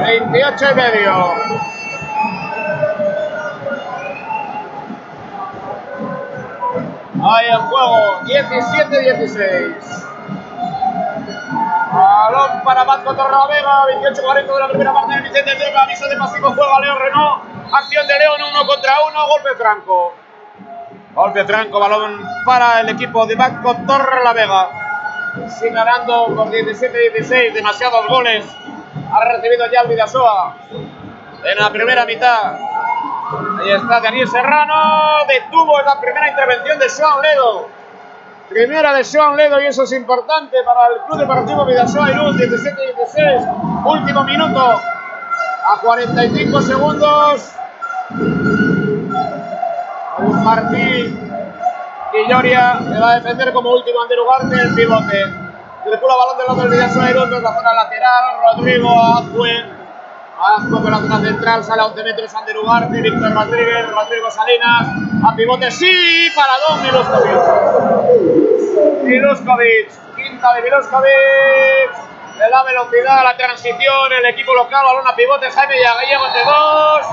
28 0.01 0.65
y 0.71 0.75
medio. 0.75 1.35
Ahí 7.23 7.47
en 7.49 7.59
juego, 7.59 8.21
17-16. 8.25 10.01
Balón 11.93 12.63
para 12.65 12.85
Vasco 12.85 13.15
Torrelavega, 13.15 13.85
28-40 14.15 14.47
de 14.47 14.61
la 14.61 14.69
primera 14.69 14.93
parte 14.95 15.15
del 15.15 15.23
Vicente 15.25 15.55
Trueba, 15.57 15.83
aviso 15.83 16.09
de 16.09 16.17
pasivo, 16.17 16.53
juega 16.55 16.81
León 16.81 16.99
Renault, 16.99 17.43
acción 17.73 18.07
de 18.07 18.19
León 18.19 18.41
uno 18.51 18.67
contra 18.67 18.93
uno, 19.03 19.27
golpe 19.27 19.51
franco. 19.59 20.15
Golpe 21.15 21.45
franco, 21.45 21.79
balón 21.79 22.23
para 22.47 22.81
el 22.81 22.89
equipo 22.89 23.27
de 23.27 23.35
Vasco 23.35 23.77
Torrelavega. 23.87 24.69
Sigue 25.49 25.73
ganando 25.73 26.27
por 26.35 26.49
17-16, 26.49 27.53
demasiados 27.53 28.07
goles. 28.07 28.47
Ha 29.13 29.25
recibido 29.25 29.67
ya 29.71 29.81
el 29.81 29.89
Vidasoa 29.89 30.55
en 31.45 31.59
la 31.59 31.71
primera 31.71 32.05
mitad. 32.05 32.55
Ahí 33.61 33.71
está 33.71 34.01
Daniel 34.01 34.29
Serrano, 34.29 34.75
detuvo 35.29 35.81
esa 35.81 36.01
primera 36.01 36.29
intervención 36.29 36.79
de 36.79 36.89
Sean 36.89 37.21
Ledo. 37.23 37.69
Primera 38.49 38.93
de 38.95 39.05
Sean 39.05 39.37
Ledo 39.37 39.61
y 39.61 39.67
eso 39.67 39.85
es 39.85 39.93
importante 39.93 40.57
para 40.65 40.89
el 40.89 41.03
Club 41.07 41.19
Deportivo 41.21 41.65
Vidasoa 41.65 42.11
Irún, 42.11 42.37
17-16, 42.37 43.85
último 43.85 44.25
minuto, 44.25 44.61
a 44.61 45.81
45 45.81 46.63
segundos. 46.63 47.53
Martí 50.43 51.17
Quilloria 52.13 52.81
le 52.81 53.01
va 53.01 53.11
a 53.11 53.15
defender 53.21 53.53
como 53.53 53.73
último 53.73 54.03
ante 54.03 54.19
Ugarte 54.19 54.61
el 54.61 54.75
pivote. 54.75 55.50
Recula 55.85 56.15
balón 56.15 56.59
del 56.59 56.69
Vidasoa 56.69 57.11
Irún, 57.11 57.31
desde 57.31 57.43
la 57.43 57.55
zona 57.55 57.73
lateral, 57.73 58.25
Rodrigo 58.43 58.91
Azcue. 59.17 59.65
Azcue 60.39 60.81
por 60.81 60.91
la 60.91 60.99
zona 60.99 61.21
central, 61.21 61.65
sale 61.65 61.81
a 61.81 61.87
11 61.87 62.03
metros 62.05 62.35
Ander 62.35 62.59
Ugarte, 62.59 63.01
Víctor 63.01 63.33
Rodríguez, 63.33 63.89
Rodrigo 63.91 64.31
Salinas, 64.31 64.89
a 65.27 65.35
pivote, 65.35 65.71
sí, 65.71 66.29
para 66.35 66.59
Don 66.69 66.83
Miluskovic. 66.83 67.39
Miluskovic, 69.05 69.91
quinta 70.17 70.53
de 70.55 70.63
Miluskovic. 70.63 71.93
Le 72.39 72.49
da 72.51 72.63
velocidad 72.63 73.25
la 73.25 73.37
transición 73.37 74.13
el 74.19 74.27
equipo 74.27 74.55
local, 74.55 74.85
balón 74.85 75.09
a 75.09 75.15
pivote, 75.15 75.51
Jaime 75.51 75.81
Gallego 75.81 76.27
entre 76.27 76.45
dos. 76.45 77.07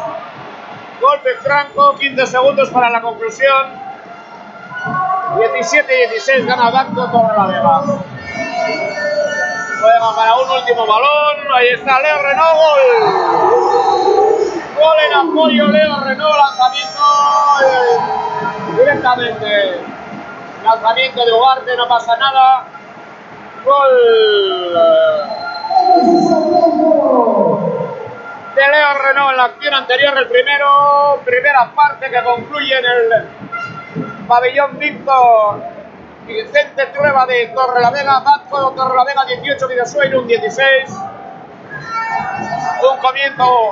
Golpe 1.00 1.36
franco, 1.36 1.96
15 1.96 2.28
segundos 2.28 2.70
para 2.70 2.90
la 2.90 3.02
conclusión. 3.02 3.88
17-16 5.36 6.46
gana 6.46 6.70
Banco 6.70 7.10
Torrelavega. 7.12 8.17
Juega 9.80 10.16
para 10.16 10.36
un 10.36 10.52
último 10.52 10.86
balón. 10.86 11.52
Ahí 11.54 11.68
está 11.70 12.00
Leo 12.02 12.22
Renault. 12.22 12.58
Gol. 12.58 12.82
Gol 14.76 14.98
en 15.00 15.36
Pollo 15.36 15.68
Leo 15.68 16.00
Renault, 16.02 16.38
lanzamiento 16.38 17.00
eh, 17.64 17.98
directamente. 18.78 19.82
Lanzamiento 20.64 21.26
de 21.26 21.32
Ugarte, 21.32 21.78
no 21.78 21.88
pasa 21.88 22.18
nada. 22.18 22.66
Gol 23.64 24.68
eh, 24.76 25.38
de 28.56 28.68
Leo 28.68 28.94
Renault 29.04 29.32
en 29.32 29.38
la 29.38 29.44
acción 29.46 29.74
anterior, 29.74 30.18
el 30.18 30.28
primero, 30.28 31.22
primera 31.24 31.72
parte 31.76 32.10
que 32.10 32.24
concluye 32.24 32.78
en 32.78 32.86
el 32.86 34.28
pabellón 34.28 34.78
Víctor 34.80 35.77
Vicente 36.28 36.86
Trueba 36.88 37.26
de 37.26 37.48
Torrelavega, 37.48 38.20
Vasco 38.20 38.72
Torrelavega 38.72 39.24
18, 39.26 39.68
Vidasueiro 39.70 40.22
un 40.22 40.28
16. 40.28 40.90
Un 42.92 42.98
comienzo 43.00 43.72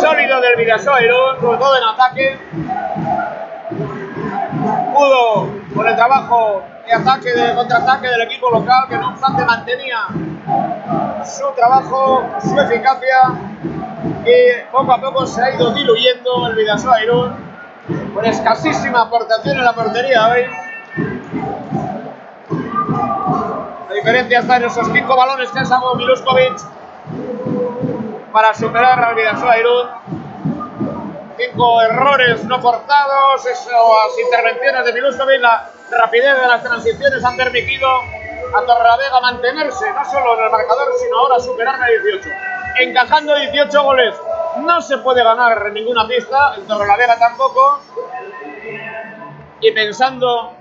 sólido 0.00 0.40
del 0.42 0.56
Vidasoiro, 0.56 1.40
sobre 1.40 1.58
todo 1.58 1.76
en 1.78 1.84
ataque. 1.84 2.38
Pudo, 4.92 5.48
con 5.74 5.88
el 5.88 5.96
trabajo 5.96 6.62
de 6.86 6.92
ataque, 6.92 7.32
de 7.32 7.54
contraataque 7.54 8.08
del 8.08 8.22
equipo 8.22 8.50
local, 8.50 8.84
que 8.90 8.98
no 8.98 9.08
obstante 9.08 9.44
mantenía 9.46 10.08
su 11.24 11.50
trabajo, 11.56 12.28
su 12.42 12.60
eficacia, 12.60 13.32
y 14.26 14.70
poco 14.70 14.92
a 14.92 15.00
poco 15.00 15.26
se 15.26 15.42
ha 15.42 15.54
ido 15.54 15.72
diluyendo 15.72 16.48
el 16.48 16.54
Vidasoiro, 16.54 17.51
con 18.14 18.24
escasísima 18.24 19.02
aportación 19.02 19.58
en 19.58 19.64
la 19.64 19.72
portería 19.72 20.28
hoy. 20.28 20.46
La 23.88 23.94
diferencia 23.94 24.40
está 24.40 24.56
en 24.56 24.64
esos 24.64 24.86
cinco 24.92 25.16
balones 25.16 25.50
que 25.50 25.58
ha 25.58 25.64
sacado 25.64 25.94
Miluskovic 25.94 26.60
para 28.32 28.54
superar 28.54 29.02
al 29.02 29.14
Vidasoa 29.14 29.58
Irún. 29.58 29.88
Cinco 31.36 31.82
errores 31.82 32.44
no 32.44 32.60
cortados, 32.60 33.46
esas 33.46 34.18
intervenciones 34.24 34.84
de 34.84 34.92
Miluskovic, 34.92 35.40
la 35.40 35.70
rapidez 35.90 36.40
de 36.40 36.46
las 36.46 36.62
transiciones 36.62 37.24
han 37.24 37.36
permitido 37.36 37.88
a 38.54 38.60
Torrelavega 38.66 39.20
mantenerse 39.20 39.92
no 39.92 40.04
solo 40.04 40.38
en 40.38 40.44
el 40.44 40.50
marcador, 40.50 40.88
sino 41.02 41.18
ahora 41.18 41.40
superar 41.40 41.78
la 41.78 41.86
18. 41.86 42.28
Encajando 42.80 43.34
18 43.34 43.82
goles 43.82 44.14
no 44.58 44.80
se 44.80 44.98
puede 44.98 45.22
ganar 45.22 45.70
ninguna 45.72 46.06
pista, 46.06 46.54
en 46.56 46.66
Torrelavega 46.66 47.18
tampoco. 47.18 47.80
Y 49.60 49.70
pensando 49.72 50.52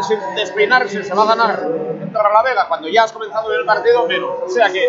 sin 0.00 0.18
despeinarse 0.34 1.04
se 1.04 1.14
va 1.14 1.22
a 1.22 1.26
ganar 1.26 1.60
en 1.62 2.12
Torrelavega 2.12 2.66
cuando 2.68 2.88
ya 2.88 3.04
has 3.04 3.12
comenzado 3.12 3.52
el 3.54 3.64
partido, 3.64 4.06
menos. 4.06 4.30
O 4.44 4.48
sea 4.48 4.70
que 4.70 4.88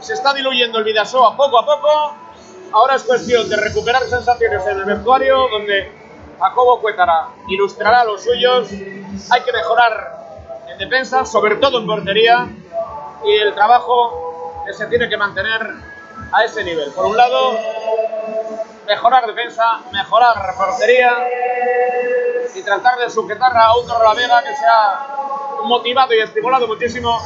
se 0.00 0.14
está 0.14 0.34
diluyendo 0.34 0.78
el 0.78 0.84
Vidasoa 0.84 1.36
poco 1.36 1.58
a 1.58 1.66
poco. 1.66 2.14
Ahora 2.72 2.96
es 2.96 3.04
cuestión 3.04 3.48
de 3.48 3.56
recuperar 3.56 4.02
sensaciones 4.02 4.66
en 4.66 4.78
el 4.78 4.84
vestuario, 4.84 5.48
donde 5.48 5.90
Jacobo 6.38 6.80
Cuétara 6.80 7.28
ilustrará 7.48 8.00
a 8.00 8.04
los 8.04 8.22
suyos. 8.22 8.70
Hay 9.30 9.42
que 9.42 9.52
mejorar 9.52 10.16
en 10.68 10.78
defensa, 10.78 11.24
sobre 11.24 11.56
todo 11.56 11.78
en 11.78 11.86
portería, 11.86 12.48
y 13.24 13.32
el 13.34 13.54
trabajo 13.54 14.35
que 14.66 14.72
se 14.72 14.86
tiene 14.86 15.08
que 15.08 15.16
mantener 15.16 15.60
a 16.32 16.44
ese 16.44 16.64
nivel. 16.64 16.90
Por 16.92 17.06
un 17.06 17.16
lado, 17.16 17.58
mejorar 18.86 19.26
defensa, 19.26 19.80
mejorar 19.92 20.34
portería 20.56 21.12
y 22.54 22.62
tratar 22.62 22.98
de 22.98 23.08
sujetar 23.08 23.56
a 23.56 23.76
un 23.76 23.86
Torrelavega 23.86 24.42
que 24.42 24.54
se 24.56 24.66
ha 24.66 25.06
motivado 25.64 26.14
y 26.14 26.20
estimulado 26.20 26.66
muchísimo 26.66 27.18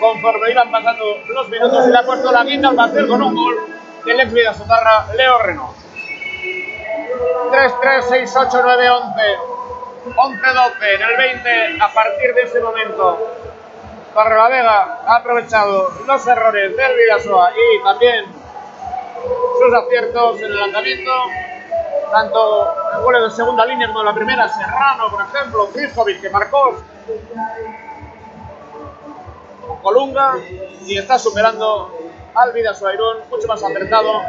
conforme 0.00 0.50
iban 0.50 0.70
pasando 0.70 1.04
los 1.28 1.48
minutos 1.48 1.86
y 1.86 1.90
le 1.90 1.98
ha 1.98 2.02
puesto 2.02 2.32
la 2.32 2.44
guinda 2.44 2.68
al 2.70 2.76
pastel 2.76 3.08
con 3.08 3.22
un 3.22 3.34
gol 3.34 3.56
del 4.04 4.20
ex 4.20 4.32
Vida 4.32 4.54
Sotarra, 4.54 5.06
Leo 5.14 5.38
Renault. 5.38 5.76
3, 7.50 7.72
3, 7.80 8.04
6, 8.08 8.36
8, 8.36 8.60
9, 8.62 8.90
11. 8.90 9.22
11, 10.16 10.40
12. 10.42 10.94
En 10.94 11.02
el 11.02 11.16
20, 11.16 11.82
a 11.82 11.92
partir 11.92 12.34
de 12.34 12.42
ese 12.42 12.60
momento, 12.60 13.37
Torrelavega 14.18 14.98
ha 15.06 15.16
aprovechado 15.18 15.92
los 16.04 16.26
errores 16.26 16.76
del 16.76 16.96
Vidasoa 16.96 17.52
y 17.52 17.84
también 17.84 18.24
sus 19.56 19.72
aciertos 19.72 20.40
en 20.40 20.46
el 20.46 20.56
lanzamiento. 20.56 21.12
Tanto 22.10 22.74
en 22.96 23.02
goles 23.04 23.22
de 23.22 23.30
segunda 23.30 23.64
línea 23.64 23.86
como 23.86 24.00
en 24.00 24.06
la 24.06 24.14
primera, 24.14 24.48
Serrano, 24.48 25.08
por 25.08 25.20
ejemplo, 25.22 25.68
Kristovic, 25.72 26.20
que 26.20 26.30
marcó 26.30 26.82
Colunga 29.84 30.34
y 30.84 30.98
está 30.98 31.16
superando 31.16 31.96
al 32.34 32.52
Vidasoa 32.52 32.94
Irún, 32.94 33.18
mucho 33.30 33.46
más 33.46 33.62
acertado 33.62 34.20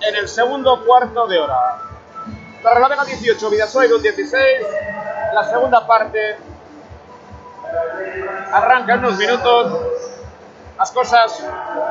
en 0.00 0.16
el 0.16 0.26
segundo 0.26 0.86
cuarto 0.86 1.26
de 1.26 1.38
hora. 1.38 1.82
Torrelavega 2.62 3.04
18, 3.04 3.50
Vidasoa 3.50 3.84
Irún 3.84 4.00
16. 4.00 4.42
La 5.34 5.44
segunda 5.44 5.86
parte 5.86 6.47
arranca 8.52 8.94
en 8.94 9.00
unos 9.00 9.16
minutos. 9.16 9.78
Las 10.78 10.90
cosas, 10.92 11.44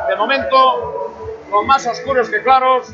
de 0.07 0.15
momento, 0.15 1.13
con 1.51 1.67
más 1.67 1.85
oscuros 1.87 2.29
que 2.29 2.41
claros. 2.41 2.87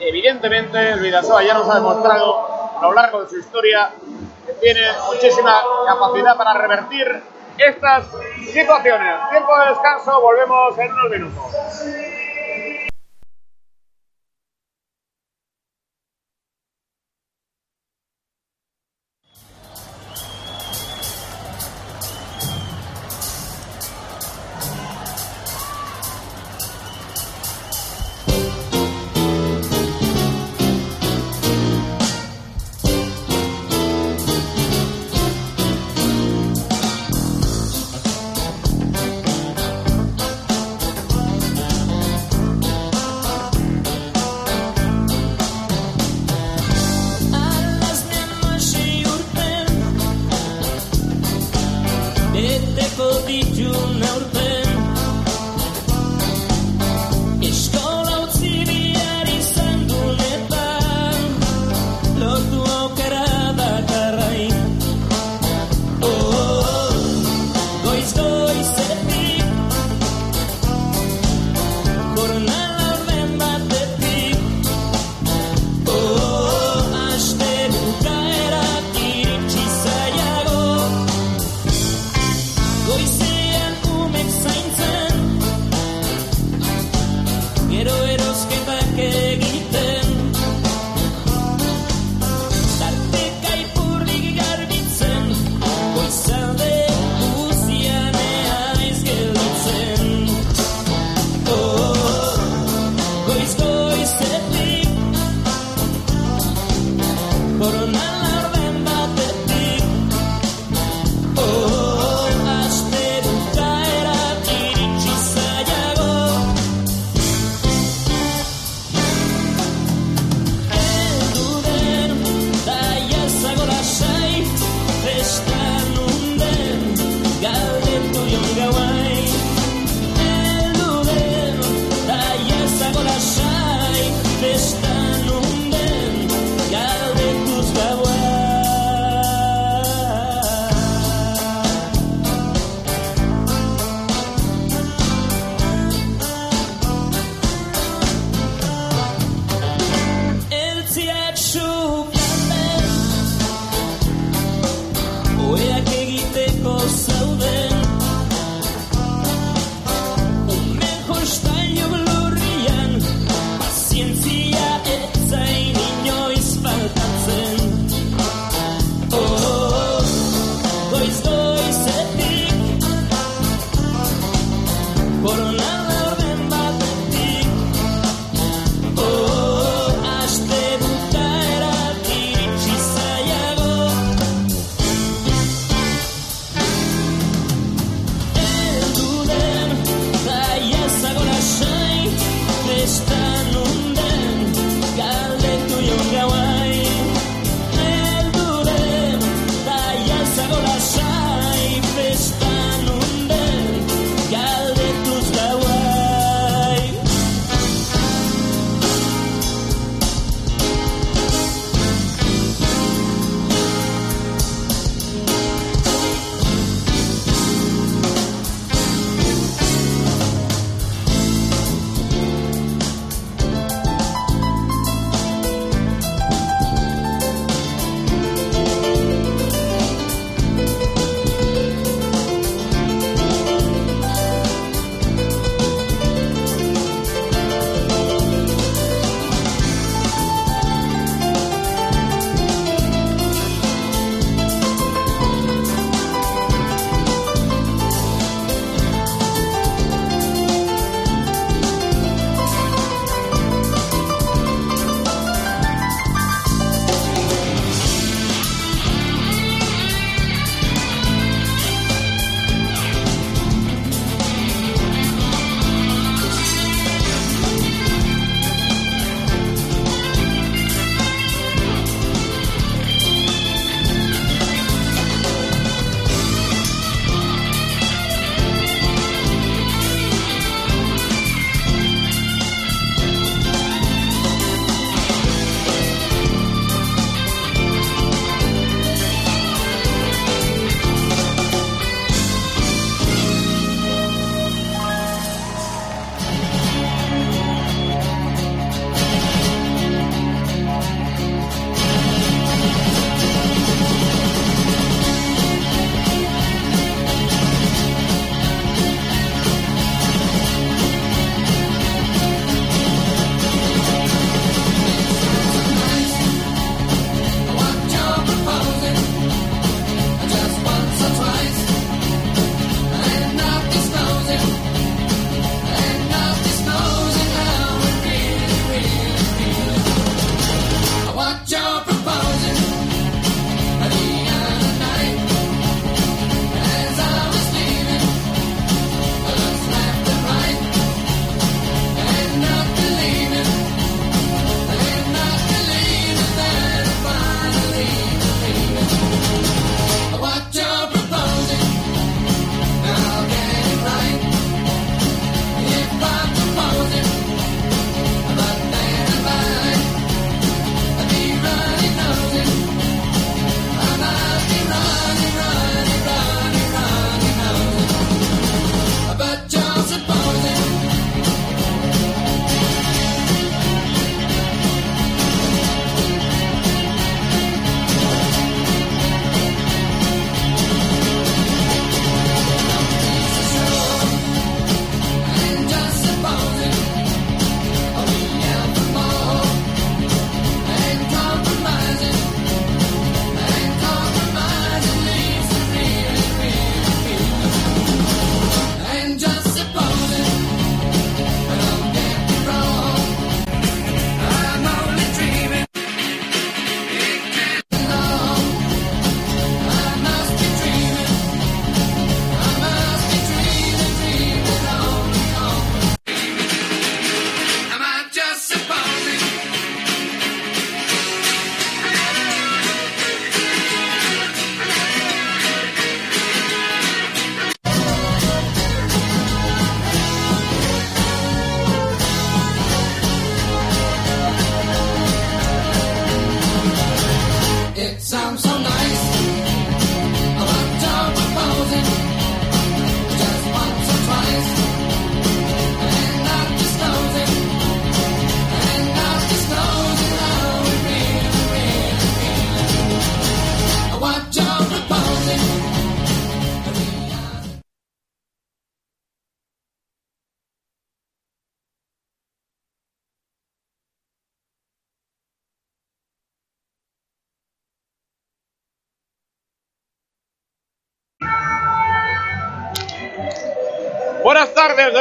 Evidentemente, 0.00 0.90
el 0.90 1.00
Vidasoa 1.00 1.42
ya 1.42 1.54
nos 1.54 1.68
ha 1.68 1.74
demostrado 1.76 2.78
a 2.80 2.82
lo 2.82 2.92
largo 2.92 3.22
de 3.22 3.28
su 3.28 3.38
historia 3.38 3.90
que 4.46 4.52
tiene 4.54 4.80
muchísima 5.06 5.62
capacidad 5.86 6.36
para 6.36 6.54
revertir 6.54 7.22
estas 7.58 8.06
situaciones. 8.52 9.14
Tiempo 9.30 9.58
de 9.58 9.68
descanso, 9.68 10.20
volvemos 10.20 10.78
en 10.78 10.92
unos 10.92 11.10
minutos. 11.10 12.21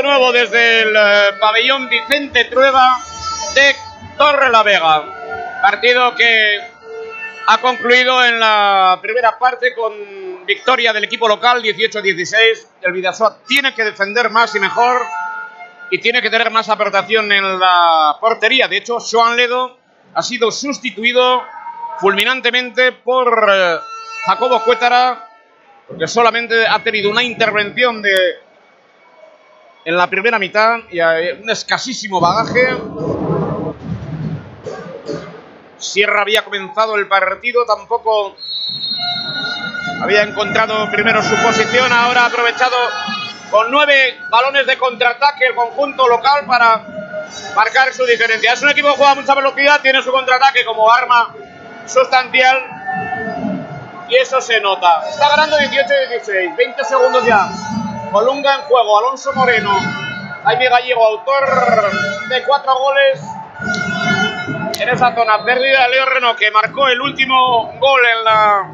Nuevo 0.02 0.32
desde 0.32 0.82
el 0.82 0.96
eh, 0.96 1.34
pabellón 1.40 1.90
Vicente 1.90 2.46
Trueba 2.46 2.98
de 3.54 3.76
Torre 4.18 4.50
la 4.50 4.64
Vega. 4.64 5.04
Partido 5.62 6.16
que 6.16 6.60
ha 7.48 7.58
concluido 7.60 8.24
en 8.26 8.40
la 8.40 9.00
primera 9.02 9.38
parte 9.38 9.74
con 9.74 10.46
victoria 10.46 10.94
del 10.94 11.04
equipo 11.04 11.28
local 11.28 11.62
18-16. 11.62 12.68
El 12.82 12.94
Vidasoa 12.94 13.40
tiene 13.48 13.74
que 13.74 13.84
defender 13.84 14.30
más 14.30 14.56
y 14.56 14.60
mejor 14.60 15.02
y 15.90 16.00
tiene 16.00 16.22
que 16.22 16.30
tener 16.30 16.50
más 16.52 16.70
aportación 16.70 17.32
en 17.32 17.60
la 17.60 18.18
portería. 18.20 18.68
De 18.68 18.78
hecho, 18.78 19.00
Joan 19.00 19.36
Ledo 19.36 19.78
ha 20.14 20.22
sido 20.24 20.52
sustituido 20.52 21.44
fulminantemente 22.00 22.92
por 22.92 23.50
eh, 23.52 23.78
Jacobo 24.26 24.64
Cuétara 24.64 25.28
porque 25.88 26.08
solamente 26.08 26.66
ha 26.68 26.80
tenido 26.80 27.10
una 27.10 27.24
intervención 27.24 28.02
de 28.02 28.16
en 29.84 29.98
la 29.98 30.08
primera 30.08 30.38
mitad 30.38 30.80
y 30.90 31.00
un 31.00 31.50
escasísimo 31.50 32.20
bagaje. 32.20 32.78
Sierra 35.78 36.22
había 36.22 36.44
comenzado 36.44 36.96
el 36.96 37.08
partido, 37.08 37.66
tampoco 37.66 38.36
había 40.02 40.22
encontrado 40.24 40.90
primero 40.92 41.24
su 41.24 41.36
posición, 41.38 41.92
ahora 41.92 42.24
ha 42.24 42.26
aprovechado 42.28 42.78
con 43.50 43.72
nueve 43.72 44.18
balones 44.30 44.68
de 44.68 44.78
contraataque 44.78 45.48
el 45.48 45.56
conjunto 45.56 46.08
local 46.08 46.46
para 46.46 46.86
marcar 47.56 47.92
su 47.94 48.06
diferencia. 48.06 48.54
Es 48.54 48.62
un 48.62 48.70
equipo 48.70 48.90
que 48.90 48.96
juega 48.96 49.12
a 49.12 49.16
mucha 49.16 49.34
velocidad, 49.34 49.82
tiene 49.82 50.02
su 50.02 50.12
contraataque 50.12 50.64
como 50.66 50.92
arma 50.92 51.34
sustancial 51.88 52.64
y 54.08 54.16
eso 54.16 54.40
se 54.40 54.62
nota. 54.62 55.10
Está 55.10 55.30
ganando 55.30 55.58
18-16, 55.58 56.56
20 56.56 56.84
segundos 56.84 57.26
ya. 57.26 57.50
Colunga 58.12 58.56
en 58.56 58.62
juego, 58.64 59.00
Alonso 59.00 59.32
Moreno, 59.34 59.72
Jaime 60.44 60.70
Gallego, 60.70 61.06
autor 61.06 61.46
de 62.28 62.44
cuatro 62.44 62.78
goles 62.78 63.22
en 64.80 64.90
esa 64.90 65.16
zona. 65.16 65.46
Pérdida 65.46 65.84
de 65.84 65.90
Leo 65.92 66.06
Reno, 66.06 66.36
que 66.36 66.52
marcó 66.52 66.90
el 66.90 67.00
último 67.00 67.72
gol 67.80 68.02
en 68.06 68.24
la 68.26 68.70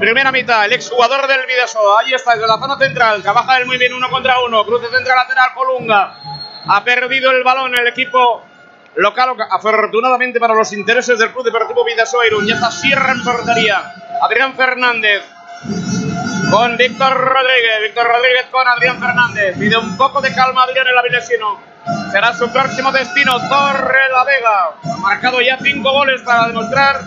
primera 0.00 0.32
mitad. 0.32 0.64
El 0.64 0.72
exjugador 0.72 1.28
del 1.28 1.46
Vidaso, 1.46 1.96
ahí 1.96 2.12
está, 2.14 2.32
desde 2.34 2.48
la 2.48 2.58
zona 2.58 2.76
central. 2.78 3.22
Trabaja 3.22 3.58
él 3.58 3.66
muy 3.66 3.78
bien 3.78 3.94
uno 3.94 4.10
contra 4.10 4.40
uno. 4.40 4.64
Cruce 4.64 4.88
central 4.90 5.16
lateral, 5.16 5.50
Colunga. 5.54 6.18
Ha 6.66 6.82
perdido 6.82 7.30
el 7.30 7.44
balón 7.44 7.78
el 7.78 7.86
equipo 7.86 8.42
local. 8.96 9.36
Afortunadamente 9.50 10.40
para 10.40 10.54
los 10.54 10.72
intereses 10.72 11.16
del 11.16 11.32
Club 11.32 11.44
Deportivo 11.44 11.84
Vidaso 11.84 12.24
Irún. 12.24 12.44
Ya 12.44 12.54
está 12.54 12.72
Sierra 12.72 13.12
en 13.12 13.22
portería. 13.22 13.84
Adrián 14.20 14.54
Fernández 14.54 15.22
con 16.50 16.76
Víctor 16.76 17.16
Rodríguez. 17.16 17.82
Víctor 17.82 18.06
Rodríguez 18.06 18.46
con 18.50 18.66
Adrián 18.66 19.00
Fernández. 19.00 19.56
Pide 19.58 19.76
un 19.76 19.96
poco 19.96 20.20
de 20.20 20.34
calma 20.34 20.64
Adrián 20.64 20.86
el 20.86 20.98
Avilesino. 20.98 21.60
Será 22.10 22.32
su 22.32 22.50
próximo 22.52 22.92
destino, 22.92 23.32
Torre 23.48 24.08
la 24.10 24.24
Vega. 24.24 24.70
Ha 24.84 24.96
marcado 24.98 25.40
ya 25.40 25.58
cinco 25.60 25.92
goles 25.92 26.22
para 26.22 26.46
demostrar 26.48 27.00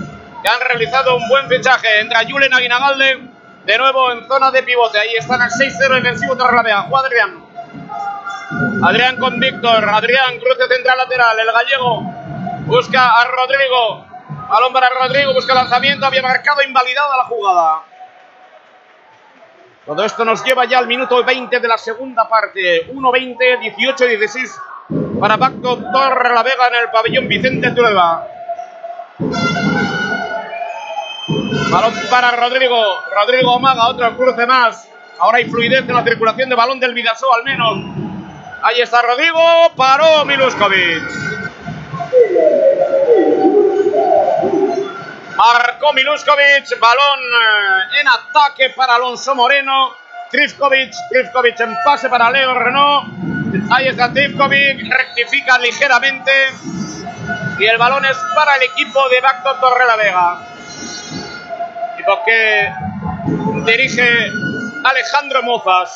que 0.43 0.49
han 0.49 0.59
realizado 0.61 1.15
un 1.17 1.27
buen 1.29 1.47
fichaje. 1.49 2.01
Entra 2.01 2.21
Julen 2.27 2.53
Aguinagalde 2.53 3.21
de 3.65 3.77
nuevo 3.77 4.11
en 4.11 4.27
zona 4.27 4.51
de 4.51 4.63
pivote. 4.63 4.99
Ahí 4.99 5.15
están 5.17 5.41
el 5.41 5.49
6-0 5.49 5.95
defensivo 5.95 6.37
Torre 6.37 6.55
la 6.55 6.63
Vega. 6.63 6.81
Juega 6.83 7.07
Adrián. 7.07 7.45
Adrián 8.83 9.17
con 9.17 9.39
Víctor. 9.39 9.89
Adrián, 9.89 10.39
cruce 10.39 10.67
central 10.73 10.97
lateral. 10.97 11.39
El 11.39 11.51
gallego 11.51 12.01
busca 12.65 13.21
a 13.21 13.25
Rodrigo. 13.25 14.05
Balón 14.49 14.71
para 14.71 14.89
Rodrigo, 14.89 15.33
busca 15.33 15.53
lanzamiento. 15.53 16.05
Había 16.05 16.21
marcado 16.21 16.61
invalidada 16.61 17.17
la 17.17 17.23
jugada. 17.25 17.81
Todo 19.87 20.03
esto 20.03 20.25
nos 20.25 20.43
lleva 20.43 20.65
ya 20.65 20.79
al 20.79 20.87
minuto 20.87 21.23
20 21.23 21.61
de 21.61 21.67
la 21.67 21.77
segunda 21.77 22.27
parte. 22.27 22.93
1-20, 22.93 23.37
18-16 23.87 25.17
para 25.17 25.37
Pacto 25.37 25.77
Torre 25.77 26.33
la 26.33 26.43
Vega 26.43 26.67
en 26.67 26.75
el 26.75 26.91
pabellón 26.91 27.27
Vicente 27.29 27.71
Trueba. 27.71 28.27
Balón 31.71 31.93
para 32.09 32.31
Rodrigo. 32.31 32.75
Rodrigo 33.15 33.53
Omaga, 33.53 33.87
otro 33.87 34.17
cruce 34.17 34.45
más. 34.45 34.89
Ahora 35.19 35.37
hay 35.37 35.45
fluidez 35.49 35.87
en 35.87 35.95
la 35.95 36.03
circulación 36.03 36.49
de 36.49 36.55
balón 36.55 36.81
del 36.81 36.93
Vidaso, 36.93 37.33
al 37.33 37.45
menos. 37.45 37.77
Ahí 38.63 38.81
está 38.81 39.01
Rodrigo. 39.01 39.39
Paró 39.77 40.25
Miluskovic. 40.25 41.03
Marcó 45.37 45.93
Miluskovic, 45.93 46.79
balón 46.79 47.19
eh, 47.19 48.01
en 48.01 48.07
ataque 48.07 48.71
para 48.75 48.95
Alonso 48.95 49.35
Moreno. 49.35 49.95
Trifkovic, 50.31 50.91
Trifkovic 51.11 51.59
en 51.59 51.75
pase 51.85 52.09
para 52.09 52.31
Leo 52.31 52.55
Renault. 52.55 53.07
Ahí 53.69 53.87
está 53.87 54.11
Trifkovic, 54.11 54.91
rectifica 54.91 55.59
ligeramente. 55.59 56.31
Y 57.59 57.65
el 57.65 57.77
balón 57.77 58.03
es 58.05 58.17
para 58.35 58.55
el 58.55 58.63
equipo 58.63 59.07
de 59.09 59.21
Bacto 59.21 59.53
Torrelavega. 59.59 60.39
Equipo 61.93 62.23
que 62.25 62.71
dirige 63.71 64.31
Alejandro 64.83 65.43
Mozas. 65.43 65.95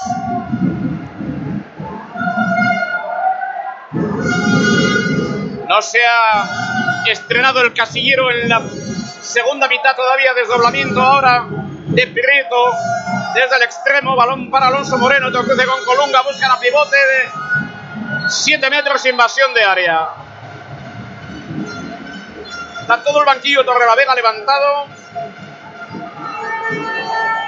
No 5.67 5.81
se 5.81 6.05
ha 6.05 6.45
estrenado 7.07 7.61
el 7.61 7.73
casillero 7.73 8.29
en 8.29 8.47
la 8.47 8.61
segunda 9.31 9.67
mitad 9.67 9.95
todavía, 9.95 10.33
desdoblamiento 10.33 11.01
ahora 11.01 11.45
de 11.47 12.07
Prieto 12.07 12.73
desde 13.33 13.55
el 13.55 13.63
extremo, 13.63 14.15
balón 14.15 14.51
para 14.51 14.67
Alonso 14.67 14.97
Moreno, 14.97 15.31
cruce 15.31 15.65
con 15.65 15.85
Colunga, 15.85 16.21
busca 16.21 16.47
la 16.49 16.59
pivote 16.59 16.97
de 16.97 18.29
7 18.29 18.69
metros, 18.69 19.05
invasión 19.05 19.53
de 19.53 19.63
área. 19.63 20.09
Está 22.81 23.01
todo 23.03 23.19
el 23.19 23.25
banquillo 23.25 23.63
Torrelavega 23.63 24.15
levantado. 24.15 24.87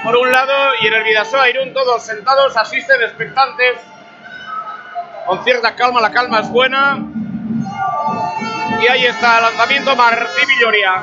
Por 0.04 0.16
un 0.16 0.32
lado, 0.32 0.74
y 0.80 0.86
en 0.86 0.94
el 0.94 1.02
Vidasoa 1.04 1.50
Irún 1.50 1.74
todos 1.74 2.02
sentados, 2.02 2.56
asisten 2.56 3.02
expectantes. 3.02 3.78
Con 5.26 5.44
cierta 5.44 5.74
calma, 5.74 6.00
la 6.00 6.10
calma 6.10 6.40
es 6.40 6.48
buena. 6.48 6.98
Y 8.80 8.88
ahí 8.88 9.06
está 9.06 9.38
el 9.38 9.44
lanzamiento 9.44 9.96
Martí 9.96 10.46
Villoria. 10.46 11.02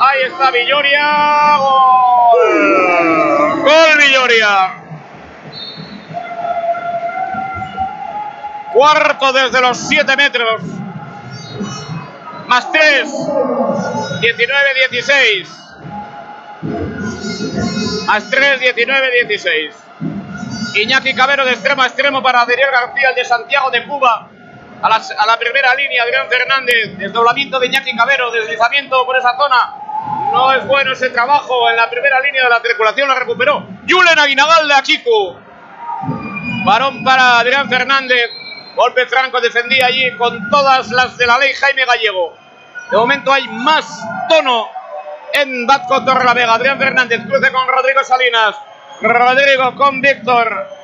Ahí 0.00 0.22
está 0.22 0.50
Villoria. 0.50 1.56
Gol. 1.58 3.62
Gol 3.62 3.98
Villoria. 3.98 4.74
Cuarto 8.72 9.32
desde 9.32 9.60
los 9.60 9.76
7 9.76 10.16
metros. 10.16 10.62
Más 12.46 12.72
3. 12.72 13.08
19-16. 14.20 15.46
Más 18.06 18.30
3, 18.30 18.60
19-16. 18.74 19.72
Iñaki 20.76 21.14
Cabero 21.14 21.44
de 21.44 21.52
extremo 21.52 21.82
a 21.82 21.86
extremo 21.86 22.22
para 22.22 22.40
Adrián 22.40 22.70
García, 22.72 23.10
el 23.10 23.14
de 23.14 23.24
Santiago 23.24 23.70
de 23.70 23.86
Cuba. 23.86 24.30
A 24.80 25.26
la, 25.26 25.38
primera 25.38 25.74
línea, 25.74 26.04
Adrián 26.04 26.28
Fernández, 26.28 26.96
desdoblamiento 26.98 27.58
de 27.58 27.66
Iñaki 27.66 27.96
Cabero, 27.96 28.30
deslizamiento 28.30 29.04
por 29.04 29.16
esa 29.16 29.36
zona. 29.36 29.74
No 30.32 30.52
es 30.52 30.64
bueno 30.66 30.92
ese 30.92 31.10
trabajo 31.10 31.68
en 31.68 31.76
la 31.76 31.90
primera 31.90 32.20
línea 32.20 32.44
de 32.44 32.50
la 32.50 32.60
circulación, 32.60 33.08
la 33.08 33.16
recuperó 33.16 33.66
Julen 33.88 34.18
Aguinagal 34.18 34.68
de 34.68 34.74
Akiku. 34.74 35.36
Varón 36.64 37.02
para 37.02 37.40
Adrián 37.40 37.68
Fernández, 37.68 38.30
golpe 38.76 39.06
franco, 39.06 39.40
defendía 39.40 39.86
allí 39.86 40.16
con 40.16 40.48
todas 40.48 40.90
las 40.90 41.16
de 41.16 41.26
la 41.26 41.38
ley 41.38 41.52
Jaime 41.54 41.84
Gallego. 41.84 42.36
De 42.90 42.96
momento 42.96 43.32
hay 43.32 43.48
más 43.48 44.00
tono 44.28 44.68
en 45.32 45.66
Batco 45.66 46.04
Torrelavega. 46.04 46.54
Adrián 46.54 46.78
Fernández 46.78 47.20
cruce 47.26 47.50
con 47.50 47.66
Rodrigo 47.66 48.04
Salinas. 48.04 48.54
Rodrigo 49.00 49.74
con 49.74 50.00
Víctor. 50.00 50.77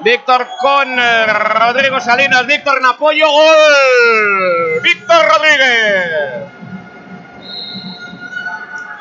Víctor 0.00 0.46
con 0.60 0.98
eh, 0.98 1.26
Rodrigo 1.26 2.00
Salinas. 2.00 2.46
Víctor 2.46 2.78
en 2.78 2.86
apoyo. 2.86 3.30
¡Gol! 3.30 4.82
Víctor 4.82 5.26
Rodríguez. 5.26 6.44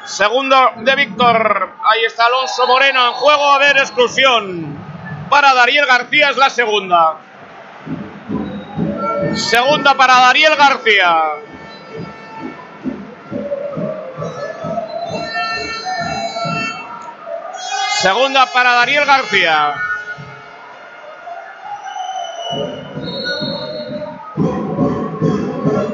Segundo 0.06 0.74
de 0.78 0.96
Víctor. 0.96 1.76
Ahí 1.84 2.06
está 2.06 2.26
Alonso 2.26 2.68
Moreno 2.68 3.08
en 3.08 3.14
juego. 3.14 3.54
A 3.54 3.58
ver, 3.58 3.78
exclusión. 3.78 4.78
Para 5.30 5.54
Dariel 5.54 5.86
García 5.86 6.30
es 6.30 6.38
la 6.38 6.50
segunda. 6.50 7.16
Segunda 9.36 9.96
para 9.96 10.14
Dariel 10.14 10.56
García. 10.56 11.22
Segunda 18.02 18.46
para 18.48 18.74
Daniel 18.74 19.06
García. 19.06 19.74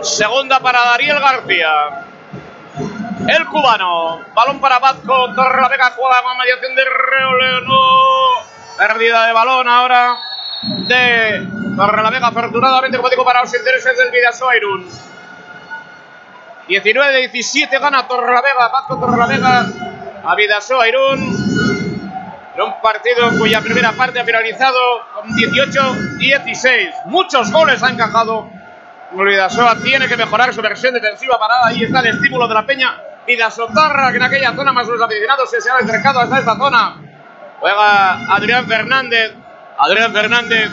Segunda 0.02 0.60
para 0.60 0.80
Daniel 0.86 1.20
García. 1.20 2.06
el 3.28 3.46
cubano. 3.48 4.20
Balón 4.34 4.60
para 4.60 4.80
Vazco, 4.80 5.34
Torre 5.34 5.62
la 5.62 5.70
Vega 5.70 5.92
juega 5.96 6.24
con 6.24 6.38
mediación 6.38 6.76
de 6.76 6.84
Reoleno. 6.86 7.80
Pérdida 8.78 9.28
de 9.28 9.34
balón 9.34 9.68
ahora 9.68 10.18
de 10.64 11.48
Torre 11.76 12.04
la 12.04 12.10
Vega, 12.10 12.28
afortunadamente, 12.28 12.98
como 12.98 13.10
digo, 13.10 13.26
para 13.26 13.42
los 13.42 13.54
intereses 13.54 13.98
del 13.98 14.12
Vidasoa 14.12 14.56
Irún. 14.58 14.90
19-17 16.68 17.80
gana 17.80 18.08
Torre 18.08 18.34
la 18.34 18.42
Vega, 18.42 18.68
Vazco 18.70 19.00
Torre 19.00 19.28
Vega 19.28 19.66
a 20.24 20.36
Vidasoa. 20.36 20.88
En 22.60 22.66
un 22.66 22.82
partido 22.82 23.30
cuya 23.38 23.62
primera 23.62 23.94
parte 23.94 24.20
ha 24.20 24.26
finalizado 24.26 24.78
con 25.16 25.30
18-16. 25.30 27.06
Muchos 27.06 27.54
goles 27.54 27.82
ha 27.82 27.90
encajado. 27.90 28.50
Vidasoa 29.14 29.78
tiene 29.82 30.10
que 30.10 30.18
mejorar 30.18 30.54
su 30.54 30.62
versión 30.62 30.94
defensiva 30.94 31.40
parada. 31.40 31.68
Ahí 31.68 31.86
está 31.86 32.02
el 32.02 32.08
estímulo 32.08 32.50
de 32.50 32.54
la 32.54 32.66
peña. 32.66 33.02
Vidasotarra, 33.26 34.12
que 34.12 34.18
en 34.18 34.24
aquella 34.24 34.54
zona 34.54 34.74
más 34.74 34.86
los 34.88 35.02
aficionados 35.02 35.50
se, 35.50 35.62
se 35.62 35.70
han 35.70 35.86
acercado 35.86 36.20
hasta 36.20 36.40
esta 36.40 36.58
zona. 36.58 36.98
Juega 37.62 38.36
Adrián 38.36 38.68
Fernández. 38.68 39.36
Adrián 39.78 40.12
Fernández. 40.12 40.70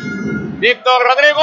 Víctor 0.59 1.03
Rodrigo. 1.07 1.39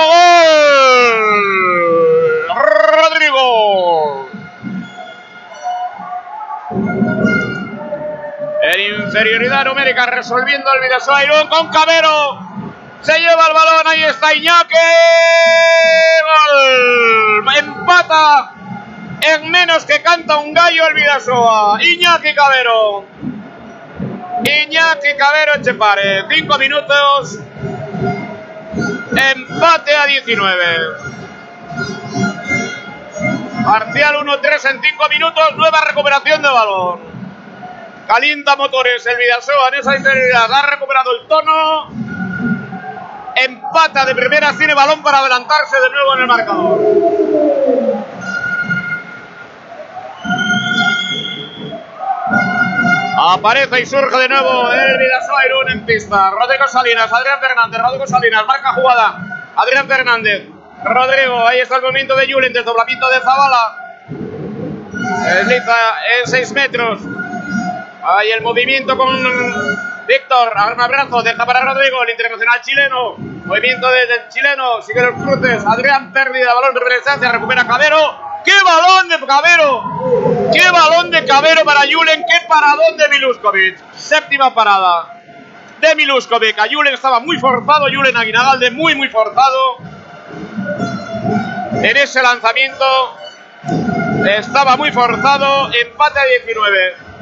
¡Gol! 2.49 2.63
Rodrigo. 2.91 4.32
En 8.65 8.79
inferioridad 8.79 9.65
numérica 9.65 10.05
resolviendo 10.05 10.71
el 10.71 10.79
Vidasoa 10.79 11.49
con 11.49 11.67
Cabero. 11.67 12.39
Se 13.01 13.19
lleva 13.19 13.47
el 13.47 13.53
balón, 13.53 13.87
ahí 13.87 14.03
está 14.05 14.33
Iñaki. 14.33 14.73
Gol. 16.23 17.57
Empata 17.57 18.53
en 19.19 19.51
menos 19.51 19.83
que 19.83 20.01
canta 20.01 20.37
un 20.37 20.53
gallo 20.53 20.87
el 20.87 20.93
Vidasoa. 20.93 21.83
Iñaki 21.83 22.33
Cabero. 22.33 23.03
Iñaki 24.45 25.17
Cabero 25.17 25.55
Echepare. 25.55 26.23
Cinco 26.29 26.57
minutos. 26.57 27.39
Empate 29.11 29.93
a 29.93 30.05
19. 30.05 30.65
Parcial 33.65 34.15
1-3 34.15 34.71
en 34.71 34.81
5 34.81 35.09
minutos. 35.09 35.55
Nueva 35.57 35.81
recuperación 35.81 36.41
de 36.41 36.47
balón. 36.49 37.12
Calienta 38.07 38.55
motores 38.55 39.05
el 39.05 39.17
Vidasoa 39.17 39.69
en 39.69 39.73
esa 39.75 39.95
inferioridad. 39.95 40.51
Ha 40.51 40.65
recuperado 40.67 41.11
el 41.11 41.27
tono. 41.27 41.87
Empata 43.35 44.05
de 44.05 44.15
primera. 44.15 44.53
Tiene 44.57 44.73
balón 44.73 45.01
para 45.01 45.19
adelantarse 45.19 45.79
de 45.79 45.89
nuevo 45.89 46.15
en 46.15 46.21
el 46.21 46.27
marcador. 46.27 46.79
Aparece 53.15 53.81
y 53.81 53.85
surge 53.85 54.17
de 54.17 54.27
nuevo 54.27 54.71
el 54.71 54.97
Vidasoa 54.97 55.45
Irún 55.45 55.71
en 55.71 55.85
pista. 55.85 56.31
Rodrigo 56.31 56.67
Salinas, 56.67 57.11
Adrián 57.11 57.39
Fernández, 57.39 57.81
Rodrigo 57.81 58.07
Salinas, 58.07 58.45
marca 58.45 58.73
jugada. 58.73 59.17
Adrián 59.55 59.87
Fernández, 59.87 60.49
Rodrigo, 60.83 61.47
ahí 61.47 61.59
está 61.59 61.77
el 61.77 61.83
movimiento 61.83 62.15
de 62.15 62.31
Julen, 62.31 62.51
desdoblamiento 62.51 63.09
de 63.09 63.19
Zavala. 63.21 63.77
Desliza 65.23 65.75
en 66.19 66.27
6 66.27 66.51
metros. 66.53 66.99
Ahí 68.05 68.31
el 68.31 68.41
movimiento 68.41 68.97
con 68.97 69.23
Víctor, 70.07 70.51
un 70.73 70.81
abrazo, 70.81 71.23
deja 71.23 71.45
para 71.45 71.61
Rodrigo, 71.61 72.03
el 72.03 72.09
internacional 72.09 72.61
chileno. 72.61 73.15
Movimiento 73.17 73.89
desde 73.89 74.15
el 74.15 74.29
chileno, 74.29 74.81
sigue 74.81 75.01
los 75.01 75.21
cruces. 75.21 75.65
Adrián 75.65 76.11
pérdida, 76.11 76.53
balón 76.53 76.73
de 76.73 76.81
presencia, 76.81 77.31
recupera 77.31 77.65
Cabero. 77.65 78.33
¡Qué 78.43 78.51
balón 78.61 79.07
de 79.07 79.25
Cabero! 79.25 80.51
¡Qué 80.51 80.69
balón 80.69 81.11
de 81.11 81.25
Cabero 81.25 81.63
para 81.63 81.81
Julen! 81.81 82.25
¡Qué 82.27 82.45
paradón 82.47 82.97
de 82.97 83.07
Miluskovic! 83.07 83.77
Séptima 83.93 84.53
parada 84.53 85.21
de 85.79 85.95
Miluskovic. 85.95 86.59
A 86.59 86.67
Julen 86.69 86.93
estaba 86.93 87.21
muy 87.21 87.39
forzado, 87.39 87.87
Julen 87.93 88.17
Aguinalde 88.17 88.71
muy, 88.71 88.95
muy 88.95 89.07
forzado. 89.07 89.77
En 91.75 91.97
ese 91.97 92.21
lanzamiento 92.21 93.17
estaba 94.29 94.75
muy 94.75 94.91
forzado. 94.91 95.71
Empate 95.73 96.19
a 96.19 96.25
19. 96.25 97.12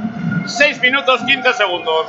6 0.52 0.82
minutos 0.82 1.22
15 1.26 1.53
segundos. 1.53 2.07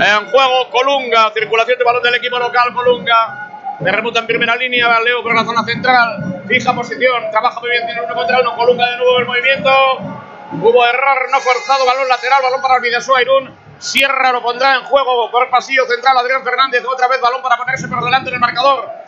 En 0.00 0.26
juego 0.30 0.70
Colunga, 0.70 1.30
circulación 1.32 1.78
de 1.78 1.84
balón 1.84 2.02
del 2.02 2.14
equipo 2.14 2.38
local 2.38 2.72
Colunga. 2.74 3.76
De 3.80 3.90
remuta 3.90 4.20
en 4.20 4.26
primera 4.26 4.56
línea, 4.56 5.00
Leo 5.00 5.22
por 5.22 5.34
la 5.34 5.44
zona 5.44 5.64
central. 5.64 6.42
Fija 6.46 6.74
posición, 6.74 7.30
trabaja 7.30 7.60
muy 7.60 7.70
bien, 7.70 7.86
tiene 7.86 8.02
uno 8.02 8.14
contra 8.14 8.40
uno. 8.40 8.56
Colunga 8.56 8.90
de 8.90 8.96
nuevo 8.96 9.18
el 9.18 9.26
movimiento. 9.26 9.70
Hubo 10.52 10.86
error 10.86 11.28
no 11.30 11.40
forzado, 11.40 11.84
balón 11.84 12.08
lateral, 12.08 12.42
balón 12.42 12.62
para 12.62 12.76
el 12.76 12.82
Vidasoa 12.82 13.22
Irún. 13.22 13.54
Sierra 13.78 14.32
lo 14.32 14.42
pondrá 14.42 14.76
en 14.76 14.84
juego 14.84 15.30
por 15.30 15.50
pasillo 15.50 15.84
central. 15.86 16.16
Adrián 16.16 16.44
Fernández, 16.44 16.84
otra 16.86 17.08
vez 17.08 17.20
balón 17.20 17.42
para 17.42 17.56
ponerse 17.56 17.88
por 17.88 18.02
delante 18.02 18.28
en 18.30 18.34
el 18.34 18.40
marcador. 18.40 19.03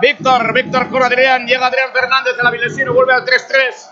Víctor, 0.00 0.52
Víctor 0.52 0.88
con 0.90 1.02
Adrián, 1.02 1.46
llega 1.46 1.66
Adrián 1.66 1.90
Fernández, 1.92 2.34
el 2.38 2.46
avilesino 2.46 2.94
vuelve 2.94 3.14
al 3.14 3.24
3-3. 3.24 3.90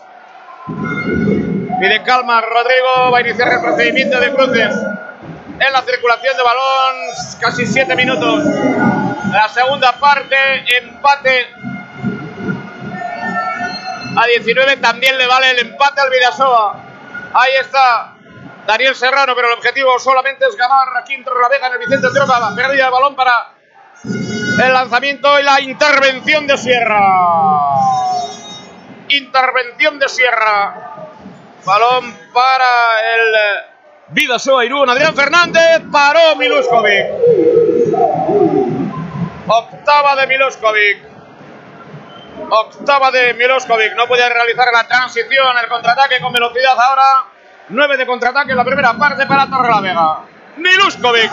Pide 1.81 2.03
calma, 2.05 2.41
Rodrigo 2.41 3.11
va 3.13 3.19
a 3.19 3.21
iniciar 3.21 3.53
el 3.53 3.61
procedimiento 3.61 4.21
de 4.21 4.33
cruces 4.33 4.75
en 5.59 5.73
la 5.73 5.83
circulación 5.83 6.37
de 6.37 6.43
balón, 6.43 6.97
casi 7.41 7.67
7 7.67 7.97
minutos. 7.97 8.45
La 9.33 9.49
segunda 9.49 9.93
parte, 9.99 10.37
empate 10.79 11.49
a 14.17 14.27
19, 14.27 14.77
también 14.77 15.19
le 15.19 15.27
vale 15.27 15.51
el 15.51 15.59
empate 15.59 16.01
al 16.01 16.11
Vidasoa. 16.11 16.77
Ahí 17.35 17.53
está 17.61 18.15
Daniel 18.67 18.95
Serrano, 18.95 19.35
pero 19.35 19.49
el 19.49 19.55
objetivo 19.55 19.99
solamente 19.99 20.47
es 20.47 20.57
ganar 20.57 20.89
aquí 20.97 21.15
en 21.15 21.25
Torrelavega 21.25 21.67
en 21.67 21.73
el 21.75 21.79
Vicente 21.81 22.09
Tropa. 22.15 22.39
La 22.39 22.55
pérdida 22.55 22.85
de 22.85 22.91
balón 22.91 23.17
para 23.17 23.56
el 24.07 24.73
lanzamiento 24.73 25.39
y 25.39 25.43
la 25.43 25.61
intervención 25.61 26.47
de 26.47 26.57
Sierra. 26.57 27.03
Intervención 29.09 29.99
de 29.99 30.09
Sierra. 30.09 30.93
Balón 31.65 32.15
para 32.33 33.15
el 33.15 33.35
Vidasoa 34.09 34.65
Irún. 34.65 34.89
Adrián 34.89 35.15
Fernández 35.15 35.83
paró 35.91 36.37
Miluskovic. 36.37 37.07
Octava 39.47 40.17
de 40.17 40.27
Miluskovic. 40.27 40.99
Octava 42.49 43.11
de 43.11 43.35
Miloskovic. 43.35 43.95
No 43.97 44.07
puede 44.07 44.29
realizar 44.29 44.69
la 44.73 44.87
transición, 44.87 45.59
el 45.63 45.69
contraataque 45.69 46.21
con 46.21 46.33
velocidad 46.33 46.79
ahora. 46.79 47.25
9 47.69 47.97
de 47.97 48.07
contraataque 48.07 48.53
en 48.53 48.57
la 48.57 48.65
primera 48.65 48.95
parte 48.95 49.27
para 49.27 49.47
Torrelavega. 49.49 50.21
Miluskovic. 50.57 51.31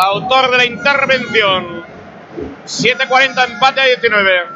Autor 0.00 0.52
de 0.52 0.56
la 0.58 0.64
intervención. 0.64 1.84
7.40 2.64 3.50
empate 3.50 3.80
a 3.80 3.84
19. 3.84 4.46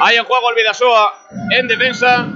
Hay 0.00 0.16
en 0.16 0.24
juego 0.24 0.50
el 0.50 0.56
Vidasoa 0.56 1.14
en 1.50 1.68
defensa. 1.68 2.26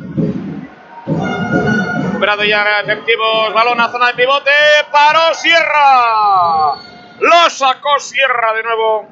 Recuperado 2.05 2.45
ya 2.45 2.81
efectivos. 2.81 3.53
Balón 3.53 3.81
a 3.81 3.89
zona 3.89 4.07
de 4.07 4.15
pivote. 4.15 4.51
Paró 4.93 5.35
Sierra. 5.35 6.75
Lo 7.19 7.51
sacó 7.51 7.99
Sierra 7.99 8.53
de 8.55 8.63
nuevo. 8.63 9.09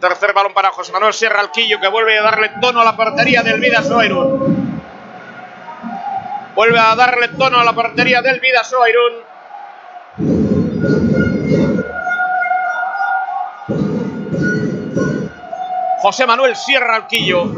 Tercer 0.00 0.32
balón 0.32 0.54
para 0.54 0.70
José 0.70 0.90
Manuel 0.90 1.12
Sierra 1.12 1.40
Alquillo 1.40 1.80
que 1.80 1.88
vuelve 1.88 2.18
a 2.18 2.22
darle 2.22 2.50
tono 2.62 2.80
a 2.80 2.84
la 2.84 2.96
portería 2.96 3.42
del 3.42 3.60
Vidasoa. 3.60 4.04
Vuelve 6.56 6.78
a 6.78 6.94
darle 6.96 7.28
tono 7.28 7.60
a 7.60 7.64
la 7.64 7.74
portería 7.74 8.22
del 8.22 8.40
Vidasoa 8.40 8.88
Irún. 8.88 9.12
José 16.00 16.24
Manuel 16.24 16.56
Sierra 16.56 16.96
Alquillo. 16.96 17.52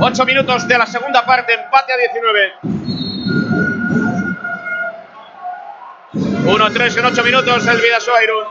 8 0.00 0.24
minutos 0.24 0.66
de 0.66 0.76
la 0.76 0.86
segunda 0.86 1.24
parte, 1.24 1.54
empate 1.54 1.92
a 1.92 1.96
19. 1.96 2.52
1-3 6.12 6.98
en 6.98 7.04
8 7.04 7.22
minutos 7.22 7.66
el 7.68 7.80
Vidasoa 7.80 8.24
Irún. 8.24 8.44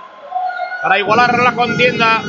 Para 0.81 0.97
igualar 0.97 1.39
la 1.39 1.51
contienda. 1.51 2.19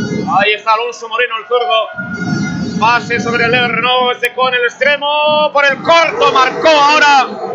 Ahí 0.41 0.55
está 0.55 0.73
Alonso 0.73 1.09
Moreno, 1.09 1.37
el 1.39 1.47
zurdo. 1.47 2.81
Pase 2.81 3.21
sobre 3.21 3.45
el 3.45 3.53
Renault, 3.53 4.15
este 4.15 4.35
con 4.35 4.53
el 4.53 4.65
extremo. 4.65 5.53
Por 5.53 5.65
el 5.67 5.77
corto 5.77 6.33
marcó 6.33 6.69
ahora. 6.69 7.50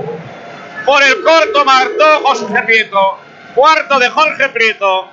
Por 0.85 1.03
el 1.03 1.23
corto 1.23 1.65
marcó 1.65 2.19
José 2.23 2.61
Prieto. 2.65 3.19
Cuarto 3.55 3.97
de 3.97 4.09
Jorge 4.09 4.49
Prieto. 4.49 5.09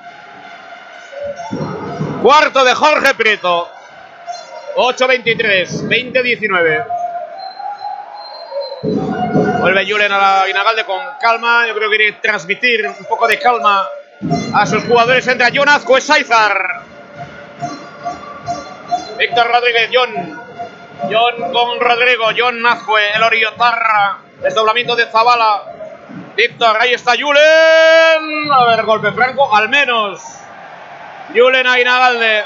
Cuarto 2.23 2.65
de 2.65 2.75
Jorge 2.75 3.15
Prieto. 3.15 3.69
8-23, 4.77 5.89
20-19. 5.89 6.87
Vuelve 9.61 9.87
Julen 9.91 10.13
a 10.13 10.19
la 10.19 10.47
Guinagalde 10.47 10.85
con 10.85 11.01
calma. 11.21 11.67
Yo 11.67 11.75
creo 11.75 11.89
que 11.89 11.97
quiere 11.97 12.13
transmitir 12.21 12.87
un 12.87 13.05
poco 13.07 13.27
de 13.27 13.39
calma 13.39 13.89
a 14.55 14.67
sus 14.67 14.85
jugadores. 14.85 15.27
Entra 15.27 15.49
John 15.55 15.69
Azcue 15.69 16.01
Saizar. 16.01 16.83
Víctor 19.19 19.47
Rodríguez, 19.47 19.91
John. 19.93 20.41
John 21.11 21.53
con 21.53 21.81
Rodrigo. 21.81 22.27
John 22.37 22.67
Azcue, 22.67 23.15
el 23.15 23.23
Oriotarra. 23.23 24.19
Desdoblamiento 24.43 24.97
de 24.97 25.07
Zabala. 25.07 25.63
Víctor, 26.37 26.77
ahí 26.81 26.95
está 26.95 27.13
Julen. 27.13 28.53
A 28.53 28.65
ver, 28.65 28.85
golpe 28.85 29.13
franco, 29.13 29.55
al 29.55 29.69
menos. 29.69 30.21
Julen 31.35 31.67
a 31.67 31.77
Guinagalde. 31.77 32.45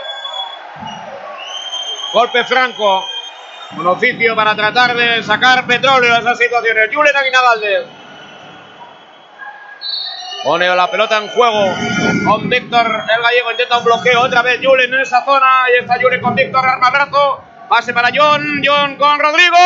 Golpe 2.12 2.44
franco. 2.44 3.04
Un 3.76 3.86
oficio 3.86 4.36
para 4.36 4.54
tratar 4.54 4.94
de 4.96 5.22
sacar 5.22 5.66
petróleo 5.66 6.14
a 6.14 6.18
esas 6.18 6.38
situaciones. 6.38 6.88
Julen 6.94 7.16
Aguinalde. 7.16 7.86
Pone 10.44 10.68
la 10.76 10.90
pelota 10.90 11.18
en 11.18 11.28
juego 11.28 11.74
con 12.24 12.48
Víctor 12.48 12.86
el 12.86 13.22
gallego. 13.22 13.50
Intenta 13.50 13.78
un 13.78 13.84
bloqueo 13.84 14.20
otra 14.20 14.42
vez 14.42 14.60
Julen 14.62 14.94
en 14.94 15.00
esa 15.00 15.24
zona. 15.24 15.64
Ahí 15.64 15.74
está 15.80 16.00
Julen 16.00 16.20
con 16.20 16.34
Víctor 16.34 16.64
brazo. 16.92 17.42
Pase 17.68 17.92
para 17.92 18.10
John. 18.14 18.62
John 18.64 18.96
con 18.96 19.18
Rodrigo. 19.18 19.56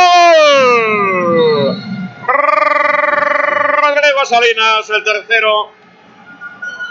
Rodrigo 2.33 4.25
Salinas, 4.25 4.89
el 4.91 5.05
tercero. 5.05 5.73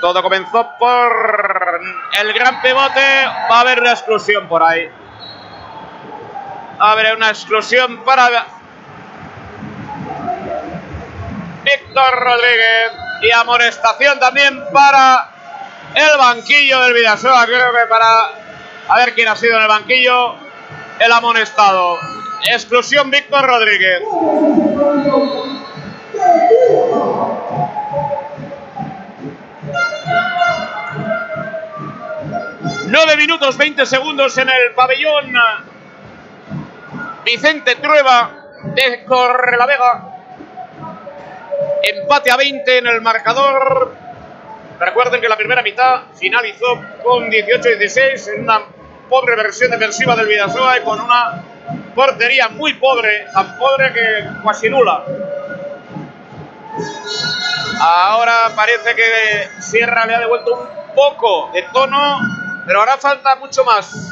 Todo 0.02 0.22
comenzó 0.22 0.70
por 0.80 1.82
el 2.20 2.34
gran 2.34 2.62
pivote. 2.62 3.26
Va 3.52 3.58
a 3.58 3.60
haber 3.62 3.82
una 3.82 3.92
exclusión 3.92 4.48
por 4.48 4.64
ahí. 4.64 4.90
Abre 6.80 7.14
una 7.14 7.30
exclusión 7.30 8.04
para 8.06 8.46
Víctor 11.64 12.20
Rodríguez 12.20 12.92
y 13.22 13.32
amonestación 13.32 14.20
también 14.20 14.64
para 14.72 15.30
el 15.94 16.18
banquillo 16.18 16.80
del 16.82 16.94
Vidasoa. 16.94 17.46
Creo 17.46 17.74
que 17.74 17.86
para 17.90 18.30
a 18.88 18.96
ver 18.98 19.14
quién 19.14 19.28
ha 19.28 19.36
sido 19.36 19.58
en 19.58 19.64
el 19.64 19.68
banquillo 19.68 20.36
el 21.00 21.12
amonestado. 21.12 21.98
Exclusión 22.48 23.12
Víctor 23.12 23.46
Rodríguez. 23.46 24.02
Nueve 32.88 33.18
minutos 33.18 33.58
20 33.58 33.86
segundos 33.86 34.38
en 34.38 34.50
el 34.50 34.74
pabellón 34.76 35.34
Vicente 37.24 37.76
Trueba 37.76 38.32
de 38.76 39.04
Correlavega. 39.06 40.16
Empate 41.84 42.32
a 42.32 42.38
20 42.38 42.78
en 42.78 42.88
el 42.88 43.02
marcador. 43.02 43.94
Recuerden 44.80 45.22
que 45.22 45.30
la 45.30 45.38
primera 45.38 45.62
mitad 45.62 46.04
finalizó 46.18 46.80
con 47.04 47.30
18-16 47.30 48.36
en 48.36 48.44
una 48.44 48.62
pobre 49.10 49.36
versión 49.36 49.72
defensiva 49.72 50.16
del 50.16 50.28
Vidasoa 50.28 50.80
y 50.80 50.84
con 50.84 51.02
una 51.02 51.44
portería 51.96 52.50
muy 52.50 52.74
pobre, 52.76 53.28
tan 53.34 53.58
pobre 53.58 53.94
que 53.94 54.30
casi 54.46 54.70
nula. 54.70 55.04
Ahora 57.82 58.52
parece 58.56 58.96
que 58.96 59.62
Sierra 59.62 60.06
le 60.06 60.16
ha 60.16 60.20
devuelto 60.20 60.54
un 60.54 60.96
poco 60.96 61.50
de 61.54 61.64
tono, 61.74 62.20
pero 62.66 62.80
ahora 62.80 62.98
falta 62.98 63.36
mucho 63.38 63.64
más 63.64 64.10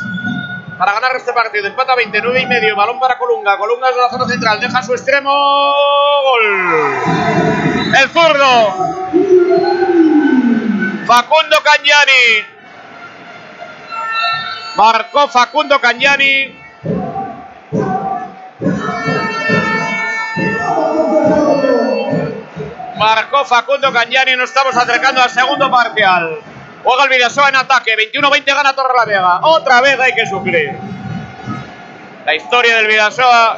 para 0.77 0.93
ganar 0.93 1.15
este 1.15 1.33
partido. 1.33 1.67
Empata 1.67 1.95
29 1.95 2.41
y 2.41 2.45
medio. 2.45 2.75
Balón 2.75 2.99
para 2.99 3.17
Colunga. 3.17 3.57
Colunga 3.57 3.89
es 3.89 3.97
la 3.97 4.09
zona 4.09 4.27
central. 4.27 4.59
Deja 4.59 4.83
su 4.83 4.93
extremo. 4.93 5.31
Gol. 6.23 6.93
El 7.99 8.09
zurdo. 8.09 8.73
Facundo 11.05 11.57
Cañani. 11.63 12.45
Marcó 14.75 15.27
Facundo 15.27 15.79
Cañani. 15.81 16.66
Marcó 22.97 23.45
Facundo 23.45 23.91
Cañani. 23.93 24.35
Nos 24.35 24.49
estamos 24.49 24.75
acercando 24.75 25.21
al 25.21 25.29
segundo 25.29 25.69
parcial. 25.69 26.39
Juega 26.83 27.03
el 27.03 27.09
Vidasoa 27.09 27.49
en 27.49 27.55
ataque. 27.55 27.95
21-20 28.13 28.45
gana 28.45 28.73
Torre 28.73 28.93
la 28.97 29.05
Vega. 29.05 29.39
Otra 29.43 29.81
vez 29.81 29.99
hay 29.99 30.13
que 30.13 30.25
sufrir. 30.25 30.71
La 32.25 32.35
historia 32.35 32.77
del 32.77 32.87
Vidasoa 32.87 33.57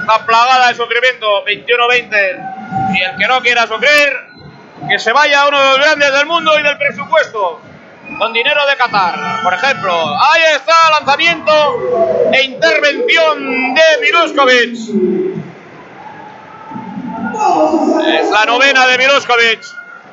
está 0.00 0.26
plagada 0.26 0.68
de 0.68 0.74
sufrimiento. 0.74 1.44
21-20. 1.44 2.94
Y 2.94 3.02
el 3.02 3.16
que 3.16 3.26
no 3.26 3.40
quiera 3.40 3.66
sufrir, 3.66 4.12
que 4.88 4.98
se 4.98 5.12
vaya 5.12 5.42
a 5.42 5.48
uno 5.48 5.60
de 5.60 5.68
los 5.68 5.78
grandes 5.78 6.12
del 6.12 6.26
mundo 6.26 6.58
y 6.58 6.62
del 6.62 6.78
presupuesto. 6.78 7.60
Con 8.18 8.32
dinero 8.32 8.66
de 8.66 8.76
Qatar, 8.76 9.42
por 9.42 9.52
ejemplo. 9.52 9.92
Ahí 9.92 10.42
está, 10.56 10.74
lanzamiento 10.98 11.52
e 12.32 12.42
intervención 12.42 13.74
de 13.74 13.82
Miluskovic. 14.00 15.48
Es 18.06 18.30
la 18.30 18.44
novena 18.46 18.86
de 18.86 18.98
Miluskovic. 18.98 19.60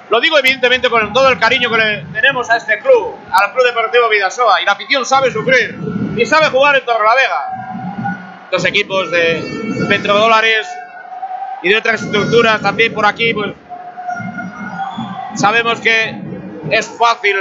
Lo 0.10 0.20
digo 0.20 0.38
evidentemente 0.38 0.90
con 0.90 1.12
todo 1.14 1.30
el 1.30 1.40
cariño 1.40 1.70
que 1.70 2.06
tenemos 2.14 2.50
a 2.50 2.58
este 2.58 2.78
club, 2.80 3.16
al 3.32 3.52
Club 3.54 3.66
Deportivo 3.66 4.10
Vidasoa. 4.10 4.62
Y 4.62 4.66
la 4.66 4.74
afición 4.74 5.06
sabe 5.06 5.32
sufrir 5.32 5.76
y 6.16 6.26
sabe 6.26 6.48
jugar 6.48 6.76
en 6.76 6.86
Torrelavega. 6.86 7.48
Los 8.52 8.64
equipos 8.66 9.10
de 9.10 9.86
petrodólares 9.90 10.68
y 11.64 11.70
de 11.70 11.78
otras 11.78 12.04
estructuras 12.04 12.62
también 12.62 12.94
por 12.94 13.06
aquí, 13.06 13.34
pues 13.34 13.54
sabemos 15.36 15.80
que 15.82 16.22
es 16.70 16.88
fácil 17.00 17.36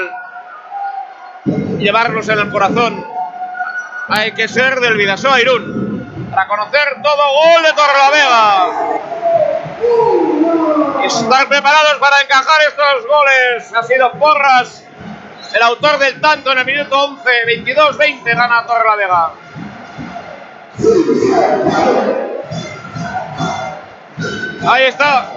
llevarlos 1.78 2.28
en 2.28 2.38
el 2.38 2.50
corazón. 2.50 3.06
Hay 4.08 4.32
que 4.32 4.48
ser 4.48 4.80
del 4.80 4.96
Vidasoa 4.96 5.40
Irún 5.40 6.28
para 6.30 6.48
conocer 6.48 7.02
todo 7.02 7.32
gol 7.34 7.62
de 7.62 7.72
Torrelavega 7.74 9.04
estar 11.04 11.48
preparados 11.48 11.94
para 12.00 12.20
encajar 12.22 12.60
estos 12.68 13.06
goles. 13.06 13.74
Ha 13.74 13.82
sido 13.82 14.12
Porras, 14.12 14.84
el 15.54 15.62
autor 15.62 15.98
del 15.98 16.20
tanto 16.20 16.52
en 16.52 16.58
el 16.58 16.64
minuto 16.64 16.98
11, 16.98 17.24
22-20 17.64 18.24
gana 18.24 18.66
Torre 18.66 18.84
la 18.88 18.96
Vega. 18.96 19.30
Ahí 24.66 24.84
está. 24.84 25.30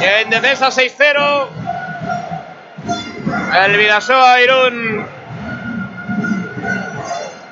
En 0.00 0.30
defensa 0.30 0.68
6-0. 0.68 1.48
El 3.64 3.76
Vidasoa 3.76 4.40
Irún. 4.40 5.06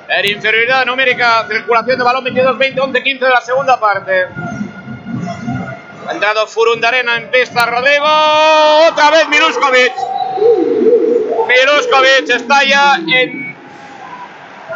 En 0.07 0.25
inferioridad 0.29 0.85
numérica, 0.85 1.45
circulación 1.47 1.97
de 1.97 2.03
balón 2.03 2.25
22-20, 2.25 2.75
11-15 2.75 3.19
de 3.19 3.29
la 3.29 3.41
segunda 3.41 3.79
parte. 3.79 4.27
Ha 6.07 6.11
entrado 6.11 6.45
Furundarena 6.45 7.17
en 7.17 7.31
pista, 7.31 7.65
Rodrigo. 7.65 8.05
Otra 8.89 9.09
vez 9.09 9.27
Miluskovic. 9.27 9.93
Miluskovic 11.47 12.29
está 12.29 12.63
ya 12.63 12.95
en 12.95 13.55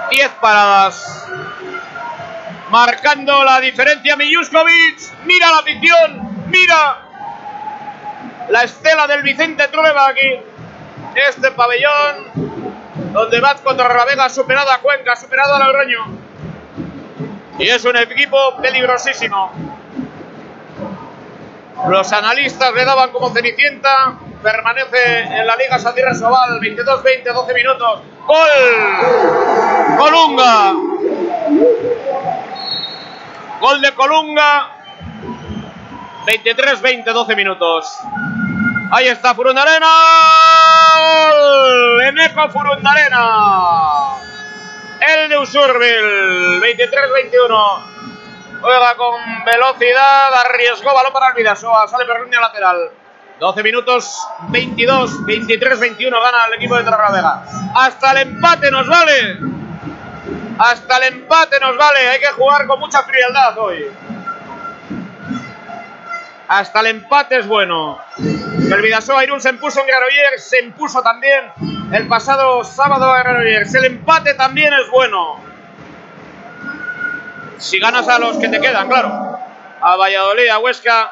10 0.09 0.29
paradas. 0.41 1.27
Marcando 2.71 3.43
la 3.43 3.59
diferencia 3.59 4.15
Miluskovic. 4.15 4.97
Mira 5.25 5.51
la 5.51 5.57
afición. 5.59 6.47
Mira 6.47 6.97
la 8.49 8.63
estela 8.63 9.05
del 9.05 9.21
Vicente 9.21 9.67
Trueba 9.67 10.07
aquí. 10.07 10.39
Este 11.13 11.51
pabellón. 11.51 12.59
Donde 13.13 13.39
Vasco 13.39 13.75
Torrelavega 13.75 14.25
ha 14.25 14.29
superado 14.29 14.71
a 14.71 14.79
Cuenca, 14.79 15.13
ha 15.13 15.15
superado 15.15 15.55
a 15.55 15.59
Logroño. 15.59 16.05
Y 17.59 17.69
es 17.69 17.83
un 17.85 17.97
equipo 17.97 18.57
peligrosísimo. 18.61 19.68
Los 21.87 22.11
analistas 22.11 22.73
le 22.73 22.85
daban 22.85 23.11
como 23.11 23.29
Cenicienta. 23.29 24.17
Permanece 24.43 25.19
en 25.21 25.47
la 25.47 25.55
Liga 25.55 25.79
Sandira 25.79 26.13
Sobal. 26.13 26.59
22-20, 26.59 27.33
12 27.33 27.53
minutos. 27.53 28.01
¡Gol! 28.25 29.97
Colunga. 29.97 30.73
Gol 33.61 33.81
de 33.81 33.93
Colunga. 33.93 34.75
23-20, 36.25 37.05
12 37.05 37.35
minutos. 37.35 37.97
Ahí 38.91 39.07
está 39.07 39.33
Furundarena. 39.33 39.87
Eneco 42.07 42.49
Furundarena. 42.49 44.15
El 44.99 45.29
de 45.29 45.37
Usurbil. 45.37 46.61
23-21. 46.61 48.08
Juega 48.61 48.95
con 48.95 49.15
velocidad, 49.45 50.33
arriesgó 50.33 50.93
balón 50.93 51.13
para 51.13 51.29
el 51.29 51.35
Vidasoa, 51.35 51.87
sale 51.87 52.05
línea 52.23 52.41
lateral. 52.41 52.91
12 53.39 53.63
minutos, 53.63 54.27
22, 54.49 55.25
23, 55.25 55.79
21 55.79 56.21
gana 56.21 56.45
el 56.47 56.53
equipo 56.55 56.75
de 56.75 56.83
Torrelavega. 56.83 57.43
Hasta 57.73 58.11
el 58.11 58.17
empate 58.29 58.69
nos 58.69 58.87
vale. 58.87 59.39
Hasta 60.57 60.97
el 60.97 61.13
empate 61.13 61.57
nos 61.61 61.77
vale. 61.77 62.09
Hay 62.09 62.19
que 62.19 62.27
jugar 62.27 62.67
con 62.67 62.81
mucha 62.81 63.01
frialdad 63.03 63.57
hoy. 63.57 63.85
Hasta 66.49 66.81
el 66.81 66.87
empate 66.87 67.37
es 67.37 67.47
bueno. 67.47 67.99
El 68.17 68.81
Vidasoa 68.81 69.23
Irún 69.23 69.39
se 69.39 69.49
impuso 69.49 69.79
en 69.79 69.87
Granollers, 69.87 70.43
se 70.43 70.61
impuso 70.61 71.01
también 71.01 71.51
el 71.93 72.07
pasado 72.07 72.63
sábado 72.65 73.15
en 73.15 73.23
Granollers. 73.23 73.73
El 73.73 73.85
empate 73.85 74.33
también 74.33 74.73
es 74.73 74.89
bueno. 74.91 75.48
Si 77.59 77.77
ganas 77.77 78.07
a 78.07 78.17
los 78.17 78.37
que 78.37 78.47
te 78.47 78.59
quedan, 78.59 78.87
claro. 78.87 79.37
A 79.81 79.95
Valladolid, 79.95 80.47
a 80.47 80.59
Huesca 80.59 81.11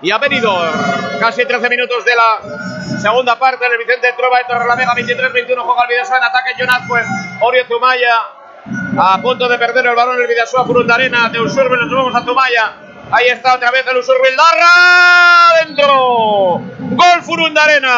y 0.00 0.10
a 0.10 0.18
Benidorm. 0.18 0.72
Casi 1.20 1.44
13 1.44 1.68
minutos 1.68 2.04
de 2.04 2.14
la 2.16 2.98
segunda 2.98 3.38
parte. 3.38 3.66
El 3.66 3.78
Vicente 3.78 4.12
Trueba 4.16 4.38
de 4.38 4.44
Torrelamega, 4.44 4.94
23-21. 4.94 5.62
Juega 5.62 5.82
el 5.82 5.88
Vidasoa 5.88 6.16
en 6.16 6.24
ataque. 6.24 6.50
Jonathan 6.58 6.88
pues, 6.88 7.06
Orio 7.40 7.64
Zumaya 7.66 8.22
a 8.98 9.18
punto 9.20 9.48
de 9.48 9.58
perder 9.58 9.86
el 9.86 9.94
balón 9.94 10.20
el 10.20 10.26
Vidasoa 10.26 10.64
Furundarena. 10.64 11.28
De 11.28 11.40
Usurbe 11.40 11.76
nos 11.76 11.90
vamos 11.90 12.14
a 12.14 12.22
Zumaya. 12.22 12.72
Ahí 13.10 13.28
está 13.28 13.54
otra 13.54 13.70
vez 13.70 13.86
el 13.86 13.96
Usurbe 13.98 14.34
Darra 14.34 15.64
dentro. 15.64 16.62
Gol 16.78 17.22
Furundarena. 17.22 17.90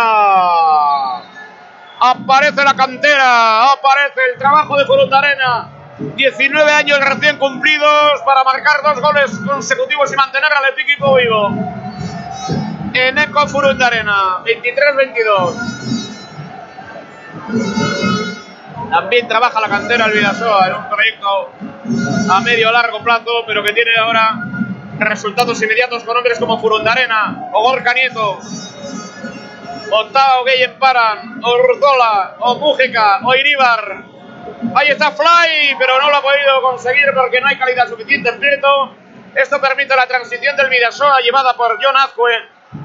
Aparece 2.00 2.64
la 2.64 2.74
cantera, 2.74 3.72
aparece 3.72 4.20
el 4.32 4.38
trabajo 4.38 4.76
de 4.76 4.84
Furundarena. 4.84 5.73
19 5.98 6.72
años 6.72 6.98
recién 7.00 7.38
cumplidos 7.38 8.20
para 8.24 8.42
marcar 8.42 8.82
dos 8.82 9.00
goles 9.00 9.30
consecutivos 9.46 10.12
y 10.12 10.16
mantener 10.16 10.52
al 10.52 10.78
equipo 10.78 11.14
vivo. 11.14 11.50
En 12.92 13.18
Eco 13.18 13.46
Furundarena, 13.48 14.38
23-22. 14.44 15.84
También 18.90 19.28
trabaja 19.28 19.60
la 19.60 19.68
cantera 19.68 20.06
el 20.06 20.12
Vidasoa 20.12 20.66
en 20.68 20.74
un 20.74 20.88
proyecto 20.88 21.52
a 22.30 22.40
medio 22.40 22.72
largo 22.72 23.02
plazo, 23.02 23.44
pero 23.46 23.62
que 23.62 23.72
tiene 23.72 23.96
ahora 23.96 24.36
resultados 24.98 25.60
inmediatos 25.62 26.04
con 26.04 26.16
hombres 26.16 26.38
como 26.38 26.60
Furundarena 26.60 27.50
o 27.52 27.62
Gorka 27.62 27.92
Nieto, 27.94 28.38
o 29.90 30.04
Tao 30.06 30.44
Gueyen 30.44 30.78
Paran, 30.78 31.40
o 31.42 31.54
Urzola, 31.54 32.36
o 32.40 32.54
Mújica, 32.56 33.20
o 33.24 33.34
Iríbar. 33.34 34.13
Ahí 34.74 34.88
está 34.88 35.12
Fly, 35.12 35.76
pero 35.78 36.00
no 36.00 36.10
lo 36.10 36.16
ha 36.16 36.22
podido 36.22 36.62
conseguir 36.62 37.06
porque 37.14 37.40
no 37.40 37.48
hay 37.48 37.58
calidad 37.58 37.88
suficiente 37.88 38.28
en 38.30 38.38
Prieto. 38.38 38.94
Esto 39.34 39.60
permite 39.60 39.94
la 39.94 40.06
transición 40.06 40.56
del 40.56 40.68
Vidasoa 40.68 41.20
llevada 41.20 41.54
por 41.54 41.78
John 41.82 41.96
Azcue. 41.96 42.32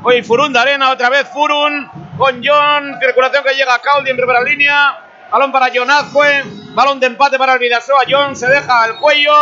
Hoy 0.04 0.24
Furun 0.24 0.54
de 0.54 0.60
Arena, 0.60 0.92
otra 0.92 1.10
vez 1.10 1.28
Furun 1.30 1.90
con 2.18 2.42
John. 2.44 2.98
Circulación 3.00 3.44
que 3.44 3.54
llega 3.54 3.76
a 3.76 3.80
Caudi 3.80 4.10
en 4.10 4.18
primera 4.18 4.42
línea. 4.42 5.00
Balón 5.32 5.52
para 5.52 5.70
John 5.74 5.90
Azcue. 5.90 6.44
Balón 6.74 7.00
de 7.00 7.08
empate 7.08 7.38
para 7.38 7.54
el 7.54 7.60
Vidasoa. 7.60 8.02
John 8.10 8.36
se 8.36 8.48
deja 8.48 8.86
el 8.86 8.96
cuello. 8.96 9.34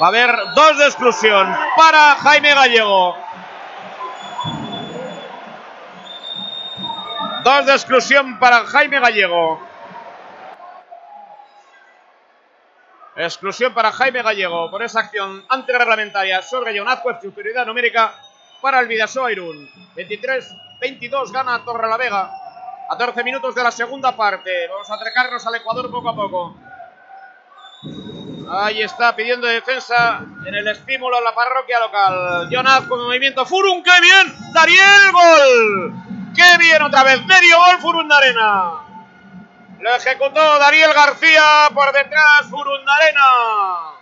Va 0.00 0.06
a 0.06 0.08
haber 0.08 0.34
dos 0.54 0.78
de 0.78 0.84
exclusión 0.86 1.56
para 1.76 2.16
Jaime 2.16 2.54
Gallego. 2.54 3.16
Dos 7.42 7.66
de 7.66 7.72
exclusión 7.72 8.38
para 8.38 8.64
Jaime 8.66 9.00
Gallego. 9.00 9.73
Exclusión 13.16 13.72
para 13.72 13.92
Jaime 13.92 14.22
Gallego 14.22 14.70
por 14.70 14.82
esa 14.82 15.00
acción 15.00 15.44
antirreglamentaria 15.48 16.42
sobre 16.42 16.76
Jonazco, 16.76 17.16
superioridad 17.22 17.64
numérica 17.64 18.12
para 18.60 18.80
el 18.80 18.88
Vidasoa 18.88 19.30
Irún. 19.30 19.68
23-22 19.94 21.30
gana 21.30 21.64
Torre 21.64 21.88
la 21.88 21.96
Vega. 21.96 22.30
14 22.88 23.22
minutos 23.22 23.54
de 23.54 23.62
la 23.62 23.70
segunda 23.70 24.16
parte. 24.16 24.68
Vamos 24.68 24.90
a 24.90 24.94
acercarnos 24.94 25.46
al 25.46 25.54
Ecuador 25.54 25.90
poco 25.90 26.08
a 26.08 26.14
poco. 26.14 26.56
Ahí 28.50 28.82
está 28.82 29.14
pidiendo 29.14 29.46
defensa 29.46 30.20
en 30.44 30.54
el 30.54 30.66
estímulo 30.68 31.16
a 31.16 31.20
la 31.20 31.34
parroquia 31.34 31.78
local. 31.78 32.48
Jonaz 32.50 32.86
con 32.86 33.00
movimiento. 33.04 33.46
Furun, 33.46 33.82
qué 33.82 34.00
bien. 34.00 34.52
Dariel, 34.52 35.12
gol. 35.12 35.92
Qué 36.34 36.58
bien 36.58 36.82
otra 36.82 37.04
vez. 37.04 37.24
Medio 37.24 37.58
gol 37.58 37.78
Furun 37.78 38.08
de 38.08 38.14
Arena. 38.14 38.83
Lo 39.80 39.94
ejecutó 39.94 40.58
Dariel 40.58 40.92
García 40.92 41.68
por 41.74 41.92
detrás 41.92 42.46
Furundarena. 42.48 43.92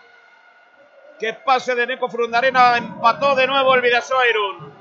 Que 1.19 1.35
pase 1.35 1.75
de 1.75 1.87
Neco 1.87 2.09
Furundarena. 2.09 2.77
Empató 2.77 3.35
de 3.35 3.47
nuevo 3.47 3.75
el 3.75 3.81
Vidasoa 3.81 4.29
Irún. 4.29 4.73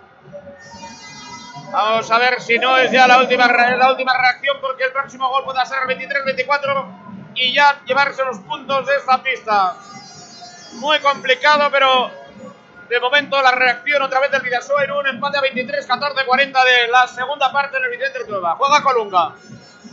Vamos 1.72 2.12
a 2.12 2.18
ver 2.18 2.42
si 2.42 2.60
no 2.60 2.78
es 2.78 2.92
ya 2.92 3.08
la 3.08 3.20
última, 3.20 3.48
la 3.48 3.92
última 3.92 4.18
reacción 4.18 4.58
porque 4.60 4.84
el 4.84 4.92
próximo 4.92 5.30
gol 5.30 5.46
puede 5.46 5.66
ser 5.66 5.80
23-24 5.88 7.32
y 7.36 7.54
ya 7.54 7.82
llevarse 7.86 8.26
los 8.26 8.40
puntos 8.40 8.86
de 8.86 8.96
esta 8.98 9.24
pista. 9.24 9.76
Muy 10.74 11.00
complicado, 11.00 11.70
pero 11.72 12.12
de 12.92 13.00
momento 13.00 13.42
la 13.42 13.52
reacción 13.52 14.02
otra 14.02 14.20
vez 14.20 14.32
del 14.32 14.42
Vidasoa 14.42 14.84
Irún. 14.84 15.08
Empate 15.08 15.38
a 15.38 15.42
23-14-40 15.42 16.64
de 16.66 16.88
la 16.90 17.08
segunda 17.08 17.50
parte 17.50 17.78
en 17.78 17.86
el 17.86 17.90
Vicente 17.90 18.26
Trueba. 18.26 18.56
Juega 18.58 18.84
Colunga. 18.84 19.34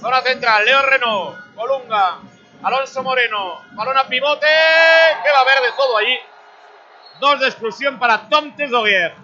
Zona 0.01 0.21
central, 0.21 0.65
Leo 0.65 0.83
Renault, 0.83 1.55
Colunga, 1.55 2.19
Alonso 2.63 3.03
Moreno, 3.05 3.63
balón 3.73 3.97
a 3.99 4.09
pivote, 4.09 4.47
que 5.23 5.31
va 5.31 5.39
a 5.39 5.41
haber 5.43 5.61
de 5.61 5.73
todo 5.77 5.97
allí. 5.97 6.19
Dos 7.21 7.39
de 7.39 7.47
exclusión 7.47 8.01
para 8.01 8.29
Tom 8.29 8.55
Tezoguier. 8.57 9.15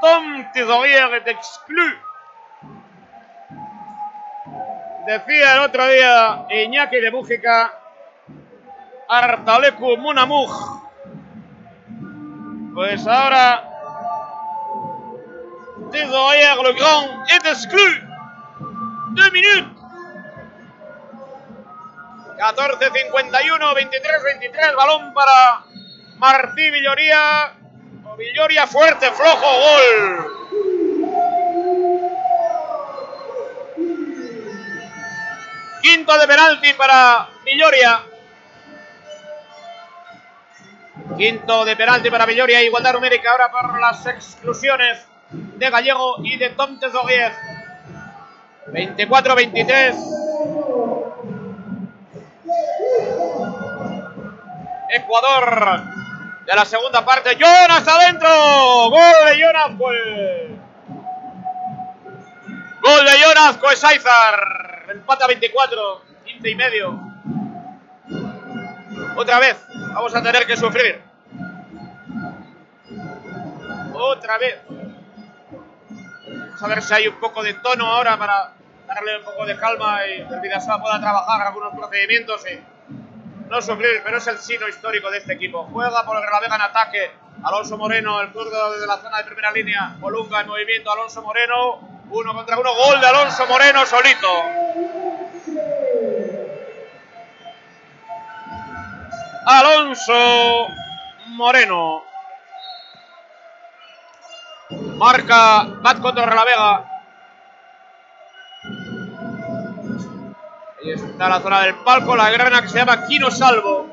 Tom 0.00 0.50
Tezoguier 0.52 1.14
est 1.14 1.28
exclu. 1.28 1.98
Decía 5.06 5.54
el 5.54 5.60
otro 5.60 5.86
día 5.88 6.46
Iñaki 6.50 7.00
de 7.00 7.10
Bújica, 7.10 7.85
Artalecu 9.08 9.96
Munamuj. 9.96 10.52
Pues 12.74 13.06
ahora 13.06 13.64
Tezoguier 15.90 16.56
le 16.62 16.72
Grand 16.74 17.24
est 17.28 17.46
exclu. 17.46 18.02
Deux 19.14 19.30
minutes. 19.32 19.76
14-51, 22.38 23.74
23-23, 23.74 24.76
balón 24.76 25.14
para 25.14 25.64
Martí 26.18 26.70
Villoría. 26.70 27.52
Villoria 28.18 28.66
fuerte, 28.66 29.10
flojo, 29.10 29.46
gol. 29.64 30.32
Quinto 35.82 36.18
de 36.18 36.26
penalti 36.26 36.72
para 36.74 37.28
Villoria. 37.44 38.15
Quinto 41.16 41.64
de 41.64 41.76
penalti 41.76 42.10
para 42.10 42.26
Villoria, 42.26 42.62
igualdad 42.62 42.92
numérica 42.94 43.30
ahora 43.30 43.50
por 43.50 43.80
las 43.80 44.04
exclusiones 44.06 45.06
de 45.30 45.70
Gallego 45.70 46.16
y 46.22 46.36
de 46.36 46.50
Tom 46.50 46.78
Tezoguier. 46.78 47.32
24-23. 48.68 49.94
Ecuador 54.90 55.82
de 56.44 56.54
la 56.54 56.64
segunda 56.64 57.04
parte. 57.04 57.36
Jonas 57.36 57.86
adentro. 57.86 58.90
Gol 58.90 59.26
de 59.26 59.38
Jonas 59.38 59.70
pues. 59.78 60.00
Gol 62.82 63.04
de 63.04 63.20
Jonas 63.20 63.58
pues 63.58 63.84
Aizar. 63.84 64.86
Empata 64.90 65.24
a 65.24 65.28
24. 65.28 66.02
15 66.24 66.50
y 66.50 66.54
medio. 66.54 67.00
Otra 69.16 69.38
vez. 69.38 69.56
Vamos 69.96 70.14
a 70.14 70.22
tener 70.22 70.46
que 70.46 70.58
sufrir. 70.58 71.00
Otra 73.94 74.36
vez. 74.36 74.60
Vamos 76.28 76.62
a 76.62 76.66
ver 76.66 76.82
si 76.82 76.92
hay 76.92 77.08
un 77.08 77.18
poco 77.18 77.42
de 77.42 77.54
tono 77.54 77.86
ahora 77.86 78.18
para 78.18 78.52
darle 78.86 79.16
un 79.16 79.24
poco 79.24 79.46
de 79.46 79.56
calma 79.56 80.06
y 80.06 80.20
el 80.20 80.40
Vidasoa 80.42 80.82
pueda 80.82 81.00
trabajar 81.00 81.46
algunos 81.46 81.74
procedimientos 81.74 82.44
y 82.46 82.60
no 83.48 83.62
sufrir, 83.62 84.02
pero 84.04 84.18
es 84.18 84.26
el 84.26 84.36
sino 84.36 84.68
histórico 84.68 85.10
de 85.10 85.16
este 85.16 85.32
equipo. 85.32 85.66
Juega 85.72 86.04
por 86.04 86.18
el 86.18 86.24
Vega 86.42 86.56
en 86.56 86.60
ataque. 86.60 87.10
Alonso 87.42 87.78
Moreno, 87.78 88.20
el 88.20 88.30
zurdo 88.34 88.72
desde 88.72 88.86
la 88.86 88.98
zona 88.98 89.16
de 89.16 89.24
primera 89.24 89.50
línea. 89.50 89.96
Colunga 89.98 90.42
en 90.42 90.46
movimiento. 90.46 90.92
Alonso 90.92 91.22
Moreno. 91.22 92.02
Uno 92.10 92.34
contra 92.34 92.58
uno. 92.58 92.74
Gol 92.74 93.00
de 93.00 93.06
Alonso 93.06 93.46
Moreno 93.46 93.86
solito. 93.86 94.28
Alonso 99.46 100.66
Moreno. 101.28 102.02
Marca 104.98 105.64
Batco 105.80 106.12
Torrelavega. 106.12 106.84
Ahí 110.82 110.90
está 110.90 111.28
la 111.28 111.40
zona 111.40 111.60
del 111.62 111.76
palco, 111.76 112.16
la 112.16 112.30
grana 112.30 112.60
que 112.60 112.68
se 112.68 112.78
llama 112.78 113.06
Quino 113.06 113.30
Salvo. 113.30 113.86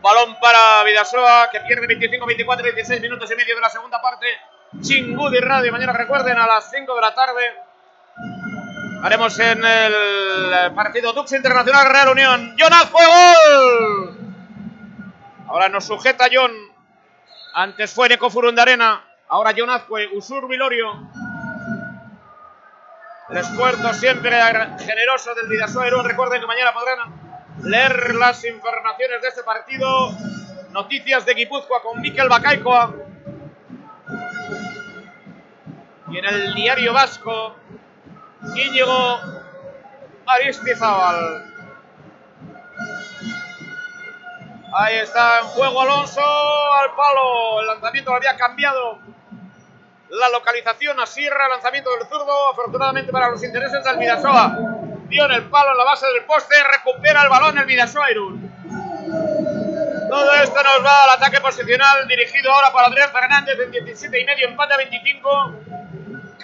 Balón 0.00 0.38
para 0.40 0.84
Vidasoa, 0.84 1.48
que 1.50 1.60
pierde 1.60 1.88
25, 1.88 2.24
24, 2.24 2.66
16 2.66 3.00
minutos 3.00 3.30
y 3.32 3.34
medio 3.34 3.56
de 3.56 3.60
la 3.62 3.70
segunda 3.70 4.00
parte. 4.00 4.26
Chingudi 4.80 5.40
Radio, 5.40 5.72
mañana 5.72 5.92
recuerden 5.92 6.38
a 6.38 6.46
las 6.46 6.70
5 6.70 6.94
de 6.94 7.00
la 7.00 7.14
tarde. 7.14 7.42
Haremos 9.04 9.38
en 9.38 9.62
el 9.62 10.72
partido 10.74 11.12
Dux 11.12 11.30
Internacional 11.32 11.90
Real 11.90 12.08
Unión. 12.08 12.56
Jonas 12.56 12.84
fue 12.86 13.02
gol. 13.04 14.16
Ahora 15.46 15.68
nos 15.68 15.84
sujeta 15.84 16.24
John. 16.32 16.50
Antes 17.52 17.92
fue 17.92 18.08
Neco 18.08 18.30
Furundarena. 18.30 19.04
Ahora 19.28 19.52
Jonas 19.52 19.82
fue 19.86 20.06
Usur 20.06 20.48
Vilorio. 20.48 21.06
El 23.28 23.36
esfuerzo 23.36 23.92
siempre 23.92 24.40
generoso 24.78 25.34
del 25.34 25.48
Vidasoa 25.48 25.86
Irún. 25.86 26.06
Recuerden 26.06 26.40
que 26.40 26.46
mañana 26.46 26.72
podrán 26.72 26.98
leer 27.62 28.14
las 28.14 28.42
informaciones 28.42 29.20
de 29.20 29.28
este 29.28 29.42
partido. 29.42 30.12
Noticias 30.70 31.26
de 31.26 31.34
Guipúzcoa 31.34 31.82
con 31.82 32.00
Miquel 32.00 32.30
Bacaicoa. 32.30 32.94
Y 36.08 36.16
en 36.16 36.24
el 36.24 36.54
diario 36.54 36.94
vasco, 36.94 37.54
Íñigo 38.54 39.20
Aristizábal. 40.26 41.54
Ahí 44.76 44.96
está 44.96 45.40
en 45.40 45.46
juego 45.46 45.82
Alonso 45.82 46.20
al 46.20 46.94
palo. 46.96 47.60
El 47.60 47.66
lanzamiento 47.68 48.14
había 48.14 48.36
cambiado. 48.36 48.98
La 50.10 50.28
localización 50.28 50.98
a 51.00 51.06
Sierra, 51.06 51.48
lanzamiento 51.48 51.90
del 51.96 52.06
zurdo. 52.08 52.50
Afortunadamente 52.50 53.12
para 53.12 53.30
los 53.30 53.42
intereses 53.42 53.84
del 53.84 53.96
Vidasoa. 53.98 54.56
Dio 55.08 55.26
en 55.26 55.32
el 55.32 55.44
palo 55.44 55.72
en 55.72 55.78
la 55.78 55.84
base 55.84 56.06
del 56.06 56.24
poste. 56.24 56.54
Recupera 56.72 57.22
el 57.22 57.28
balón 57.28 57.58
el 57.58 57.66
Vidasoa 57.66 58.10
Irún. 58.10 58.50
Todo 60.08 60.32
esto 60.34 60.62
nos 60.62 60.84
va 60.84 61.04
al 61.04 61.10
ataque 61.10 61.40
posicional 61.40 62.06
dirigido 62.06 62.52
ahora 62.52 62.70
por 62.70 62.84
Andrés 62.84 63.10
Fernández 63.10 63.58
en 63.58 63.70
17 63.70 64.20
y 64.20 64.24
medio, 64.24 64.48
empate 64.48 64.74
a 64.74 64.76
25. 64.76 65.54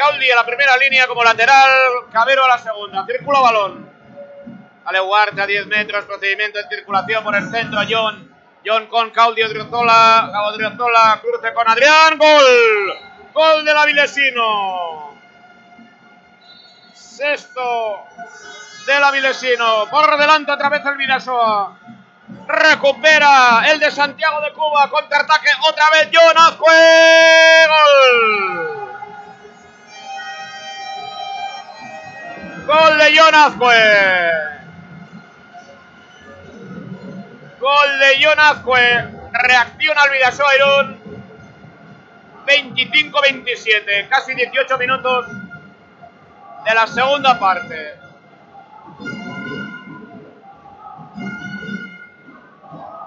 Caudi 0.01 0.31
a 0.31 0.37
la 0.37 0.47
primera 0.47 0.79
línea 0.79 1.07
como 1.07 1.23
lateral, 1.23 1.69
Cabero 2.11 2.43
a 2.43 2.49
la 2.49 2.57
segunda. 2.57 3.05
Círculo 3.05 3.43
balón. 3.43 3.91
Ale 4.87 4.99
Huarte 4.99 5.43
a 5.43 5.47
10 5.47 5.67
metros, 5.67 6.07
procedimiento 6.07 6.59
de 6.59 6.67
circulación 6.75 7.23
por 7.23 7.37
el 7.37 7.51
centro. 7.51 7.81
John. 7.87 8.35
John 8.65 8.87
con 8.87 9.11
Caudi 9.11 9.43
Odriozola. 9.43 10.31
Gabo 10.33 10.49
Odriozola, 10.49 11.21
cruce 11.21 11.53
con 11.53 11.69
Adrián. 11.69 12.17
Gol. 12.17 12.95
Gol 13.35 13.63
del 13.63 13.77
Avilesino. 13.77 15.19
Sexto 16.95 18.07
del 18.87 19.05
Avilesino. 19.05 19.85
Por 19.91 20.19
delante 20.19 20.51
otra 20.51 20.71
vez 20.71 20.83
el 20.87 20.97
Vidasoa. 20.97 21.79
Recupera 22.49 23.71
el 23.71 23.79
de 23.79 23.91
Santiago 23.91 24.41
de 24.41 24.53
Cuba. 24.55 24.89
Contraataque 24.89 25.51
otra 25.69 25.91
vez. 25.91 26.09
Jonas 26.11 26.53
Azcue. 26.53 27.67
Gol. 27.69 28.80
Gol 32.67 32.99
de 32.99 33.21
Azcue. 33.35 33.75
Gol 37.59 37.99
de 37.99 38.27
Azcue. 38.39 39.09
Reacciona 39.33 40.03
al 40.03 40.11
Vidasoa 40.11 40.55
Irún. 40.57 41.01
25-27. 42.47 44.09
Casi 44.09 44.35
18 44.35 44.79
minutos 44.79 45.27
de 46.65 46.75
la 46.75 46.87
segunda 46.87 47.39
parte. 47.39 47.99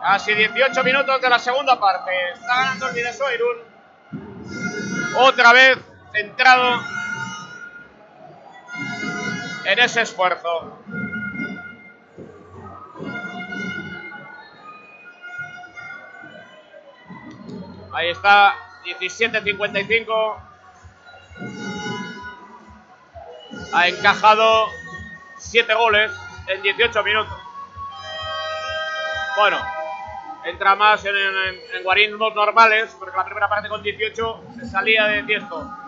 Casi 0.01 0.33
18 0.33 0.83
minutos 0.83 1.21
de 1.21 1.29
la 1.29 1.39
segunda 1.39 1.79
parte. 1.79 2.11
Está 2.33 2.55
ganando 2.55 2.87
el 2.87 2.93
Vidasoa 2.95 3.33
Irún. 3.33 3.57
Otra 5.17 5.53
vez 5.53 5.77
centrado 6.11 6.81
en 9.65 9.79
ese 9.79 10.01
esfuerzo. 10.01 10.77
Ahí 17.93 18.09
está, 18.09 18.55
17.55. 18.85 20.37
Ha 23.71 23.87
encajado 23.87 24.67
7 25.37 25.73
goles 25.75 26.11
en 26.47 26.61
18 26.61 27.03
minutos. 27.03 27.33
Bueno, 29.37 29.57
entra 30.45 30.75
más 30.75 31.03
en, 31.05 31.15
en, 31.15 31.83
guarismos 31.83 32.33
normales, 32.35 32.95
porque 32.99 33.17
la 33.17 33.25
primera 33.25 33.49
parte 33.49 33.69
con 33.69 33.81
18 33.81 34.43
se 34.55 34.65
salía 34.67 35.05
de 35.05 35.23
tiesto. 35.23 35.82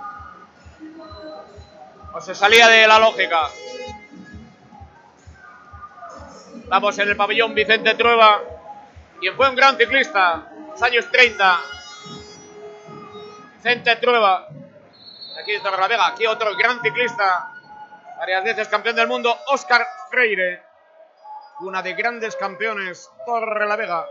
O 2.16 2.22
se 2.22 2.34
salía 2.34 2.70
de 2.70 2.88
la 2.88 2.98
lógica. 2.98 3.50
Estamos 6.64 6.98
en 6.98 7.10
el 7.10 7.18
pabellón 7.18 7.54
Vicente 7.54 7.94
Trueba, 7.96 8.42
quien 9.20 9.36
fue 9.36 9.50
un 9.50 9.56
gran 9.56 9.76
ciclista, 9.76 10.48
los 10.72 10.82
años 10.82 11.12
30. 11.12 11.60
Vicente 13.56 13.98
Trueba, 13.98 14.48
aquí 15.42 15.52
de 15.52 15.60
Torrelavega, 15.60 16.08
aquí 16.08 16.26
otro 16.26 16.56
gran 16.56 16.82
ciclista, 16.82 17.52
varias 18.18 18.46
veces 18.46 18.70
campeón 18.70 18.96
del 18.96 19.10
mundo, 19.10 19.38
Óscar 19.48 19.86
Freire, 20.10 20.64
una 21.60 21.82
de 21.82 21.96
grandes 21.96 22.38
campeones, 22.38 23.12
Torrelavega. 23.26 24.06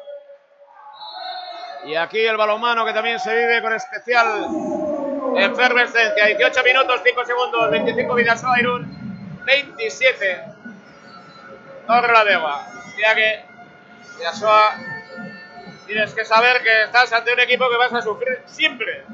Y 1.86 1.94
aquí 1.94 2.22
el 2.22 2.36
balonmano 2.36 2.84
que 2.84 2.92
también 2.92 3.18
se 3.18 3.34
vive 3.34 3.62
con 3.62 3.72
especial 3.72 4.93
efervescencia. 5.36 6.26
18 6.26 6.62
minutos, 6.62 7.00
5 7.04 7.24
segundos, 7.24 7.70
25 7.70 8.14
Vidasoa 8.14 8.58
Irún, 8.60 9.42
27 9.44 10.44
Torrelavega. 11.86 12.66
Ya 12.98 13.14
que 13.14 13.44
Vidasoa 14.18 14.76
tienes 15.86 16.14
que 16.14 16.24
saber 16.24 16.62
que 16.62 16.82
estás 16.84 17.12
ante 17.12 17.32
un 17.32 17.40
equipo 17.40 17.68
que 17.68 17.76
vas 17.76 17.92
a 17.92 18.02
sufrir 18.02 18.42
siempre. 18.46 19.04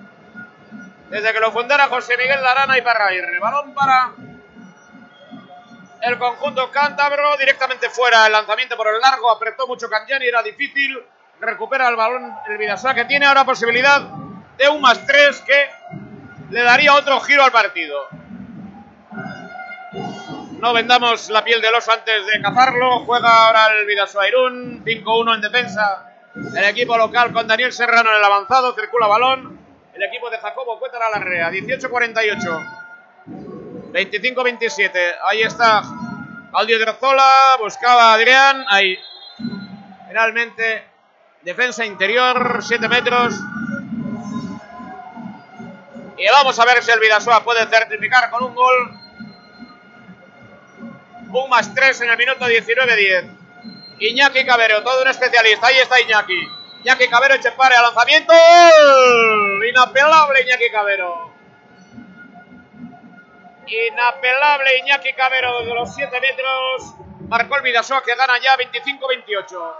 Desde 1.08 1.32
que 1.32 1.40
lo 1.40 1.50
fundara 1.50 1.88
José 1.88 2.16
Miguel 2.16 2.42
Larana 2.42 2.78
y 2.78 2.82
Parraguirre. 2.82 3.38
Balón 3.40 3.74
para 3.74 4.12
el 6.02 6.18
conjunto 6.18 6.70
cántabro, 6.70 7.36
directamente 7.36 7.90
fuera. 7.90 8.26
El 8.26 8.32
lanzamiento 8.32 8.76
por 8.76 8.88
el 8.88 9.00
largo, 9.00 9.30
apretó 9.30 9.66
mucho 9.66 9.88
Canjani, 9.88 10.26
era 10.26 10.42
difícil. 10.42 11.02
Recupera 11.40 11.88
el 11.88 11.96
balón 11.96 12.32
el 12.48 12.58
Vidasoa, 12.58 12.94
que 12.94 13.06
tiene 13.06 13.26
ahora 13.26 13.44
posibilidad 13.44 14.02
de 14.56 14.68
un 14.68 14.80
más 14.80 15.04
tres 15.06 15.40
que 15.40 15.70
le 16.50 16.62
daría 16.62 16.94
otro 16.94 17.20
giro 17.20 17.44
al 17.44 17.52
partido. 17.52 18.08
No 20.60 20.72
vendamos 20.74 21.30
la 21.30 21.42
piel 21.42 21.62
del 21.62 21.74
oso 21.74 21.92
antes 21.92 22.26
de 22.26 22.40
cazarlo. 22.42 23.00
Juega 23.06 23.46
ahora 23.46 23.68
el 23.78 23.86
Vidasoa 23.86 24.28
Irún, 24.28 24.84
5-1 24.84 25.34
en 25.36 25.40
defensa. 25.40 26.06
El 26.54 26.64
equipo 26.64 26.96
local 26.96 27.32
con 27.32 27.46
Daniel 27.46 27.72
Serrano 27.72 28.10
en 28.10 28.16
el 28.16 28.24
avanzado, 28.24 28.74
circula 28.74 29.06
balón. 29.06 29.58
El 29.94 30.02
equipo 30.02 30.28
de 30.30 30.38
Jacobo 30.38 30.78
Cuétara 30.78 31.10
Larrea, 31.10 31.50
18-48. 31.50 32.80
25-27. 33.92 35.14
Ahí 35.24 35.42
está 35.42 35.82
Aldio 36.52 36.78
Drozola, 36.78 37.56
buscaba 37.58 38.12
a 38.12 38.14
Adrián. 38.14 38.64
Ahí. 38.68 38.98
Finalmente, 40.08 40.84
defensa 41.42 41.84
interior, 41.84 42.58
7 42.62 42.88
metros. 42.88 43.34
Y 46.20 46.28
vamos 46.28 46.58
a 46.58 46.66
ver 46.66 46.82
si 46.82 46.90
el 46.90 47.00
Vidasoa 47.00 47.42
puede 47.42 47.66
certificar 47.66 48.28
con 48.30 48.44
un 48.44 48.54
gol. 48.54 48.90
Un 51.32 51.48
más 51.48 51.74
3 51.74 51.98
en 52.02 52.10
el 52.10 52.18
minuto 52.18 52.46
19-10. 52.46 53.38
Iñaki 54.00 54.44
Cabero, 54.44 54.82
todo 54.82 55.00
un 55.00 55.08
especialista. 55.08 55.68
Ahí 55.68 55.78
está 55.78 55.98
Iñaki. 55.98 56.46
Iñaki 56.84 57.08
Cabero, 57.08 57.36
Echepare 57.36 57.74
al 57.74 57.84
lanzamiento. 57.84 58.34
Inapelable 59.66 60.42
Iñaki 60.42 60.70
Cabero. 60.70 61.32
Inapelable 63.66 64.78
Iñaki 64.80 65.14
Cabero 65.14 65.60
desde 65.60 65.74
los 65.74 65.94
7 65.94 66.20
metros. 66.20 66.94
Marcó 67.28 67.56
el 67.56 67.62
Vidasoa 67.62 68.02
que 68.02 68.14
gana 68.14 68.34
ya 68.42 68.58
25-28. 68.58 69.74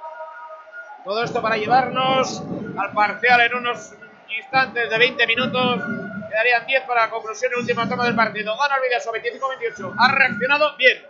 Todo 1.05 1.23
esto 1.23 1.43
para 1.43 1.59
llevarnos 1.59 2.43
al 2.79 2.93
parcial 2.95 3.43
en 3.43 3.55
unos 3.57 3.93
instantes 4.39 4.89
de 4.89 4.99
20 4.99 5.27
minutos. 5.27 6.10
Quedarían 6.31 6.65
10 6.65 6.85
para 6.85 7.07
la 7.07 7.11
conclusión 7.11 7.51
y 7.57 7.59
última 7.61 7.89
toma 7.89 8.05
del 8.05 8.15
partido. 8.15 8.57
Gana 8.57 8.77
el 8.77 8.83
Vidasoa 8.83 9.15
25-28. 9.15 9.95
Ha 9.99 10.13
reaccionado 10.13 10.77
bien. 10.77 11.03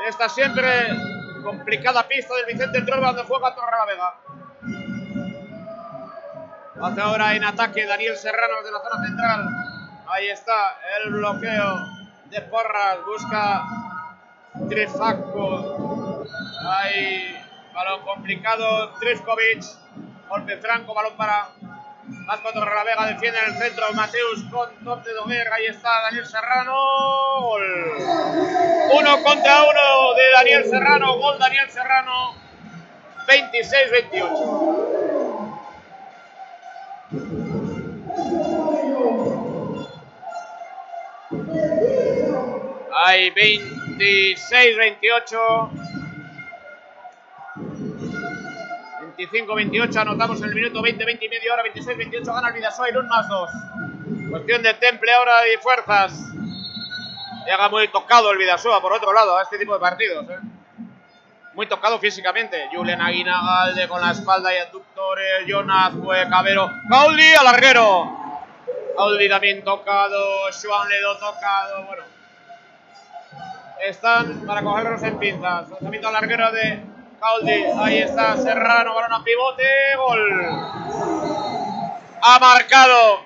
En 0.00 0.08
esta 0.08 0.28
siempre 0.28 0.88
complicada 1.44 2.08
pista 2.08 2.34
del 2.34 2.46
Vicente 2.46 2.82
Trueba 2.82 3.12
donde 3.12 3.22
juega 3.22 3.54
Torrelavega. 3.54 4.14
Hace 6.82 7.00
ahora 7.00 7.36
en 7.36 7.44
ataque 7.44 7.86
Daniel 7.86 8.16
Serrano 8.16 8.62
de 8.64 8.72
la 8.72 8.80
zona 8.80 9.06
central. 9.06 9.48
Ahí 10.08 10.28
está 10.28 10.76
el 10.98 11.12
bloqueo 11.12 11.76
de 12.30 12.40
Porras. 12.42 12.98
Busca 13.06 13.64
Trifaco. 14.68 16.24
Ahí 16.68 17.36
balón 17.72 18.02
complicado. 18.02 18.92
Triskovic. 18.98 19.62
Golpe 20.28 20.56
franco. 20.56 20.94
Balón 20.94 21.16
para 21.16 21.48
Vasco 22.08 22.52
Torrelavega 22.52 23.06
defiende 23.06 23.40
en 23.40 23.46
el 23.52 23.58
centro. 23.58 23.92
Mateus 23.94 24.44
con 24.50 24.70
top 24.84 25.02
de 25.04 25.12
Doguer. 25.12 25.52
Ahí 25.52 25.66
está 25.66 26.02
Daniel 26.02 26.26
Serrano. 26.26 26.74
Gol. 27.40 27.96
Uno 28.92 29.22
contra 29.22 29.62
uno 29.62 30.14
de 30.14 30.30
Daniel 30.32 30.64
Serrano. 30.64 31.18
Gol 31.18 31.38
Daniel 31.38 31.70
Serrano. 31.70 32.34
26-28. 33.26 34.76
Hay 43.04 43.30
26-28. 43.30 46.05
25-28 49.30 49.96
anotamos 49.96 50.40
en 50.42 50.48
el 50.48 50.54
minuto 50.54 50.82
20, 50.82 51.04
20 51.04 51.24
y 51.24 51.28
medio 51.28 51.52
hora, 51.52 51.62
26-28 51.64 52.24
gana 52.24 52.48
el 52.48 52.54
Vidasoa 52.54 52.86
un 52.98 53.08
más 53.08 53.28
2. 53.28 53.50
Cuestión 54.30 54.62
de 54.62 54.74
temple 54.74 55.12
ahora 55.12 55.48
y 55.52 55.56
fuerzas. 55.58 56.12
Llega 57.46 57.68
muy 57.68 57.88
tocado 57.88 58.30
el 58.32 58.38
Vidasoa 58.38 58.80
por 58.80 58.92
otro 58.92 59.12
lado 59.12 59.36
a 59.36 59.42
este 59.42 59.58
tipo 59.58 59.74
de 59.74 59.80
partidos. 59.80 60.28
¿eh? 60.30 60.38
Muy 61.54 61.66
tocado 61.66 61.98
físicamente. 61.98 62.68
Julian 62.72 63.00
Aguinagalde 63.00 63.88
con 63.88 64.00
la 64.00 64.10
espalda 64.10 64.52
y 64.54 64.58
abductores. 64.58 65.46
Jonas 65.46 65.92
fue 66.02 66.28
Cabero. 66.28 66.70
Gaudi 66.88 67.34
al 67.34 67.44
larguero. 67.44 68.42
Gaudi 68.96 69.28
también 69.28 69.64
tocado. 69.64 70.50
Joan 70.62 70.88
Ledo 70.88 71.16
tocado. 71.18 71.84
Bueno. 71.86 72.02
Están 73.84 74.44
para 74.46 74.62
cogerlos 74.62 75.02
en 75.02 75.18
pinzas. 75.18 75.70
Lanzamiento 75.70 76.08
al 76.08 76.14
larguero 76.14 76.52
de 76.52 76.95
Gaudi. 77.20 77.64
Ahí 77.78 77.98
está 77.98 78.36
Serrano. 78.36 78.94
Balón 78.94 79.12
a 79.12 79.24
pivote. 79.24 79.96
Gol. 79.96 80.46
Ha 82.22 82.38
marcado. 82.38 83.24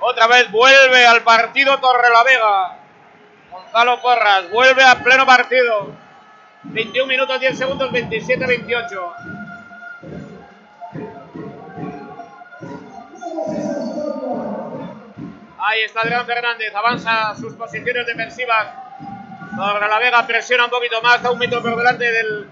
Otra 0.00 0.26
vez 0.26 0.50
vuelve 0.50 1.06
al 1.06 1.22
partido 1.22 1.78
Torrelavega. 1.78 2.76
Gonzalo 3.50 4.00
Porras 4.00 4.50
vuelve 4.50 4.82
a 4.84 5.02
pleno 5.02 5.26
partido. 5.26 5.92
21 6.64 7.06
minutos 7.06 7.40
10 7.40 7.58
segundos, 7.58 7.90
27-28. 7.90 9.12
Ahí 15.62 15.82
está 15.82 16.00
Adrián 16.00 16.26
Fernández, 16.26 16.74
avanza 16.74 17.34
sus 17.36 17.54
posiciones 17.54 18.06
defensivas. 18.06 18.68
la 19.56 19.98
Vega 19.98 20.26
presiona 20.26 20.64
un 20.64 20.70
poquito 20.70 21.00
más, 21.02 21.16
está 21.16 21.30
un 21.30 21.38
metro 21.38 21.62
por 21.62 21.76
delante 21.76 22.10
del, 22.10 22.50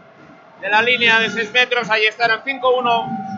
de 0.60 0.68
la 0.68 0.82
línea 0.82 1.18
de 1.20 1.30
6 1.30 1.52
metros. 1.52 1.90
Ahí 1.90 2.06
están 2.06 2.30
en 2.30 2.60
5-1. 2.60 3.28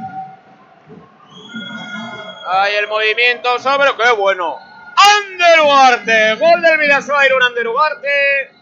Ahí 2.49 2.75
el 2.75 2.89
movimiento 2.89 3.59
sobre. 3.59 3.91
¡Qué 3.97 4.11
bueno! 4.13 4.57
Ander 4.97 5.61
Ugarte, 5.61 6.35
gol 6.35 6.61
del 6.61 6.79
Vidasoa 6.79 7.27
Irún 7.27 7.43
Ander 7.43 7.69
Ugarte. 7.69 8.53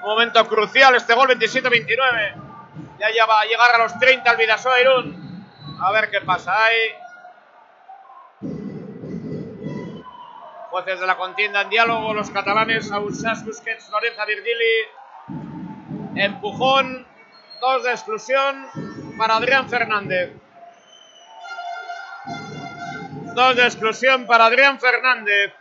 Momento 0.00 0.46
crucial 0.46 0.94
este 0.94 1.14
gol 1.14 1.28
27-29. 1.28 2.34
Ya, 2.98 3.10
ya 3.14 3.26
va 3.26 3.40
a 3.40 3.44
llegar 3.44 3.74
a 3.74 3.78
los 3.78 3.98
30 3.98 4.30
el 4.30 4.36
Vidasoa 4.36 4.80
Irún. 4.80 5.46
A 5.80 5.92
ver 5.92 6.10
qué 6.10 6.20
pasa 6.22 6.52
ahí. 6.64 6.78
Jueces 10.70 11.00
de 11.00 11.06
la 11.06 11.16
contienda 11.16 11.62
en 11.62 11.70
diálogo, 11.70 12.12
los 12.12 12.30
catalanes, 12.30 12.90
Ausas, 12.92 13.44
Busquets, 13.44 13.88
Lorenza, 13.90 14.24
Virgili. 14.24 14.88
Empujón, 16.16 17.06
dos 17.60 17.82
de 17.82 17.90
exclusión 17.90 18.66
para 19.16 19.36
Adrián 19.36 19.68
Fernández. 19.68 20.32
Dos 23.34 23.56
de 23.56 23.64
exclusión 23.64 24.26
para 24.26 24.46
Adrián 24.46 24.80
Fernández. 24.80 25.52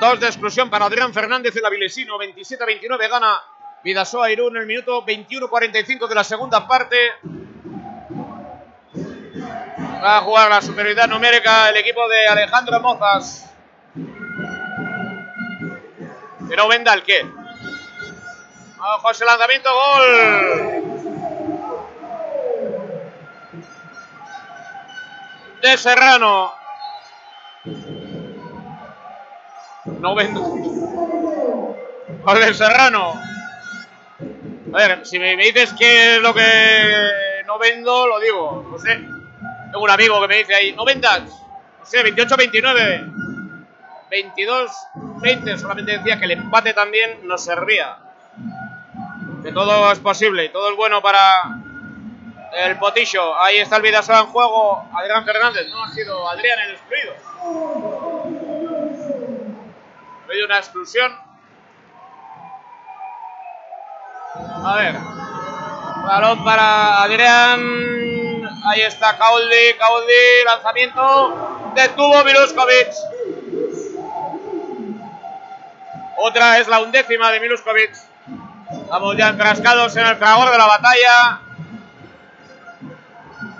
Dos 0.00 0.20
de 0.20 0.26
exclusión 0.26 0.68
para 0.68 0.86
Adrián 0.86 1.14
Fernández 1.14 1.54
el 1.56 1.64
Avilesino. 1.64 2.18
27-29 2.18 3.08
gana 3.08 3.40
Vidasoa 3.84 4.30
Irún 4.30 4.56
en 4.56 4.62
el 4.62 4.66
minuto 4.66 5.04
21-45 5.04 6.08
de 6.08 6.14
la 6.14 6.24
segunda 6.24 6.66
parte. 6.66 6.96
Va 10.04 10.18
a 10.18 10.20
jugar 10.22 10.50
la 10.50 10.60
superioridad 10.60 11.06
numérica 11.06 11.68
el 11.68 11.76
equipo 11.76 12.08
de 12.08 12.26
Alejandro 12.26 12.80
Mozas. 12.80 13.48
Pero 16.48 16.68
venda 16.68 16.92
el 16.94 17.02
qué. 17.04 17.41
Ojo 18.84 19.10
ese 19.12 19.24
lanzamiento, 19.24 19.70
gol. 19.72 20.82
De 25.62 25.76
Serrano. 25.76 26.52
No 30.00 30.14
vendo. 30.16 30.40
Gol 32.24 32.40
de 32.40 32.54
Serrano. 32.54 33.12
A 34.74 34.76
ver, 34.76 35.06
si 35.06 35.20
me 35.20 35.36
dices 35.36 35.72
qué 35.78 36.16
es 36.16 36.22
lo 36.22 36.34
que 36.34 37.42
no 37.46 37.60
vendo, 37.60 38.08
lo 38.08 38.18
digo. 38.18 38.66
No 38.68 38.78
sé. 38.78 38.96
Tengo 39.70 39.84
un 39.84 39.90
amigo 39.90 40.20
que 40.22 40.28
me 40.28 40.38
dice 40.38 40.56
ahí, 40.56 40.72
no 40.72 40.84
vendas. 40.84 41.22
No 41.78 41.86
sé, 41.86 42.02
28-29. 42.02 43.12
22-20. 44.10 45.56
Solamente 45.56 45.98
decía 45.98 46.18
que 46.18 46.24
el 46.24 46.32
empate 46.32 46.74
también 46.74 47.28
nos 47.28 47.44
servía. 47.44 47.96
Que 49.42 49.50
todo 49.52 49.90
es 49.90 49.98
posible 49.98 50.44
y 50.44 50.48
todo 50.50 50.70
es 50.70 50.76
bueno 50.76 51.02
para 51.02 51.42
el 52.52 52.78
Potillo. 52.78 53.36
Ahí 53.38 53.56
está 53.58 53.76
el 53.76 53.82
Vidasoa 53.82 54.20
en 54.20 54.26
juego. 54.26 54.88
Adrián 54.94 55.24
Fernández. 55.24 55.68
No 55.68 55.82
ha 55.82 55.90
sido 55.90 56.28
Adrián 56.28 56.58
el 56.60 56.72
excluido. 56.72 57.14
Ha 60.20 60.30
habido 60.30 60.46
una 60.46 60.58
exclusión. 60.58 61.12
A 64.64 64.76
ver. 64.76 64.94
Balón 66.06 66.44
para 66.44 67.02
Adrián. 67.02 67.60
Ahí 68.64 68.82
está 68.82 69.18
Cauldi. 69.18 69.74
Cauldi. 69.78 70.44
Lanzamiento. 70.44 71.72
Detuvo 71.74 72.22
Miluskovic. 72.22 72.92
Otra 76.18 76.58
es 76.58 76.68
la 76.68 76.80
undécima 76.80 77.32
de 77.32 77.40
Miluskovic. 77.40 78.11
Vamos 78.88 79.16
ya 79.16 79.28
enfrascados 79.28 79.96
en 79.96 80.06
el 80.06 80.16
fragor 80.16 80.50
de 80.50 80.58
la 80.58 80.66
batalla. 80.66 81.40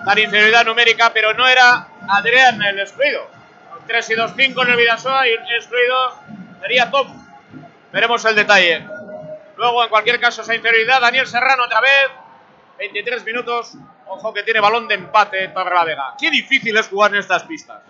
Tan 0.05 0.19
inferioridad 0.19 0.65
numérica, 0.65 1.13
pero 1.13 1.33
no 1.35 1.47
era 1.47 1.89
Adrián 2.09 2.61
el 2.63 2.81
excluido. 2.81 3.31
3 3.87 4.11
y 4.11 4.15
2, 4.15 4.33
5 4.37 4.63
en 4.63 4.71
el 4.71 4.77
Vidasoa 4.77 5.29
y 5.29 5.33
excluido 5.57 6.15
sería 6.61 6.91
Tom. 6.91 7.09
Veremos 7.93 8.25
el 8.25 8.35
detalle. 8.35 8.87
Luego, 9.57 9.85
en 9.85 9.91
cualquier 9.91 10.19
caso, 10.19 10.43
esa 10.43 10.55
inferioridad. 10.55 11.01
Daniel 11.01 11.27
Serrano 11.27 11.65
otra 11.65 11.81
vez. 11.81 12.11
23 12.79 13.25
minutos. 13.25 13.75
Ojo 14.09 14.33
que 14.33 14.43
tiene 14.43 14.61
balón 14.61 14.89
de 14.89 14.95
empate 14.95 15.49
Torre 15.49 15.75
la 15.75 15.85
Vega. 15.85 16.15
Qué 16.19 16.31
difícil 16.31 16.77
es 16.77 16.89
jugar 16.89 17.13
en 17.13 17.19
estas 17.19 17.45
pistas. 17.45 17.83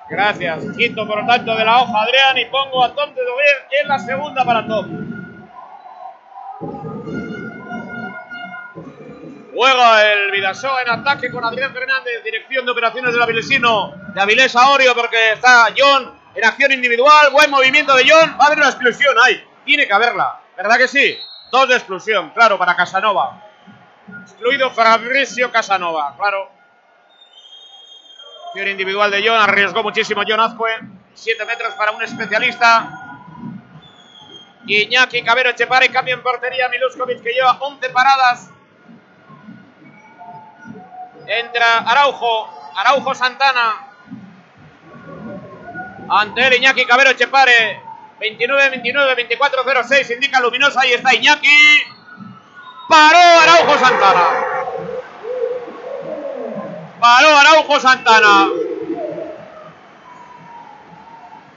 Gracias. 0.09 0.63
Quinto, 0.75 1.05
por 1.05 1.21
lo 1.21 1.27
tanto, 1.27 1.55
de 1.55 1.63
la 1.63 1.83
hoja 1.83 2.01
Adrián 2.01 2.39
y 2.39 2.45
pongo 2.45 2.83
a 2.83 2.91
Tom 2.95 3.13
Doguer 3.13 3.67
en 3.83 3.87
la 3.87 3.99
segunda 3.99 4.43
para 4.43 4.65
Tom. 4.65 5.20
Juega 9.53 10.13
el 10.13 10.31
Vidasoa 10.31 10.81
en 10.83 10.89
ataque 10.89 11.31
con 11.31 11.43
Adrián 11.43 11.73
Fernández, 11.73 12.23
dirección 12.23 12.65
de 12.65 12.71
operaciones 12.71 13.13
del 13.13 13.21
Avilesino, 13.21 13.93
de 14.13 14.21
Avilés 14.21 14.55
a 14.55 14.69
Orio, 14.69 14.95
porque 14.95 15.33
está 15.33 15.67
John 15.75 16.19
en 16.33 16.45
acción 16.45 16.71
individual, 16.71 17.31
buen 17.31 17.49
movimiento 17.51 17.95
de 17.95 18.05
John, 18.09 18.37
va 18.39 18.45
a 18.45 18.47
haber 18.47 18.59
una 18.59 18.69
exclusión 18.69 19.15
ahí, 19.23 19.43
tiene 19.65 19.87
que 19.87 19.93
haberla, 19.93 20.39
¿verdad 20.55 20.77
que 20.77 20.87
sí? 20.87 21.17
Dos 21.51 21.67
de 21.67 21.75
exclusión, 21.75 22.29
claro, 22.29 22.57
para 22.57 22.75
Casanova. 22.75 23.43
Excluido 24.21 24.71
Fabricio 24.71 25.51
Casanova, 25.51 26.15
claro. 26.17 26.49
Acción 28.47 28.67
individual 28.67 29.11
de 29.11 29.27
John, 29.27 29.39
arriesgó 29.39 29.83
muchísimo 29.83 30.21
John 30.27 30.39
Azcue, 30.39 30.71
7 31.13 31.45
metros 31.45 31.73
para 31.73 31.91
un 31.91 32.01
especialista. 32.03 33.00
Iñaki 34.67 35.23
Cabero 35.23 35.49
Echepare, 35.49 35.89
cambio 35.89 36.13
en 36.15 36.21
portería, 36.21 36.69
Miluskovic 36.69 37.21
que 37.21 37.33
lleva 37.33 37.57
11 37.59 37.89
paradas. 37.89 38.49
Entra 41.27 41.79
Araujo. 41.79 42.49
Araujo 42.75 43.15
Santana. 43.15 43.87
Ante 46.09 46.47
él 46.47 46.53
Iñaki 46.55 46.85
Cabero 46.85 47.13
Chepare. 47.13 47.81
29-29, 48.19 49.39
24-06. 49.39 50.13
Indica 50.13 50.39
luminosa. 50.39 50.81
Ahí 50.81 50.93
está 50.93 51.13
Iñaki. 51.13 51.83
Paró 52.87 53.17
Araujo 53.17 53.77
Santana. 53.77 54.27
Paró 56.99 57.37
Araujo 57.37 57.79
Santana. 57.79 58.49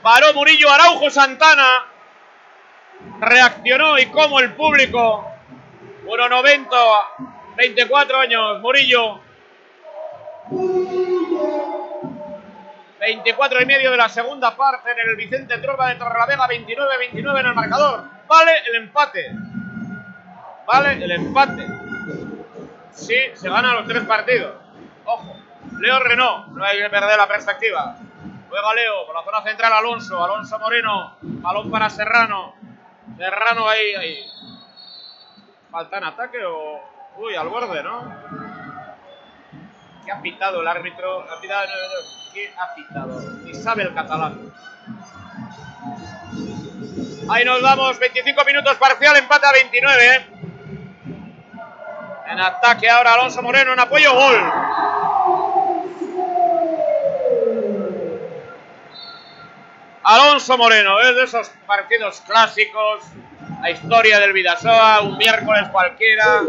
Paró 0.02 0.35
Murillo 0.35 0.70
Araujo 0.70 1.10
Santana. 1.10 1.94
Reaccionó 3.21 3.99
y 3.99 4.07
como 4.07 4.41
el 4.41 4.55
público. 4.55 5.27
1.90, 6.07 6.69
24 7.57 8.19
años, 8.19 8.61
Murillo. 8.61 9.21
24 13.01 13.62
y 13.62 13.66
medio 13.66 13.91
de 13.91 13.97
la 13.97 14.09
segunda 14.09 14.57
parte 14.57 14.91
en 14.91 14.99
el 14.99 15.16
Vicente 15.16 15.59
Trova 15.59 15.89
de 15.89 15.97
Torrelavega, 15.97 16.49
29-29 16.49 17.41
en 17.41 17.47
el 17.47 17.55
marcador. 17.55 18.05
Vale 18.27 18.53
el 18.66 18.75
empate. 18.77 19.31
Vale 20.66 21.05
el 21.05 21.11
empate. 21.11 21.66
Sí, 22.93 23.16
se 23.35 23.49
ganan 23.49 23.77
los 23.77 23.87
tres 23.87 24.05
partidos. 24.05 24.55
Ojo. 25.05 25.37
Leo 25.81 25.99
Renault, 25.99 26.49
no 26.49 26.65
hay 26.65 26.79
que 26.79 26.89
perder 26.89 27.16
la 27.16 27.27
perspectiva. 27.27 27.97
Juega 28.49 28.75
Leo 28.75 29.07
por 29.07 29.15
la 29.15 29.25
zona 29.25 29.43
central 29.43 29.73
Alonso, 29.73 30.23
Alonso 30.23 30.59
Moreno, 30.59 31.16
balón 31.21 31.71
para 31.71 31.91
Serrano. 31.91 32.55
Serrano 33.16 33.68
ahí, 33.68 33.94
ahí. 33.94 34.26
¿Falta 35.70 35.98
en 35.98 36.05
ataque 36.05 36.44
o.? 36.44 36.81
Uy, 37.16 37.36
al 37.36 37.48
borde, 37.48 37.82
¿no? 37.82 38.12
¿Qué 40.05 40.12
ha 40.12 40.20
pitado 40.20 40.60
el 40.60 40.68
árbitro? 40.68 41.20
¿Ha 41.31 41.40
pitado? 41.40 41.68
¿Qué 42.32 42.52
ha 42.59 42.74
pitado? 42.74 43.20
Ni 43.44 43.55
sabe 43.55 43.85
el 43.85 43.94
catalán. 43.94 44.52
Ahí 47.31 47.44
nos 47.44 47.62
vamos, 47.62 47.98
25 47.98 48.44
minutos 48.44 48.76
parcial, 48.76 49.16
empate 49.16 49.47
a 49.47 49.52
29. 49.52 50.06
¿eh? 50.06 50.26
En 52.26 52.40
ataque 52.40 52.90
ahora 52.90 53.14
Alonso 53.14 53.40
Moreno, 53.43 53.72
en 53.72 53.81
apoyo, 53.81 54.12
gol. 54.12 54.40
Alonso 60.05 60.59
Moreno, 60.59 61.01
es 61.01 61.14
de 61.16 61.24
esos 61.24 61.48
partidos 61.66 62.20
clásicos, 62.26 63.05
la 63.62 63.70
historia 63.70 64.18
del 64.20 64.32
Vidasoa, 64.32 65.01
un 65.01 65.16
miércoles 65.16 65.68
cualquiera, 65.70 66.43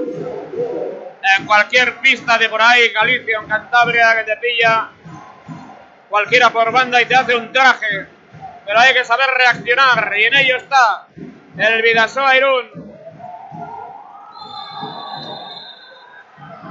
en 1.37 1.45
cualquier 1.45 1.95
pista 1.99 2.37
de 2.37 2.49
por 2.49 2.61
ahí, 2.61 2.89
Galicia 2.91 3.39
Cantabria, 3.47 4.15
que 4.17 4.23
te 4.23 4.37
pilla 4.37 4.89
cualquiera 6.09 6.49
por 6.49 6.71
banda 6.71 7.01
y 7.01 7.05
te 7.05 7.15
hace 7.15 7.35
un 7.35 7.51
traje. 7.53 8.07
Pero 8.65 8.79
hay 8.79 8.93
que 8.93 9.05
saber 9.05 9.27
reaccionar 9.29 10.13
y 10.17 10.23
en 10.25 10.33
ello 10.35 10.57
está 10.57 11.07
el 11.57 11.81
Vidasoa 11.81 12.35
Irún. 12.35 12.85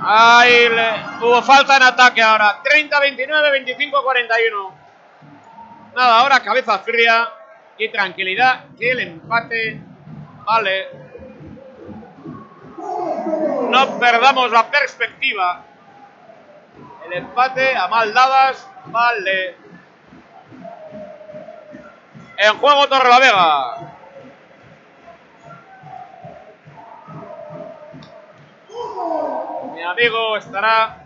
Ahí 0.07 0.69
le- 0.69 1.25
hubo 1.25 1.41
falta 1.43 1.77
en 1.79 1.83
ataque 1.85 2.21
ahora. 2.23 2.61
30-29, 2.63 3.51
25-41. 3.51 4.84
Nada, 5.95 6.19
ahora 6.19 6.41
cabeza 6.41 6.79
fría 6.81 7.29
y 7.79 7.89
tranquilidad 7.89 8.65
que 8.77 8.91
el 8.91 9.01
empate 9.01 9.81
vale. 10.45 10.89
No 13.71 13.99
perdamos 14.01 14.51
la 14.51 14.69
perspectiva. 14.71 15.65
El 17.07 17.13
empate 17.13 17.77
a 17.77 17.87
mal 17.87 18.13
dadas 18.13 18.69
vale. 18.87 19.57
En 22.39 22.59
juego 22.59 22.89
Torrelavega. 22.89 23.95
Mi 29.75 29.83
amigo 29.83 30.37
estará 30.39 31.05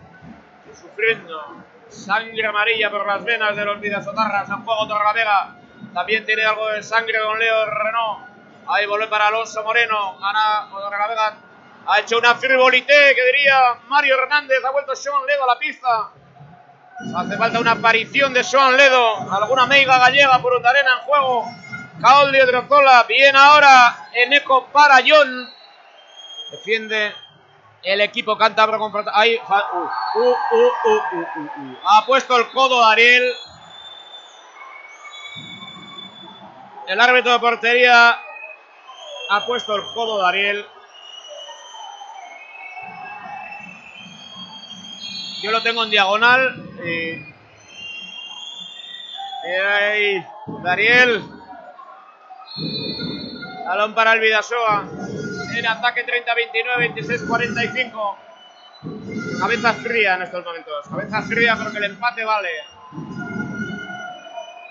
sufriendo 0.73 1.63
sangre 1.89 2.45
amarilla 2.45 2.89
por 2.89 3.05
las 3.05 3.23
venas 3.23 3.55
de 3.55 3.65
los 3.65 3.79
Vidasotarras 3.79 4.49
en 4.49 4.63
juego 4.63 4.87
Torrelavega. 4.87 5.55
También 5.93 6.25
tiene 6.25 6.45
algo 6.45 6.69
de 6.69 6.83
sangre 6.83 7.19
con 7.23 7.39
Leo 7.39 7.65
Renault. 7.65 8.27
Ahí 8.67 8.85
vuelve 8.85 9.07
para 9.07 9.27
Alonso 9.27 9.63
Moreno. 9.63 10.17
Gana 10.19 10.69
Torrelavega. 10.71 11.37
Ha 11.87 11.99
hecho 11.99 12.19
una 12.19 12.35
frivolité 12.35 13.15
que 13.15 13.25
diría 13.25 13.79
Mario 13.87 14.21
Hernández. 14.21 14.63
Ha 14.63 14.71
vuelto 14.71 14.95
Sean 14.95 15.25
Ledo 15.25 15.43
a 15.43 15.47
la 15.47 15.59
pista. 15.59 16.11
Hace 17.15 17.37
falta 17.37 17.59
una 17.59 17.71
aparición 17.71 18.33
de 18.33 18.43
Sean 18.43 18.77
Ledo. 18.77 19.31
Alguna 19.31 19.65
meiga 19.65 19.97
gallega 19.97 20.39
por 20.39 20.53
Ondarena 20.53 20.99
en 20.99 20.99
juego. 20.99 21.45
Caoldi 22.01 22.39
Odriozola. 22.41 23.03
Bien 23.07 23.35
ahora 23.35 24.09
Eneco 24.13 24.67
para 24.67 24.97
John. 25.05 25.49
Defiende 26.51 27.13
el 27.83 28.01
equipo 28.01 28.37
cántabro 28.37 28.77
confronta. 28.77 29.11
Ahí. 29.13 29.35
uh, 29.35 30.19
uh, 30.19 30.35
uh, 30.51 30.71
uh, 30.85 31.01
uh, 31.13 31.41
uh. 31.41 31.77
Ha 31.83 32.05
puesto 32.05 32.35
el 32.37 32.49
codo 32.51 32.83
Ariel. 32.83 33.31
El 36.87 36.99
árbitro 36.99 37.33
de 37.33 37.39
portería 37.39 38.19
ha 39.29 39.45
puesto 39.45 39.75
el 39.75 39.81
codo 39.93 40.25
Ariel. 40.25 40.65
Yo 45.43 45.51
lo 45.51 45.61
tengo 45.61 45.83
en 45.83 45.89
diagonal. 45.89 46.65
Ahí, 49.43 50.25
Dariel. 50.63 51.23
Balón 53.65 53.93
para 53.93 54.13
el 54.13 54.19
Vidasoa. 54.19 54.89
En 55.55 55.67
ataque 55.67 56.05
30-29, 56.05 56.95
26-45. 56.95 58.17
Cabeza 59.39 59.73
fría 59.73 60.15
en 60.15 60.21
estos 60.23 60.45
momentos. 60.45 60.87
Cabeza 60.87 61.21
fría, 61.23 61.55
pero 61.57 61.71
que 61.71 61.77
el 61.77 61.83
empate 61.85 62.23
vale. 62.23 62.49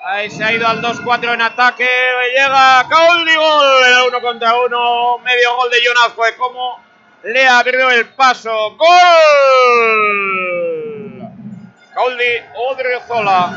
Ahí 0.05 0.30
se 0.30 0.42
ha 0.44 0.52
ido 0.52 0.66
al 0.66 0.80
2-4 0.80 1.34
en 1.34 1.42
ataque. 1.42 1.88
Llega 2.34 2.86
Cauldi 2.88 3.34
gol. 3.34 3.84
El 3.84 4.09
uno 4.09 4.20
contra 4.20 4.55
uno. 4.55 5.18
Medio 5.18 5.56
gol 5.56 5.70
de 5.70 5.82
Jonas 5.84 6.12
fue 6.14 6.34
como 6.36 6.80
le 7.24 7.46
abrió 7.46 7.90
el 7.90 8.06
paso. 8.10 8.76
¡Gol! 8.76 8.88
Cauldi 11.92 12.42
Odriozola. 12.70 13.56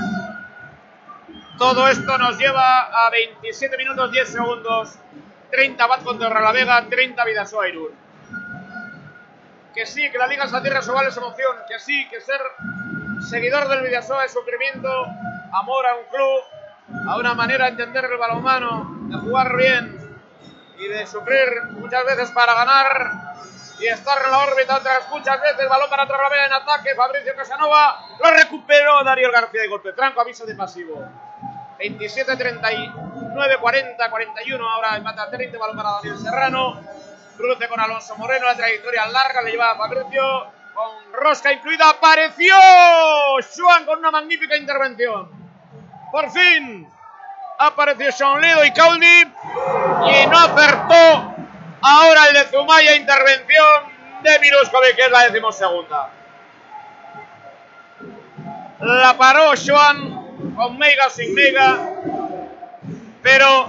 Todo 1.57 1.87
esto 1.87 2.17
nos 2.17 2.37
lleva 2.39 3.05
a 3.05 3.09
27 3.11 3.77
minutos 3.77 4.11
10 4.11 4.29
segundos. 4.29 4.95
30 5.51 5.87
Bat 5.87 6.03
contra 6.03 6.29
Ralavega, 6.29 6.87
30 6.89 7.25
Vidasoa 7.25 7.67
Irún. 7.67 7.91
Que 9.73 9.85
sí, 9.85 10.09
que 10.09 10.17
la 10.17 10.27
Liga 10.27 10.47
Saltierra 10.47 10.81
Sobal 10.81 11.07
es 11.07 11.17
emoción. 11.17 11.57
Que 11.67 11.79
sí, 11.79 12.07
que 12.09 12.21
ser 12.21 12.41
seguidor 13.29 13.67
del 13.67 13.83
Vidasoa 13.83 14.25
es 14.25 14.33
sufrimiento, 14.33 14.89
amor 15.53 15.85
a 15.85 15.95
un 15.95 16.05
club, 16.05 17.09
a 17.09 17.17
una 17.17 17.33
manera 17.33 17.65
de 17.65 17.71
entender 17.71 18.05
el 18.05 18.17
balonmano, 18.17 18.97
de 19.09 19.17
jugar 19.17 19.55
bien 19.55 20.19
y 20.77 20.87
de 20.87 21.05
sufrir 21.05 21.47
muchas 21.71 22.05
veces 22.05 22.31
para 22.31 22.53
ganar 22.53 23.31
y 23.79 23.87
estar 23.87 24.17
en 24.23 24.31
la 24.31 24.39
órbita 24.39 24.77
otras 24.77 25.09
muchas 25.09 25.41
veces. 25.41 25.67
Balón 25.67 25.89
para 25.89 26.07
Torrelavega 26.07 26.45
en 26.45 26.53
ataque. 26.53 26.95
Fabricio 26.95 27.35
Casanova 27.35 27.99
lo 28.19 28.31
recuperó 28.31 29.03
Darío 29.03 29.31
García 29.31 29.61
de 29.61 29.67
golpe 29.67 29.93
franco, 29.93 30.21
aviso 30.21 30.45
de 30.45 30.55
pasivo. 30.55 31.03
27, 31.79 32.37
39, 33.31 33.57
40, 33.61 34.09
41. 34.09 34.69
Ahora 34.69 34.97
empate 34.97 35.21
a 35.21 35.29
30. 35.29 35.57
Balón 35.57 35.77
para 35.77 35.91
Daniel 35.91 36.17
Serrano. 36.19 36.81
Cruce 37.37 37.67
con 37.67 37.79
Alonso 37.79 38.15
Moreno. 38.17 38.45
La 38.45 38.55
trayectoria 38.55 39.05
larga 39.07 39.41
le 39.41 39.51
lleva 39.51 39.71
a 39.71 39.77
Fabricio. 39.77 40.47
Con 40.73 41.13
rosca 41.13 41.51
incluida. 41.51 41.89
Apareció 41.89 42.53
Juan 43.57 43.85
con 43.85 43.99
una 43.99 44.11
magnífica 44.11 44.57
intervención. 44.57 45.29
Por 46.11 46.29
fin 46.31 46.89
apareció 47.57 48.11
Sean 48.11 48.41
Ledo 48.41 48.65
y 48.65 48.73
Cauldi. 48.73 49.21
Y 49.21 50.27
no 50.27 50.37
acertó. 50.37 51.35
Ahora 51.81 52.27
el 52.27 52.33
de 52.33 52.43
Zumaya. 52.45 52.95
Intervención 52.95 53.83
de 54.23 54.39
Miruskovic, 54.39 54.95
que 54.95 55.03
es 55.03 55.11
la 55.11 55.23
decimosegunda. 55.23 56.09
La 58.79 59.15
paró 59.17 59.53
Joan 59.55 60.55
con 60.55 60.77
Meiga 60.77 61.09
sin 61.09 61.33
Meiga. 61.33 61.77
Pero 63.21 63.67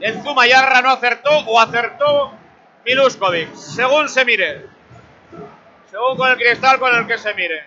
el 0.00 0.22
Zumayarra 0.22 0.80
no 0.82 0.90
acertó 0.90 1.30
o 1.30 1.60
acertó 1.60 2.32
Miluskovic, 2.84 3.54
según 3.54 4.08
se 4.08 4.24
mire. 4.24 4.66
Según 5.90 6.16
con 6.16 6.30
el 6.30 6.36
cristal 6.36 6.78
con 6.78 6.94
el 6.96 7.06
que 7.06 7.18
se 7.18 7.34
mire. 7.34 7.66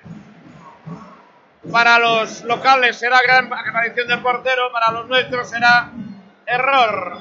Para 1.72 2.00
los 2.00 2.44
locales 2.44 2.98
será 2.98 3.22
gran 3.22 3.52
aparición 3.54 4.08
del 4.08 4.22
portero, 4.22 4.72
para 4.72 4.92
los 4.92 5.08
nuestros 5.08 5.50
será 5.50 5.92
error. 6.46 7.20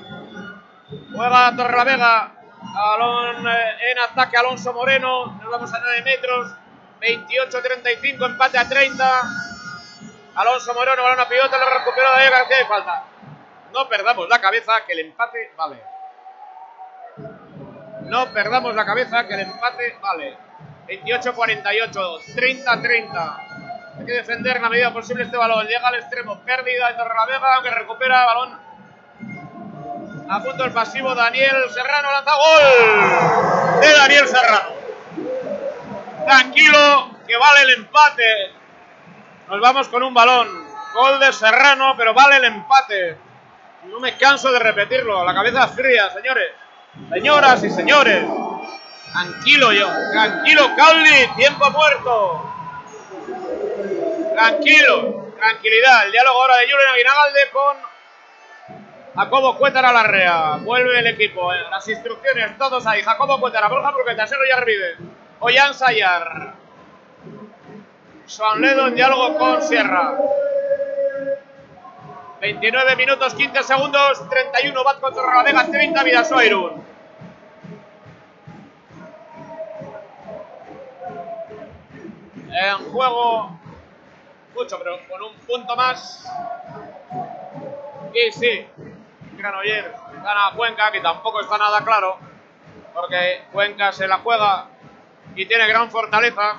Juega 1.15 1.55
Torrelavega, 1.57 2.33
balón 2.75 3.47
eh, 3.47 3.93
en 3.93 3.99
ataque 3.99 4.37
Alonso 4.37 4.73
Moreno, 4.73 5.39
nos 5.41 5.51
vamos 5.51 5.73
a 5.73 5.79
9 5.79 6.03
metros. 6.03 6.53
28-35, 7.01 8.27
empate 8.27 8.59
a 8.59 8.69
30. 8.69 9.23
Alonso 10.37 10.75
Moreno, 10.75 11.03
balón 11.03 11.21
a 11.21 11.29
pivota, 11.29 11.59
lo 11.59 11.71
recuperó 11.71 12.11
David 12.11 12.31
García 12.31 12.63
y 12.63 12.67
falta. 12.67 13.05
No 13.73 13.89
perdamos 13.89 14.29
la 14.29 14.41
cabeza, 14.41 14.85
que 14.87 14.93
el 14.93 15.01
empate 15.01 15.53
vale. 15.57 15.83
No 18.03 18.33
perdamos 18.33 18.75
la 18.75 18.85
cabeza, 18.85 19.27
que 19.27 19.35
el 19.35 19.41
empate 19.41 19.99
vale. 20.01 20.37
28-48, 20.89 22.35
30-30. 22.35 23.37
Hay 23.99 24.07
que 24.07 24.13
defender 24.13 24.57
en 24.57 24.63
la 24.63 24.69
medida 24.69 24.93
posible 24.93 25.25
este 25.25 25.37
balón. 25.37 25.67
Llega 25.67 25.89
al 25.89 25.95
extremo, 25.97 26.41
pérdida 26.41 26.89
de 26.89 26.95
Torrelavega, 26.95 27.63
que 27.63 27.71
recupera 27.71 28.25
balón. 28.25 28.61
A 30.29 30.43
punto 30.43 30.65
el 30.65 30.73
pasivo 30.73 31.15
Daniel 31.15 31.69
Serrano 31.71 32.11
lanza 32.11 32.33
gol 32.35 33.81
de 33.81 33.93
Daniel 33.93 34.29
Serrano. 34.29 34.71
Tranquilo, 36.27 37.11
que 37.27 37.37
vale 37.37 37.63
el 37.63 37.71
empate. 37.71 38.53
Nos 39.49 39.61
vamos 39.61 39.89
con 39.89 40.03
un 40.03 40.15
balón. 40.15 40.49
Gol 40.95 41.21
de 41.21 41.33
Serrano, 41.33 41.95
pero 41.97 42.15
vale 42.15 42.37
el 42.37 42.45
empate. 42.45 43.32
No 43.85 44.01
me 44.01 44.17
canso 44.17 44.51
de 44.53 44.59
repetirlo. 44.59 45.25
La 45.25 45.35
cabeza 45.35 45.69
fría, 45.69 46.11
señores. 46.11 46.53
Señoras 47.11 47.63
y 47.65 47.71
señores. 47.71 48.25
Tranquilo 49.13 49.73
yo. 49.73 49.89
Tranquilo, 50.13 50.71
Cauli. 50.77 51.29
Tiempo 51.37 51.71
muerto. 51.71 52.53
Tranquilo. 54.35 55.33
Tranquilidad. 55.39 56.07
El 56.07 56.13
diálogo 56.13 56.41
ahora 56.41 56.57
de 56.57 56.65
Julen 56.71 56.89
Aguinagalde 56.89 57.41
con 57.53 57.77
Jacobo 59.17 59.59
Cuétara 59.59 59.93
Larrea. 59.93 60.57
Vuelve 60.61 60.99
el 61.01 61.07
equipo. 61.09 61.53
eh. 61.53 61.65
Las 61.71 61.87
instrucciones, 61.89 62.57
todos 62.59 62.87
ahí. 62.87 63.03
Jacobo 63.03 63.41
Cuétara, 63.41 63.69
Borja 63.69 63.91
Bruqueta, 63.91 64.27
Sergio 64.27 64.47
Yarvide. 64.49 64.97
Ollán 65.41 65.75
Sayar. 65.75 66.55
Ledo 68.59 68.87
en 68.87 68.95
diálogo 68.95 69.37
con 69.37 69.61
Sierra. 69.63 70.15
29 72.43 72.97
minutos 72.97 73.35
15 73.35 73.63
segundos, 73.63 74.29
31 74.29 74.83
Bat 74.83 74.99
contra 74.99 75.23
Torrelavega, 75.23 75.65
30 75.71 76.03
Vidasoa 76.03 76.45
Irún. 76.45 76.85
En 82.51 82.91
juego 82.91 83.57
mucho, 84.57 84.77
pero 84.77 84.99
con 85.09 85.23
un 85.23 85.37
punto 85.47 85.77
más. 85.77 86.29
Y 88.13 88.33
sí, 88.33 88.67
Granollers 89.37 89.95
gana 90.25 90.51
Cuenca, 90.57 90.91
que 90.91 91.01
tampoco 91.01 91.43
está 91.43 91.59
nada 91.59 91.85
claro, 91.85 92.19
porque 92.93 93.45
Cuenca 93.53 93.93
se 93.93 94.09
la 94.09 94.19
juega 94.19 94.67
y 95.37 95.47
tiene 95.47 95.69
gran 95.69 95.93
fortaleza. 95.93 96.57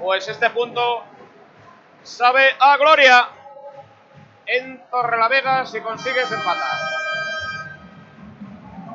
Pues 0.00 0.26
este 0.26 0.48
punto 0.48 1.04
sabe 2.02 2.56
a 2.58 2.78
gloria 2.78 3.28
en 4.48 4.82
Torrelavega 4.90 5.66
si 5.66 5.80
consigues 5.80 6.30
empatar. 6.32 6.78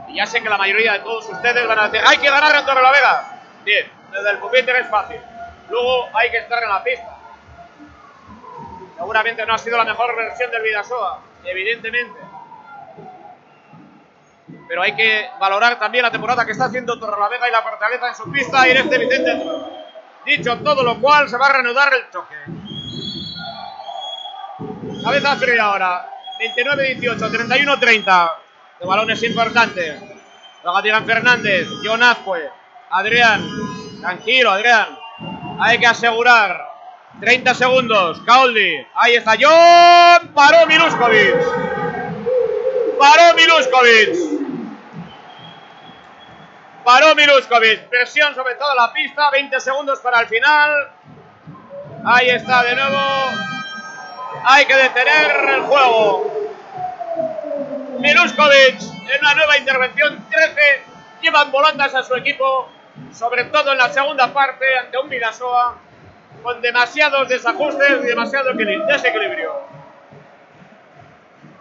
Y 0.09 0.17
ya 0.17 0.25
sé 0.25 0.41
que 0.41 0.49
la 0.49 0.57
mayoría 0.57 0.93
de 0.93 0.99
todos 0.99 1.29
ustedes 1.29 1.67
van 1.67 1.79
a 1.79 1.87
decir, 1.87 2.01
hay 2.05 2.17
que 2.17 2.29
ganar 2.29 2.55
en 2.55 2.65
Torrelavega. 2.65 3.39
Bien, 3.63 3.89
desde 4.11 4.29
el 4.31 4.39
pupitre 4.39 4.79
es 4.79 4.89
fácil. 4.89 5.21
Luego 5.69 6.09
hay 6.13 6.31
que 6.31 6.37
estar 6.37 6.61
en 6.61 6.69
la 6.69 6.83
pista. 6.83 7.17
Seguramente 8.97 9.45
no 9.45 9.53
ha 9.53 9.57
sido 9.57 9.77
la 9.77 9.85
mejor 9.85 10.15
versión 10.15 10.51
del 10.51 10.63
Vidasoa, 10.63 11.19
evidentemente. 11.45 12.19
Pero 14.67 14.81
hay 14.81 14.95
que 14.95 15.29
valorar 15.39 15.77
también 15.77 16.03
la 16.03 16.11
temporada 16.11 16.45
que 16.45 16.53
está 16.53 16.65
haciendo 16.65 16.99
Torrelavega 16.99 17.47
y 17.47 17.51
la 17.51 17.61
fortaleza 17.61 18.07
en 18.09 18.15
su 18.15 18.31
pista 18.31 18.67
y 18.67 18.71
en 18.71 18.77
este 18.77 18.97
Vicente. 18.97 19.43
Dicho 20.25 20.57
todo 20.59 20.83
lo 20.83 20.99
cual, 20.99 21.29
se 21.29 21.37
va 21.37 21.47
a 21.47 21.53
reanudar 21.53 21.93
el 21.93 22.09
choque. 22.09 22.35
Cabeza 25.03 25.35
fría 25.35 25.63
ahora. 25.63 26.09
29-18, 26.39 27.17
31-30. 27.47 28.31
De 28.79 28.85
balones 28.85 29.21
importantes. 29.23 30.01
Luego 30.63 30.81
tiran 30.81 31.05
Fernández, 31.05 31.67
John 31.83 32.01
Azcue, 32.01 32.49
Adrián. 32.89 33.45
Tranquilo, 33.99 34.51
Adrián. 34.51 34.97
Hay 35.59 35.77
que 35.79 35.87
asegurar. 35.87 36.73
30 37.19 37.53
segundos. 37.53 38.21
Caoldi. 38.25 38.85
Ahí 38.95 39.15
está 39.15 39.33
John. 39.39 40.29
Paró 40.33 40.65
Miluskovic. 40.65 41.35
Paró 42.97 43.35
Miluskovic. 43.35 44.15
Paró 46.83 47.15
Miluskovic. 47.15 47.89
Presión 47.89 48.33
sobre 48.33 48.55
toda 48.55 48.75
la 48.75 48.91
pista. 48.91 49.29
20 49.31 49.59
segundos 49.59 49.99
para 49.99 50.21
el 50.21 50.27
final. 50.27 50.91
Ahí 52.05 52.29
está 52.29 52.63
de 52.63 52.75
nuevo. 52.75 53.53
Hay 54.45 54.65
que 54.65 54.75
detener 54.75 55.49
el 55.55 55.61
juego. 55.63 56.31
Miluskovic 57.99 58.81
en 58.81 59.19
una 59.21 59.35
nueva 59.35 59.57
intervención. 59.57 60.25
13 60.29 60.83
llevan 61.21 61.51
volandas 61.51 61.93
a 61.95 62.03
su 62.03 62.15
equipo. 62.15 62.69
Sobre 63.11 63.45
todo 63.45 63.71
en 63.71 63.77
la 63.77 63.91
segunda 63.91 64.31
parte 64.33 64.65
ante 64.77 64.97
un 64.97 65.09
Vidasoa 65.09 65.77
con 66.43 66.61
demasiados 66.61 67.27
desajustes 67.29 68.03
y 68.03 68.05
demasiado 68.05 68.51
equili- 68.53 68.85
desequilibrio. 68.85 69.53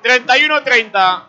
31-30. 0.02 1.23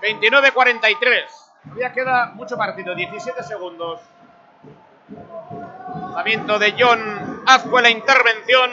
29-43. 0.00 1.24
Todavía 1.64 1.92
queda 1.92 2.26
mucho 2.34 2.56
partido, 2.56 2.94
17 2.94 3.42
segundos. 3.42 4.00
Lanzamiento 6.14 6.60
de 6.60 6.76
John 6.78 7.42
Azcue, 7.44 7.82
la 7.82 7.90
intervención 7.90 8.70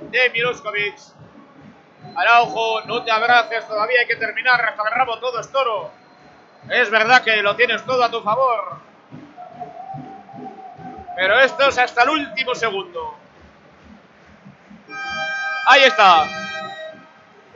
de 0.00 0.30
Miroskovic. 0.30 0.94
Araujo, 2.14 2.82
no 2.82 3.02
te 3.02 3.10
abraces, 3.10 3.66
todavía 3.66 3.98
hay 4.02 4.06
que 4.06 4.14
terminar. 4.14 4.64
Hasta 4.64 4.82
el 4.84 5.20
todo 5.20 5.40
es 5.40 5.50
toro. 5.50 5.90
Es 6.70 6.88
verdad 6.88 7.24
que 7.24 7.42
lo 7.42 7.56
tienes 7.56 7.84
todo 7.84 8.04
a 8.04 8.08
tu 8.08 8.20
favor. 8.20 8.78
Pero 11.16 11.40
esto 11.40 11.68
es 11.68 11.78
hasta 11.78 12.04
el 12.04 12.10
último 12.10 12.54
segundo. 12.54 13.16
Ahí 15.66 15.82
está. 15.82 16.26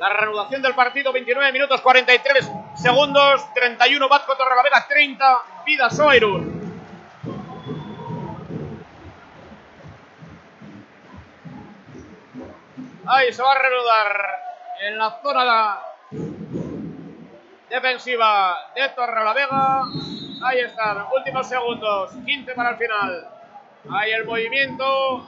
La 0.01 0.09
reanudación 0.09 0.62
del 0.62 0.75
partido, 0.75 1.12
29 1.12 1.52
minutos 1.52 1.81
43 1.81 2.51
segundos, 2.75 3.55
31 3.55 4.09
Vasco 4.09 4.36
Torrelavega, 4.36 4.84
30 4.89 5.42
Vida 5.65 5.91
Soirun. 5.91 6.62
Ahí 13.07 13.33
se 13.33 13.43
va 13.43 13.53
a 13.53 13.59
reanudar 13.59 14.43
en 14.81 14.99
la 14.99 15.19
zona 15.23 15.79
defensiva 17.69 18.71
de 18.75 18.89
Torrelavega. 18.91 19.83
Ahí 20.45 20.61
están, 20.61 21.07
últimos 21.13 21.49
segundos, 21.49 22.13
15 22.25 22.55
para 22.55 22.71
el 22.71 22.77
final. 22.77 23.29
Ahí 23.91 24.13
el 24.13 24.25
movimiento 24.25 25.27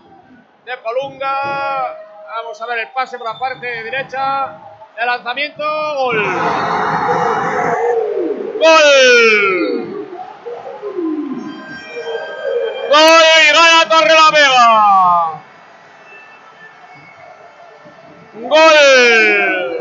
de 0.65 0.77
Colunga. 0.83 1.99
Vamos 2.37 2.61
a 2.61 2.67
ver 2.67 2.79
el 2.79 2.89
pase 2.93 3.19
por 3.19 3.27
la 3.27 3.39
parte 3.39 3.67
derecha. 3.67 4.57
El 4.97 5.07
lanzamiento, 5.07 5.65
gol. 5.97 6.23
Gol. 8.61 10.07
Gol 12.89 13.25
y 13.43 13.53
gana 13.53 13.89
Torrelavega. 13.89 15.34
Gol 18.55 19.81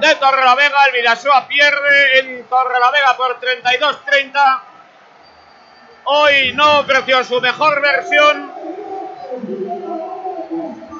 de 0.00 0.14
Torrelavega. 0.16 0.84
El 0.86 0.92
Vidasoa 0.94 1.46
pierde 1.46 2.18
en 2.18 2.44
Torrelavega 2.48 3.16
por 3.16 3.38
32-30. 3.38 4.60
Hoy 6.06 6.52
no 6.54 6.80
ofreció 6.80 7.22
su 7.22 7.40
mejor 7.40 7.80
versión 7.80 8.52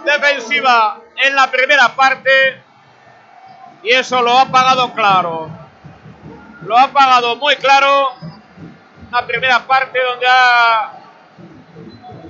defensiva 0.05 1.01
en 1.17 1.34
la 1.34 1.51
primera 1.51 1.89
parte 1.97 2.62
y 3.83 3.91
eso 3.91 4.23
lo 4.23 4.39
ha 4.39 4.47
pagado 4.47 4.94
claro. 4.94 5.51
Lo 6.62 6.78
ha 6.78 6.93
pagado 6.93 7.34
muy 7.36 7.57
claro. 7.57 8.12
Una 9.09 9.26
primera 9.26 9.67
parte 9.67 9.99
donde 10.01 10.26
ha 10.28 10.93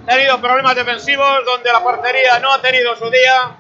tenido 0.07 0.41
problemas 0.41 0.75
defensivos, 0.75 1.45
donde 1.45 1.71
la 1.71 1.83
portería 1.83 2.39
no 2.39 2.51
ha 2.51 2.63
tenido 2.63 2.97
su 2.97 3.11
día 3.11 3.59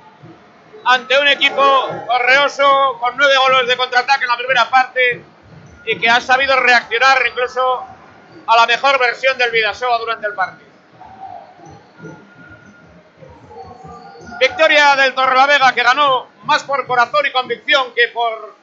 ante 0.86 1.18
un 1.18 1.28
equipo 1.28 1.88
correoso 2.06 2.98
con 3.00 3.16
nueve 3.16 3.34
goles 3.36 3.68
de 3.68 3.76
contraataque 3.76 4.24
en 4.24 4.30
la 4.30 4.36
primera 4.36 4.68
parte 4.68 5.24
y 5.86 5.98
que 5.98 6.08
ha 6.08 6.20
sabido 6.20 6.58
reaccionar 6.60 7.18
incluso 7.26 7.84
a 8.46 8.56
la 8.56 8.66
mejor 8.66 8.98
versión 8.98 9.36
del 9.38 9.50
Vidasoa 9.50 9.98
durante 9.98 10.26
el 10.26 10.34
partido. 10.34 10.70
Victoria 14.38 14.96
del 14.96 15.14
Torrelavega 15.14 15.72
que 15.72 15.82
ganó 15.82 16.28
más 16.44 16.64
por 16.64 16.86
corazón 16.86 17.24
y 17.26 17.32
convicción 17.32 17.94
que 17.94 18.08
por 18.08 18.54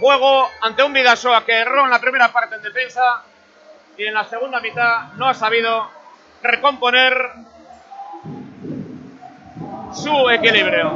juego 0.00 0.48
ante 0.60 0.82
un 0.82 0.92
Vidasoa 0.92 1.44
que 1.44 1.52
erró 1.58 1.84
en 1.84 1.90
la 1.90 2.00
primera 2.00 2.32
parte 2.32 2.54
en 2.54 2.62
defensa 2.62 3.24
y 3.96 4.04
en 4.04 4.14
la 4.14 4.24
segunda 4.24 4.60
mitad 4.60 5.12
no 5.14 5.28
ha 5.28 5.34
sabido 5.34 5.90
recomponer 6.42 7.32
su 9.92 10.30
equilibrio. 10.30 10.90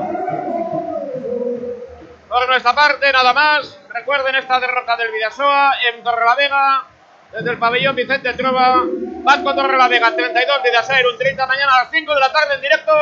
Por 2.29 2.49
nuestra 2.49 2.75
parte, 2.75 3.13
nada 3.13 3.33
más. 3.33 3.79
Recuerden 3.89 4.35
esta 4.37 4.59
derrota 4.59 4.97
del 4.97 5.13
Vidasoa 5.13 5.75
en 5.87 6.03
Torrelavega, 6.03 6.85
desde 7.31 7.51
el 7.51 7.59
pabellón 7.59 7.95
Vicente 7.95 8.33
Trova. 8.35 8.83
Vasco 8.85 9.55
Torrelavega 9.55 10.15
32, 10.15 10.63
Vidasoa 10.63 10.97
un 11.13 11.19
30. 11.19 11.47
Mañana 11.47 11.75
a 11.75 11.83
las 11.85 11.91
5 11.91 12.15
de 12.15 12.21
la 12.21 12.33
tarde 12.33 12.55
en 12.55 12.61
directo. 12.61 12.93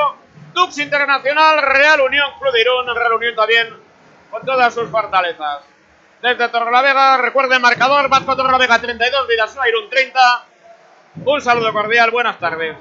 Dux 0.53 0.79
Internacional, 0.79 1.63
Real 1.63 2.01
Unión 2.01 2.29
Club 2.41 2.53
de 2.53 2.61
Irún. 2.61 2.97
Real 2.97 3.13
Unión 3.13 3.37
también 3.37 3.69
con 4.31 4.45
todas 4.45 4.75
sus 4.75 4.91
fortalezas. 4.91 5.61
Desde 6.23 6.49
Torrelavega, 6.49 7.19
recuerden 7.19 7.63
marcador. 7.63 8.09
Vasco 8.09 8.37
Torrelavega 8.37 8.81
32, 8.81 9.29
Vidasoa 9.29 9.69
Irún 9.69 9.89
30. 9.89 10.45
Un 11.25 11.41
saludo 11.41 11.73
cordial, 11.73 12.11
buenas 12.11 12.39
tardes. 12.39 12.77